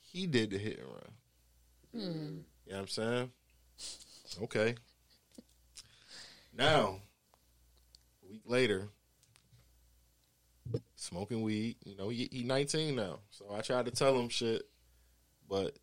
[0.00, 1.02] he did the hit and run.
[1.92, 2.36] Hmm.
[2.66, 3.30] You know what I'm saying?
[4.42, 4.74] Okay.
[6.56, 7.00] Now,
[8.24, 8.88] a week later,
[10.94, 11.76] smoking weed.
[11.84, 13.18] You know, he, he 19 now.
[13.30, 14.62] So I tried to tell him shit,
[15.48, 15.76] but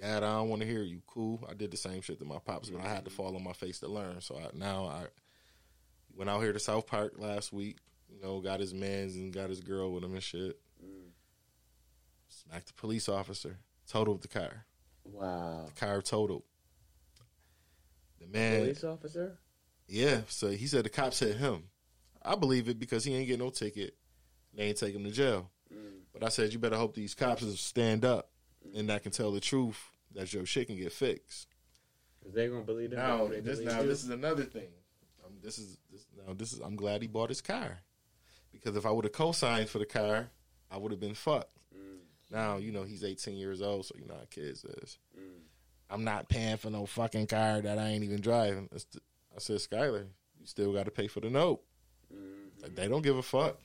[0.00, 1.00] dad, I don't want to hear you.
[1.06, 1.46] Cool.
[1.48, 3.16] I did the same shit to my pops, but I had to mm-hmm.
[3.16, 4.20] fall on my face to learn.
[4.20, 5.06] So I, now I
[6.14, 7.78] went out here to South Park last week.
[8.08, 10.58] You know, got his mans and got his girl with him and shit.
[10.84, 11.10] Mm.
[12.28, 13.58] Smacked the police officer.
[13.88, 14.64] Totaled the car.
[15.04, 15.66] Wow.
[15.66, 16.44] The car totaled.
[18.20, 18.60] The man.
[18.60, 19.38] Police officer?
[19.88, 21.64] Yeah, so he said the cops hit him.
[22.22, 23.94] I believe it because he ain't get no ticket.
[24.54, 25.50] They ain't take him to jail.
[25.72, 26.00] Mm.
[26.12, 28.30] But I said, you better hope these cops stand up
[28.74, 29.78] and that can tell the truth
[30.14, 31.48] that your shit can get fixed.
[32.22, 32.98] Cause they gonna believe them.
[32.98, 33.88] Now, They this believe now you.
[33.88, 34.68] this is another thing.
[35.24, 36.60] Um, this is this, now this is.
[36.60, 37.78] I'm glad he bought his car
[38.52, 40.28] because if I would have co-signed for the car,
[40.70, 41.56] I would have been fucked.
[41.74, 41.98] Mm.
[42.30, 44.98] Now you know he's 18 years old, so you know how kids is.
[45.16, 45.22] Mm.
[45.88, 48.68] I'm not paying for no fucking car that I ain't even driving.
[48.72, 49.00] It's the-
[49.36, 50.06] I said, Skyler,
[50.40, 51.60] you still got to pay for the note.
[52.12, 52.62] Mm-hmm.
[52.62, 53.60] Like, they don't give a fuck.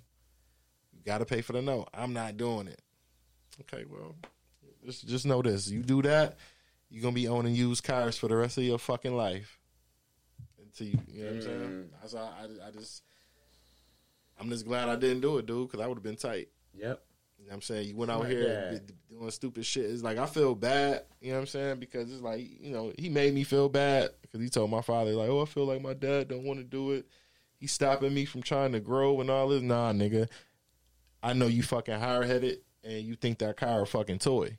[0.93, 1.87] You got to pay for the note.
[1.93, 2.81] I'm not doing it.
[3.61, 4.15] Okay, well,
[4.85, 6.37] just just know this: you do that,
[6.89, 9.59] you're gonna be owning used cars for the rest of your fucking life.
[10.61, 11.61] Until you, you know what I'm saying?
[11.61, 11.87] Mm.
[12.01, 13.03] That's all, I, I just,
[14.39, 16.49] I'm just glad I didn't do it, dude, because I would have been tight.
[16.73, 17.01] Yep.
[17.37, 17.87] You know what I'm saying?
[17.87, 18.91] You went out My here dad.
[19.09, 19.85] doing stupid shit.
[19.85, 21.79] It's like I feel bad, you know what I'm saying?
[21.79, 25.11] Because it's like, you know, he made me feel bad because he told my father,
[25.11, 27.07] like, oh, I feel like my dad don't want to do it.
[27.57, 29.61] He's stopping me from trying to grow and all this.
[29.61, 30.29] Nah, nigga.
[31.23, 34.57] I know you fucking higher headed and you think that car a fucking toy.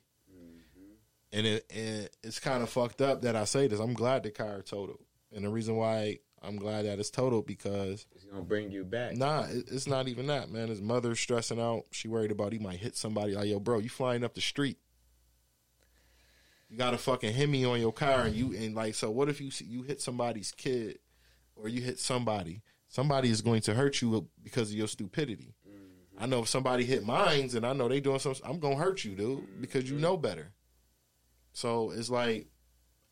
[1.33, 3.79] And it and it's kind of fucked up that I say this.
[3.79, 5.03] I'm glad the car totaled.
[5.35, 9.15] And the reason why I'm glad that it's totaled because It's gonna bring you back.
[9.15, 10.67] Nah, it, it's not even that, man.
[10.67, 11.85] His mother's stressing out.
[11.91, 13.33] She worried about he might hit somebody.
[13.33, 14.77] Like, yo, bro, you flying up the street.
[16.69, 19.39] You got a fucking Hemi on your car, and you and like, so what if
[19.39, 20.99] you you hit somebody's kid,
[21.55, 22.61] or you hit somebody?
[22.89, 25.55] Somebody is going to hurt you because of your stupidity.
[25.67, 26.23] Mm-hmm.
[26.23, 29.03] I know if somebody hit mines, and I know they doing something, I'm gonna hurt
[29.05, 30.03] you, dude, because you mm-hmm.
[30.03, 30.51] know better.
[31.53, 32.47] So it's like,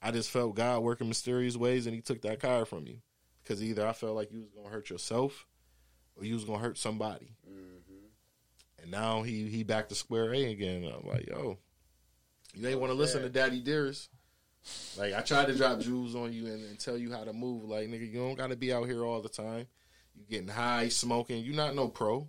[0.01, 2.97] I just felt God working mysterious ways, and He took that car from you
[3.43, 5.45] because either I felt like you was gonna hurt yourself,
[6.15, 7.35] or you was gonna hurt somebody.
[7.49, 8.81] Mm-hmm.
[8.81, 10.84] And now he he back to square A again.
[10.84, 11.57] I'm like, yo,
[12.53, 14.09] you ain't want to listen to Daddy Dearest.
[14.97, 17.65] Like I tried to drop jewels on you and, and tell you how to move.
[17.65, 19.68] Like nigga, you don't got to be out here all the time.
[20.15, 21.43] You getting high, smoking.
[21.43, 22.27] You not no pro.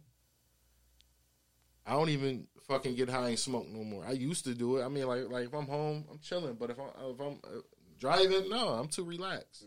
[1.84, 4.04] I don't even fucking get high and smoke no more.
[4.06, 4.84] I used to do it.
[4.84, 6.54] I mean, like like if I'm home, I'm chilling.
[6.54, 7.60] But if I'm if I'm uh,
[7.98, 9.64] driving, no, I'm too relaxed.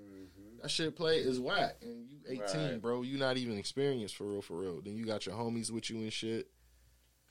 [0.62, 1.76] That shit play is whack.
[1.82, 2.42] And you 18,
[2.72, 2.82] Right.
[2.82, 3.02] bro.
[3.04, 4.82] You not even experienced for real, for real.
[4.82, 6.48] Then you got your homies with you and shit.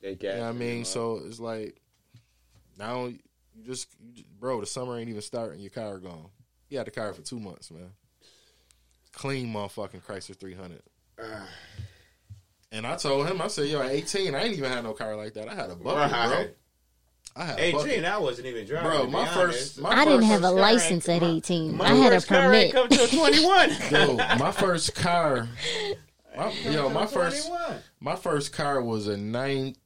[0.00, 0.84] They You know what I mean?
[0.84, 1.80] So it's like
[2.78, 3.18] now you
[3.64, 5.60] just, you just bro, the summer ain't even starting.
[5.60, 6.28] Your car gone.
[6.68, 7.90] You had the car for two months, man.
[9.12, 10.82] Clean motherfucking Chrysler 300.
[12.74, 15.14] And I told him, I said, yo, at 18, I ain't even had no car
[15.16, 15.48] like that.
[15.48, 15.94] I had a bucket, bro.
[17.36, 18.04] I had a 18, bucket.
[18.04, 18.90] I wasn't even driving.
[18.90, 21.76] Bro, my first, my I didn't first- have a car license at 18.
[21.76, 22.90] my I had a first car ain't permit.
[22.90, 23.70] come till 21.
[23.90, 25.48] Yo, my first car.
[26.36, 27.48] My, yo, my first,
[28.00, 29.76] my first car was a nine,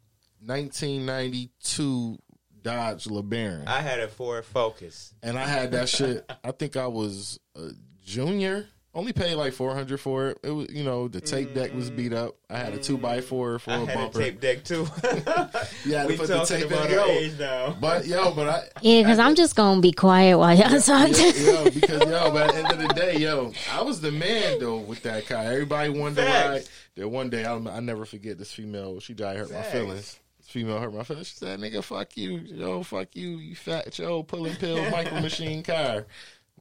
[0.43, 2.19] 1992
[2.63, 3.67] Dodge LeBaron.
[3.67, 5.13] I had a Ford Focus.
[5.23, 6.25] and I had that shit.
[6.43, 7.71] I think I was a
[8.03, 8.67] junior.
[8.99, 10.39] Only paid like four hundred for it.
[10.43, 12.35] It was, you know, the tape deck was beat up.
[12.51, 12.83] I had a mm.
[12.83, 14.21] two by four for I a had bumper.
[14.21, 14.89] a tape deck too.
[15.87, 16.99] Yeah, we to put the tape about in.
[16.99, 17.77] our Yo, age now.
[17.81, 21.11] but yo, but I, Yeah, because I'm just going to be quiet while y'all talk.
[21.17, 24.11] yo, yo, because yo, but at the end of the day, yo, I was the
[24.11, 25.45] man though with that car.
[25.45, 26.49] Everybody wanted to Facts.
[26.49, 26.69] ride.
[26.97, 28.99] There one day, I'll, I never forget this female.
[28.99, 30.19] She died, hurt my feelings.
[30.39, 31.29] This female hurt my feelings.
[31.29, 35.63] She said, "Nigga, fuck you, yo, fuck you, you fat, yo, pulling pill, micro machine
[35.63, 36.05] car."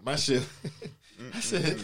[0.03, 0.43] My shit.
[1.33, 1.81] I said,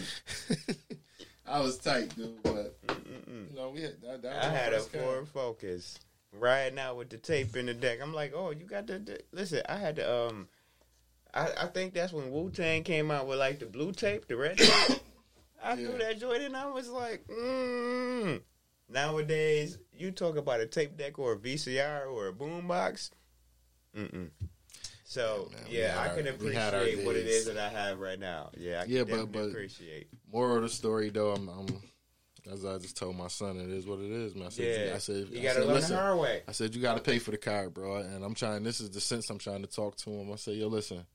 [1.46, 2.78] I was tight, dude, but
[3.26, 4.22] you know, we had that.
[4.22, 4.80] that I had a.
[4.80, 5.98] Ford Focus
[6.32, 7.98] riding out with the tape in the deck.
[8.02, 9.62] I'm like, oh, you got the, the listen.
[9.68, 10.48] I had to um,
[11.34, 14.36] I, I think that's when Wu Tang came out with like the blue tape, the
[14.36, 15.00] red tape.
[15.62, 16.54] I threw that joint in.
[16.54, 18.40] I was like, mm.
[18.88, 23.10] Nowadays, you talk about a tape deck or a VCR or a boombox.
[23.96, 24.28] Mm-mm.
[25.14, 27.68] So we yeah, I can our- we had our appreciate what it is that I
[27.68, 28.50] have right now.
[28.56, 30.08] Yeah, I can Yeah, but- but- appreciate.
[30.32, 31.66] Moral of the story, though, I'm, I'm
[32.50, 34.46] as I just told my son, it is what it is, man.
[34.46, 34.94] I said, Yeah.
[34.96, 36.42] I said, You gotta said, learn the hard way.
[36.48, 37.96] I said, you got to pay for the car, bro.
[37.98, 38.64] And I'm trying.
[38.64, 40.32] This is the sense I'm trying to talk to him.
[40.32, 41.06] I said, yo, listen,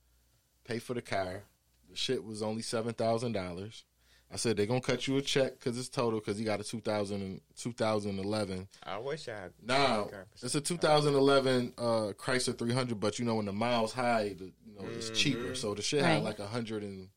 [0.64, 1.42] pay for the car.
[1.90, 3.84] The shit was only seven thousand dollars.
[4.32, 6.64] I said they're gonna cut you a check because it's total because you got a
[6.64, 8.68] 2000 and 2011.
[8.84, 9.52] I wish I had.
[9.62, 10.08] Now
[10.42, 11.82] it's a 2011 uh,
[12.16, 15.54] Chrysler 300, but you know when the miles high, the, you know it's cheaper.
[15.54, 16.10] So the shit Right.
[16.12, 17.08] had like 130k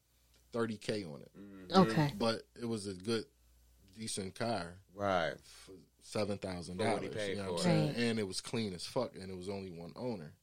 [1.14, 1.32] on it.
[1.76, 2.12] Okay.
[2.18, 3.26] but it was a good,
[3.98, 5.34] decent car, right?
[5.66, 7.30] For seven thousand For what he dollars.
[7.30, 7.90] You know what I'm saying?
[7.90, 7.98] it.
[7.98, 10.34] And it was clean as fuck, and it was only one owner.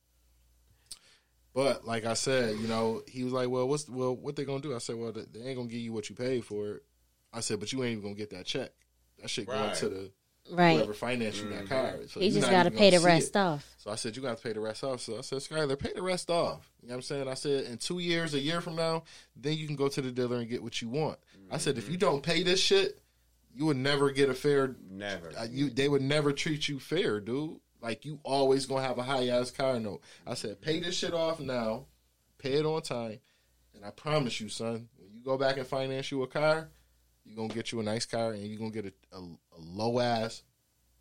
[1.52, 4.60] But like I said, you know, he was like, "Well, what's well, what they gonna
[4.60, 6.84] do?" I said, "Well, they they ain't gonna give you what you paid for it."
[7.32, 8.70] I said, "But you ain't even gonna get that check.
[9.20, 10.12] That shit going to the
[10.48, 10.76] Right.
[10.76, 11.96] whoever financed you that car.
[12.08, 13.36] So You just got to pay the rest it.
[13.36, 13.74] off.
[13.78, 15.00] So I said, you got to pay the rest off.
[15.00, 16.68] So I said, Skyler, pay the rest off.
[16.82, 17.28] You know what I'm saying?
[17.28, 19.04] I said, in two years, a year from now,
[19.36, 21.18] then you can go to the dealer and get what you want.
[21.50, 23.00] I said, if you don't pay this shit,
[23.54, 24.76] you would never get a fair.
[24.88, 25.32] Never.
[25.38, 27.58] Uh, you they would never treat you fair, dude.
[27.82, 30.02] Like you always gonna have a high ass car note.
[30.26, 31.86] I said, pay this shit off now,
[32.38, 33.18] pay it on time,
[33.74, 36.68] and I promise you, son, when you go back and finance you a car,
[37.24, 39.98] you're gonna get you a nice car and you're gonna get a, a, a low
[40.00, 40.42] ass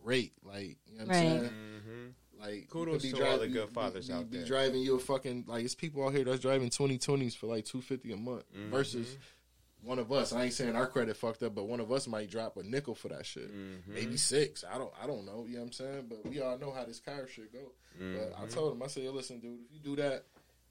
[0.03, 0.33] rate.
[0.43, 1.39] Like you know what I'm saying?
[1.43, 2.41] Mm-hmm.
[2.41, 4.45] Like you Kudos could to all the good you- fathers you out be there.
[4.47, 8.13] driving you a fucking like it's people out here that's driving 2020s for like 250
[8.13, 8.71] a month Mm-hmm.
[8.71, 9.17] versus
[9.83, 10.33] one of us.
[10.33, 12.95] I ain't saying our credit fucked up, but one of us might drop a nickel
[12.95, 13.49] for that shit.
[13.53, 13.93] Mm-hmm.
[13.93, 14.63] Maybe six.
[14.69, 14.91] I don't.
[15.01, 15.45] I don't know.
[15.47, 16.05] You know what I'm saying?
[16.09, 17.71] But we all know how this car shit go.
[17.97, 18.53] But I Mhm.
[18.53, 20.25] told him, I said, listen, dude, if you do that,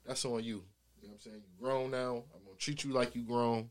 [0.06, 0.64] that's on you.
[1.00, 1.36] You know what I'm saying?
[1.36, 2.16] You grown now.
[2.34, 3.70] I'm gonna treat you like you grown.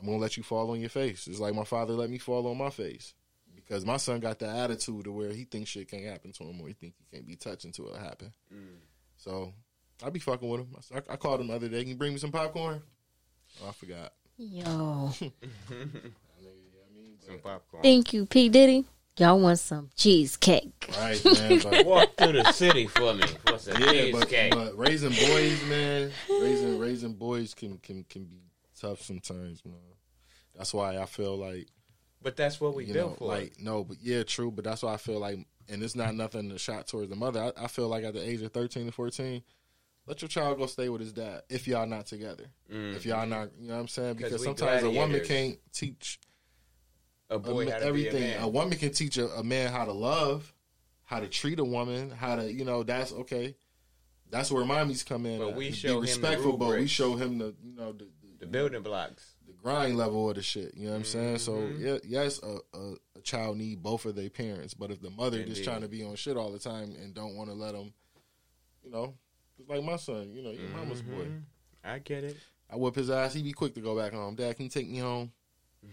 [0.00, 1.26] I'm gonna let you fall on your face.
[1.26, 3.14] It's like my father let me fall on my face
[3.56, 6.60] because my son got that attitude to where he thinks shit can't happen to him
[6.60, 8.32] or he think he can't be touched until it happen.
[9.16, 9.52] So
[10.04, 10.76] I be fucking with him.
[10.94, 11.80] I, I called him the other day.
[11.80, 12.80] Can you bring me some popcorn?
[13.62, 14.12] Oh, I forgot.
[14.38, 15.10] Yo.
[17.26, 17.82] Some popcorn.
[17.82, 18.48] Thank you, P.
[18.48, 18.84] Diddy.
[19.18, 20.88] Y'all want some cheesecake.
[20.96, 21.60] Right, man.
[21.64, 23.24] But Walk through the city for me.
[23.44, 24.54] For some yeah, but, cheesecake.
[24.54, 28.38] but raising boys, man, raising raising boys can can can be
[28.80, 29.74] tough sometimes, man.
[30.56, 31.66] That's why I feel like
[32.22, 33.26] But that's what we you built know, for.
[33.26, 34.52] like no, but yeah, true.
[34.52, 35.38] But that's why I feel like,
[35.68, 37.52] and it's not nothing to shot towards the mother.
[37.58, 39.42] I, I feel like at the age of thirteen to fourteen,
[40.08, 42.44] let your child go stay with his dad if y'all not together.
[42.70, 44.14] If y'all not, you know what I'm saying?
[44.16, 44.22] Mm-hmm.
[44.22, 46.18] 'Cause Because sometimes a woman can't teach
[47.30, 48.12] a boy to everything.
[48.22, 48.52] Be a man.
[48.52, 50.52] woman can teach a, a man how to love,
[51.04, 53.54] how to treat a woman, how to you know that's okay.
[54.30, 55.38] That's where mommies come in.
[55.38, 58.08] But we show him be the respectful, but we show him the you know the,
[58.40, 59.34] the building blocks.
[59.46, 60.74] the grind level of the shit.
[60.74, 61.38] You know what I'm saying?
[61.38, 61.80] So Mhm.
[61.80, 65.42] yeah, yes, a, a, a child need both of their parents, but if the mother
[65.44, 67.92] just trying to be on shit all the time and don't want to let them,
[68.84, 69.14] you know,
[69.68, 70.32] like my son.
[70.32, 71.24] You know, your mama's boy.
[71.24, 71.42] Mhm.
[71.84, 72.36] I get it.
[72.70, 73.34] I whip his ass.
[73.34, 74.34] He'd be quick to go back home.
[74.34, 75.32] Dad, can you take me home?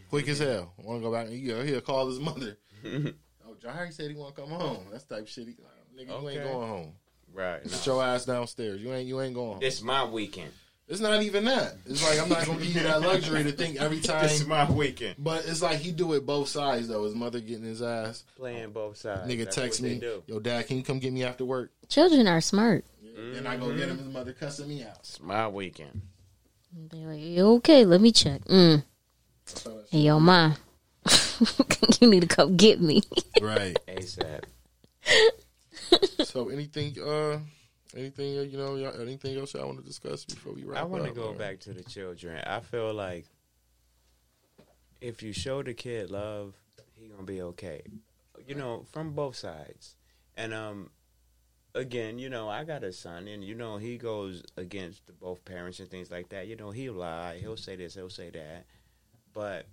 [0.10, 0.74] Quick as hell.
[0.80, 1.30] I want to go back.
[1.30, 2.58] He'll, he'll call his mother.
[2.86, 4.88] oh, Jahari said he want to come home.
[4.92, 5.48] That's type of shit.
[5.48, 5.56] He,
[5.98, 6.94] nigga, you ain't going home.
[7.34, 7.64] Right.
[7.64, 7.94] Get no.
[7.94, 8.82] your ass downstairs.
[8.82, 9.08] You ain't.
[9.08, 9.60] You ain't going home.
[9.60, 10.52] This my weekend.
[10.88, 11.78] It's not even that.
[11.88, 14.22] It's like I'm not gonna give you that luxury to think every time.
[14.22, 15.16] This is my weekend.
[15.18, 17.06] But it's like he do it both sides though.
[17.06, 18.24] His mother getting his ass.
[18.36, 19.28] Playing both sides.
[19.28, 20.22] Nigga That's text me, do.
[20.28, 21.72] yo, dad, can you come get me after work?
[21.90, 22.86] Children are smart.
[23.16, 23.98] Then I go get him.
[23.98, 24.98] His mother cussing me out.
[25.00, 26.02] It's my weekend.
[26.74, 28.44] They're like, "You okay, let me check.
[28.46, 28.84] Mm.
[29.90, 30.54] Hey, yo, ma,
[32.02, 33.04] you need to come get me.
[33.42, 33.78] Right.
[33.88, 34.44] ASAP.
[36.26, 37.40] so anything, uh,
[37.96, 40.84] anything, uh, you know, y'all- anything else y'all want to discuss before we wrap I
[40.86, 42.44] want to go or- back to the children.
[42.46, 43.26] I feel like
[45.00, 46.56] if you show the kid love,
[47.00, 47.82] he gonna be okay.
[48.48, 49.96] You know, from both sides.
[50.36, 50.90] And um,
[51.76, 55.80] again, you know, I got a son, and you know, he goes against both parents
[55.80, 56.48] and things like that.
[56.48, 58.66] You know, he'll lie, he'll say this, he'll say that.
[59.34, 59.68] But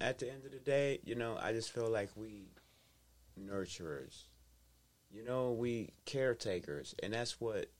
[0.00, 2.48] at the end of the day, you know, I just feel like we
[3.38, 4.22] nurturers.
[5.10, 7.70] You know, we caretakers, and that's what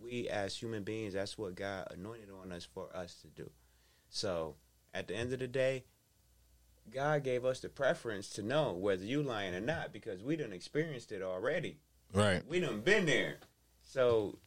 [0.00, 3.50] we as human beings, that's what God anointed on us for us to do.
[4.08, 4.56] So
[4.92, 5.84] at the end of the day,
[6.92, 10.52] God gave us the preference to know whether you lying or not because we done
[10.52, 11.78] experienced it already.
[12.14, 12.42] Right.
[12.48, 13.38] We done been there.
[13.82, 14.38] So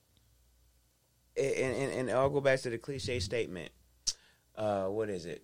[1.38, 3.69] and, and, and I'll go back to the cliche statement.
[4.56, 5.44] Uh, what is it?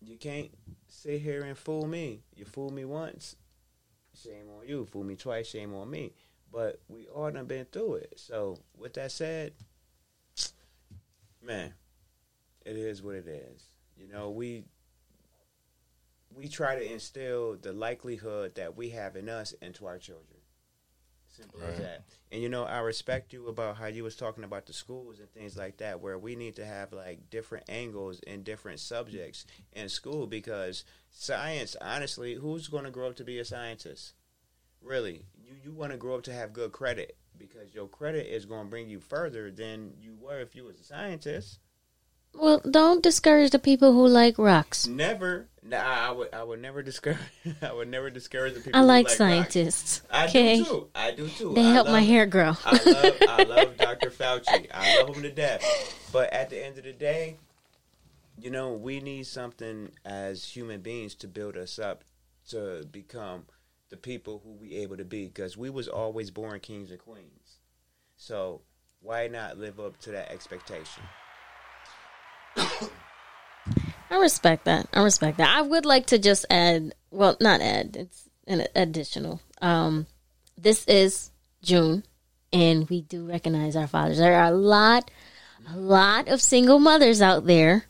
[0.00, 0.50] You can't
[0.88, 2.22] sit here and fool me.
[2.34, 3.36] You fool me once,
[4.20, 4.84] shame on you.
[4.86, 6.12] Fool me twice, shame on me.
[6.52, 8.14] But we all done been through it.
[8.16, 9.52] So with that said,
[11.42, 11.74] man,
[12.64, 13.64] it is what it is.
[13.96, 14.64] You know, we
[16.34, 20.33] we try to instill the likelihood that we have in us into our children.
[21.36, 22.04] Simple as that.
[22.30, 25.28] And you know, I respect you about how you was talking about the schools and
[25.32, 29.88] things like that, where we need to have like different angles and different subjects in
[29.88, 34.14] school because science, honestly, who's going to grow up to be a scientist?
[34.80, 38.44] Really, you you want to grow up to have good credit because your credit is
[38.44, 41.58] going to bring you further than you were if you was a scientist.
[42.34, 44.86] Well, don't discourage the people who like rocks.
[44.86, 47.18] Never, nah, I would, I would never discourage,
[47.62, 48.78] I would never discourage the people.
[48.78, 49.16] I who like rocks.
[49.16, 50.02] scientists.
[50.10, 50.88] I okay, do too.
[50.94, 51.54] I do too.
[51.54, 52.54] They I help my hair grow.
[52.64, 54.10] I love, I love Dr.
[54.10, 54.68] Fauci.
[54.72, 55.62] I love him to death.
[56.12, 57.36] But at the end of the day,
[58.38, 62.04] you know, we need something as human beings to build us up
[62.50, 63.44] to become
[63.90, 65.26] the people who we able to be.
[65.26, 67.58] Because we was always born kings and queens.
[68.16, 68.62] So
[69.00, 71.04] why not live up to that expectation?
[72.56, 74.88] I respect that.
[74.92, 75.56] I respect that.
[75.56, 77.96] I would like to just add, well, not add.
[77.96, 79.40] It's an additional.
[79.60, 80.06] Um,
[80.56, 81.30] this is
[81.62, 82.04] June,
[82.52, 84.18] and we do recognize our fathers.
[84.18, 85.10] There are a lot,
[85.68, 87.86] a lot of single mothers out there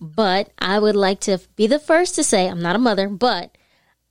[0.00, 3.56] But I would like to be the first to say I'm not a mother, but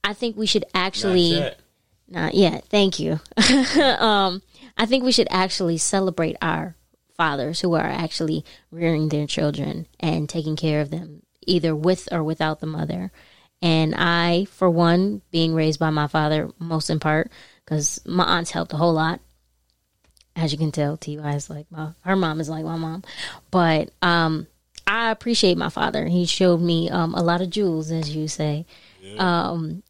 [0.04, 1.60] I think we should actually yet.
[2.08, 2.66] not yet.
[2.66, 3.20] Thank you.
[4.00, 4.42] um,
[4.78, 6.76] I think we should actually celebrate our
[7.16, 12.24] fathers who are actually rearing their children and taking care of them, either with or
[12.24, 13.12] without the mother.
[13.62, 17.32] And I, for one, being raised by my father, most in part,
[17.64, 19.22] because my aunts helped a whole lot.
[20.36, 23.04] As you can tell, Ty is like my her mom is like my mom,
[23.52, 24.48] but um,
[24.88, 26.08] I appreciate my father.
[26.08, 28.66] He showed me um, a lot of jewels, as you say.
[29.20, 29.84] Um,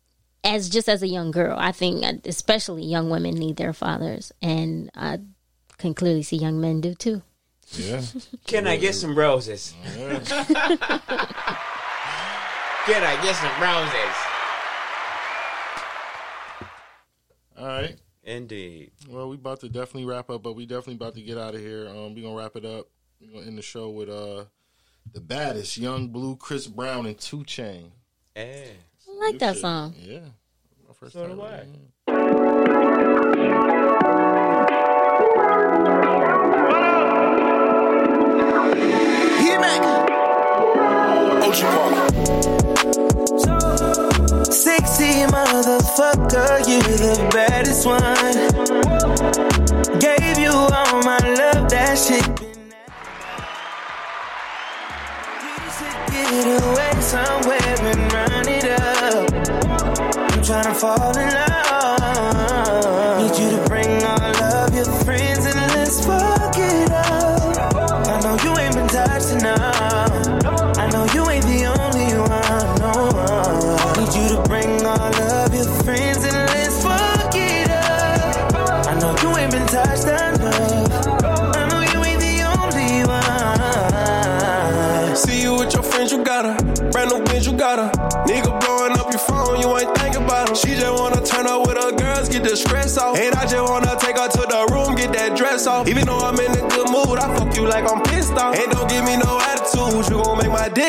[0.43, 4.31] as just as a young girl, I think uh, especially young women need their fathers,
[4.41, 5.19] and I
[5.84, 7.22] can clearly see young men do too.
[7.73, 8.01] Yeah.
[8.47, 9.73] Can I get some roses?
[9.95, 10.22] Can
[13.03, 14.15] I get some roses?
[17.57, 17.95] All right.
[18.23, 18.91] Indeed.
[19.10, 21.61] Well, we about to definitely wrap up, but we definitely about to get out of
[21.61, 21.88] here.
[21.89, 22.88] Um, we gonna wrap it up.
[23.19, 24.45] We gonna end the show with uh
[25.14, 27.91] the baddest Yung Bleu Chris Brown and Two Chain.
[28.35, 28.65] Yeah.
[29.10, 29.93] I like that song.
[29.99, 30.19] Yeah.
[30.88, 31.35] My first So time.
[31.35, 31.65] do I.
[41.45, 42.13] Ocean Park.
[44.51, 48.01] Sexy motherfucker, you the baddest one.
[49.99, 52.53] Gave you all my love, that shit been
[56.07, 59.31] get away somewhere and run it up.
[60.31, 61.52] I'm tryna fall in love.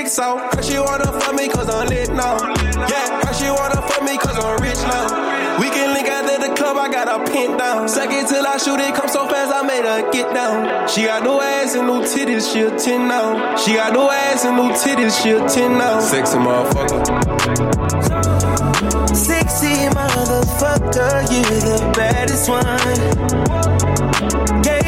[0.04, 0.54] Dick soft.
[0.54, 2.36] Her she wanna fuck me cause I'm lit now.
[2.88, 5.58] Yeah, her she wanna fuck me cause I'm rich now.
[5.58, 7.88] We can link out at the club, I got a pinned down.
[7.88, 10.88] Second till I shoot it, come so fast, I made her get down.
[10.88, 13.56] She got no ass and no titties, she a 10 now.
[13.56, 16.00] She got no ass and no titties, she a 10 now.
[16.00, 17.04] Sexy motherfucker.
[19.14, 22.64] Sexy motherfucker, you the baddest one.
[24.64, 24.83] You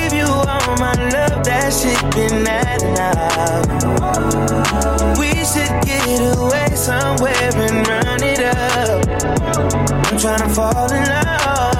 [0.78, 3.66] my love, that shit been that enough.
[5.18, 9.06] We should get away somewhere and run it up.
[10.08, 11.75] I'm tryna fall in love.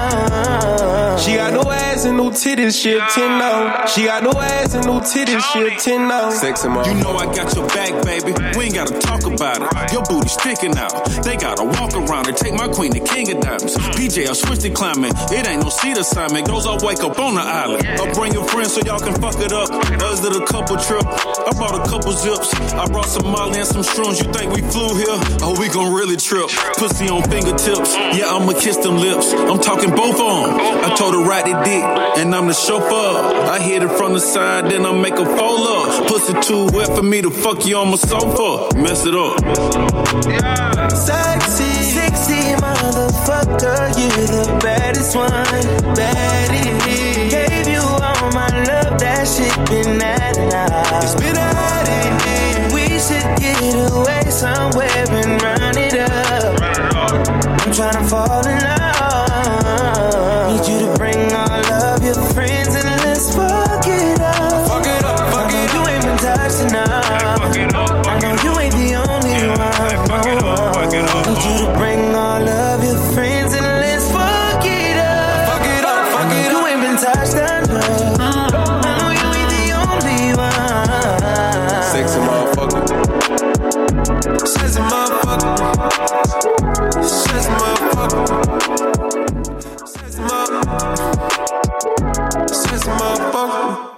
[1.19, 3.85] She got no ass and no titties, she a 10 now.
[3.85, 6.29] She got no ass and no titties, she a 10 now.
[6.29, 6.87] Sexy motherfucker.
[6.87, 8.33] You know I got your back, baby.
[8.57, 9.91] We ain't gotta talk about it.
[9.91, 10.93] Your booty sticking out.
[11.23, 13.75] They gotta walk around and take my queen to King of Diamonds.
[13.75, 15.11] PJ, I switched to climbing.
[15.31, 16.47] It ain't no seat assignment.
[16.47, 17.87] Goes all wake up on the island.
[17.99, 19.69] I'll bring your friends so y'all can fuck it up.
[19.71, 21.03] Us did a couple trip.
[21.47, 22.53] I brought a couple zips.
[22.73, 24.19] I brought some Molly and some shrooms.
[24.21, 25.17] You think we flew here?
[25.39, 26.49] Oh, we gon' really trip.
[26.75, 27.95] Pussy on fingertips.
[27.95, 29.31] Yeah, I'ma kiss them lips.
[29.31, 30.59] I'm talking both arms.
[30.59, 31.83] I told her ride it dick,
[32.19, 33.47] and I'm the chauffeur.
[33.47, 36.07] I hit it from the side, then I make a fold up.
[36.09, 38.75] Pussy too wet for me to fuck you on my sofa.
[38.75, 39.39] Mess it up.
[40.91, 45.31] Sexy, sexy motherfucker, you the baddest one.
[45.95, 47.06] Baddie.
[48.27, 51.01] All my love, that shit been that enough.
[51.01, 53.55] It's been that We should get
[53.87, 56.59] away somewhere and run it up.
[56.59, 60.51] I'm tryna fall in love.
[60.51, 62.66] Need you to bring all of your friends
[84.67, 85.53] Says a motherfucker.
[87.01, 88.27] says a motherfucker.
[89.87, 91.15] says a motherfucker.
[92.53, 93.96] Stress a motherfucker.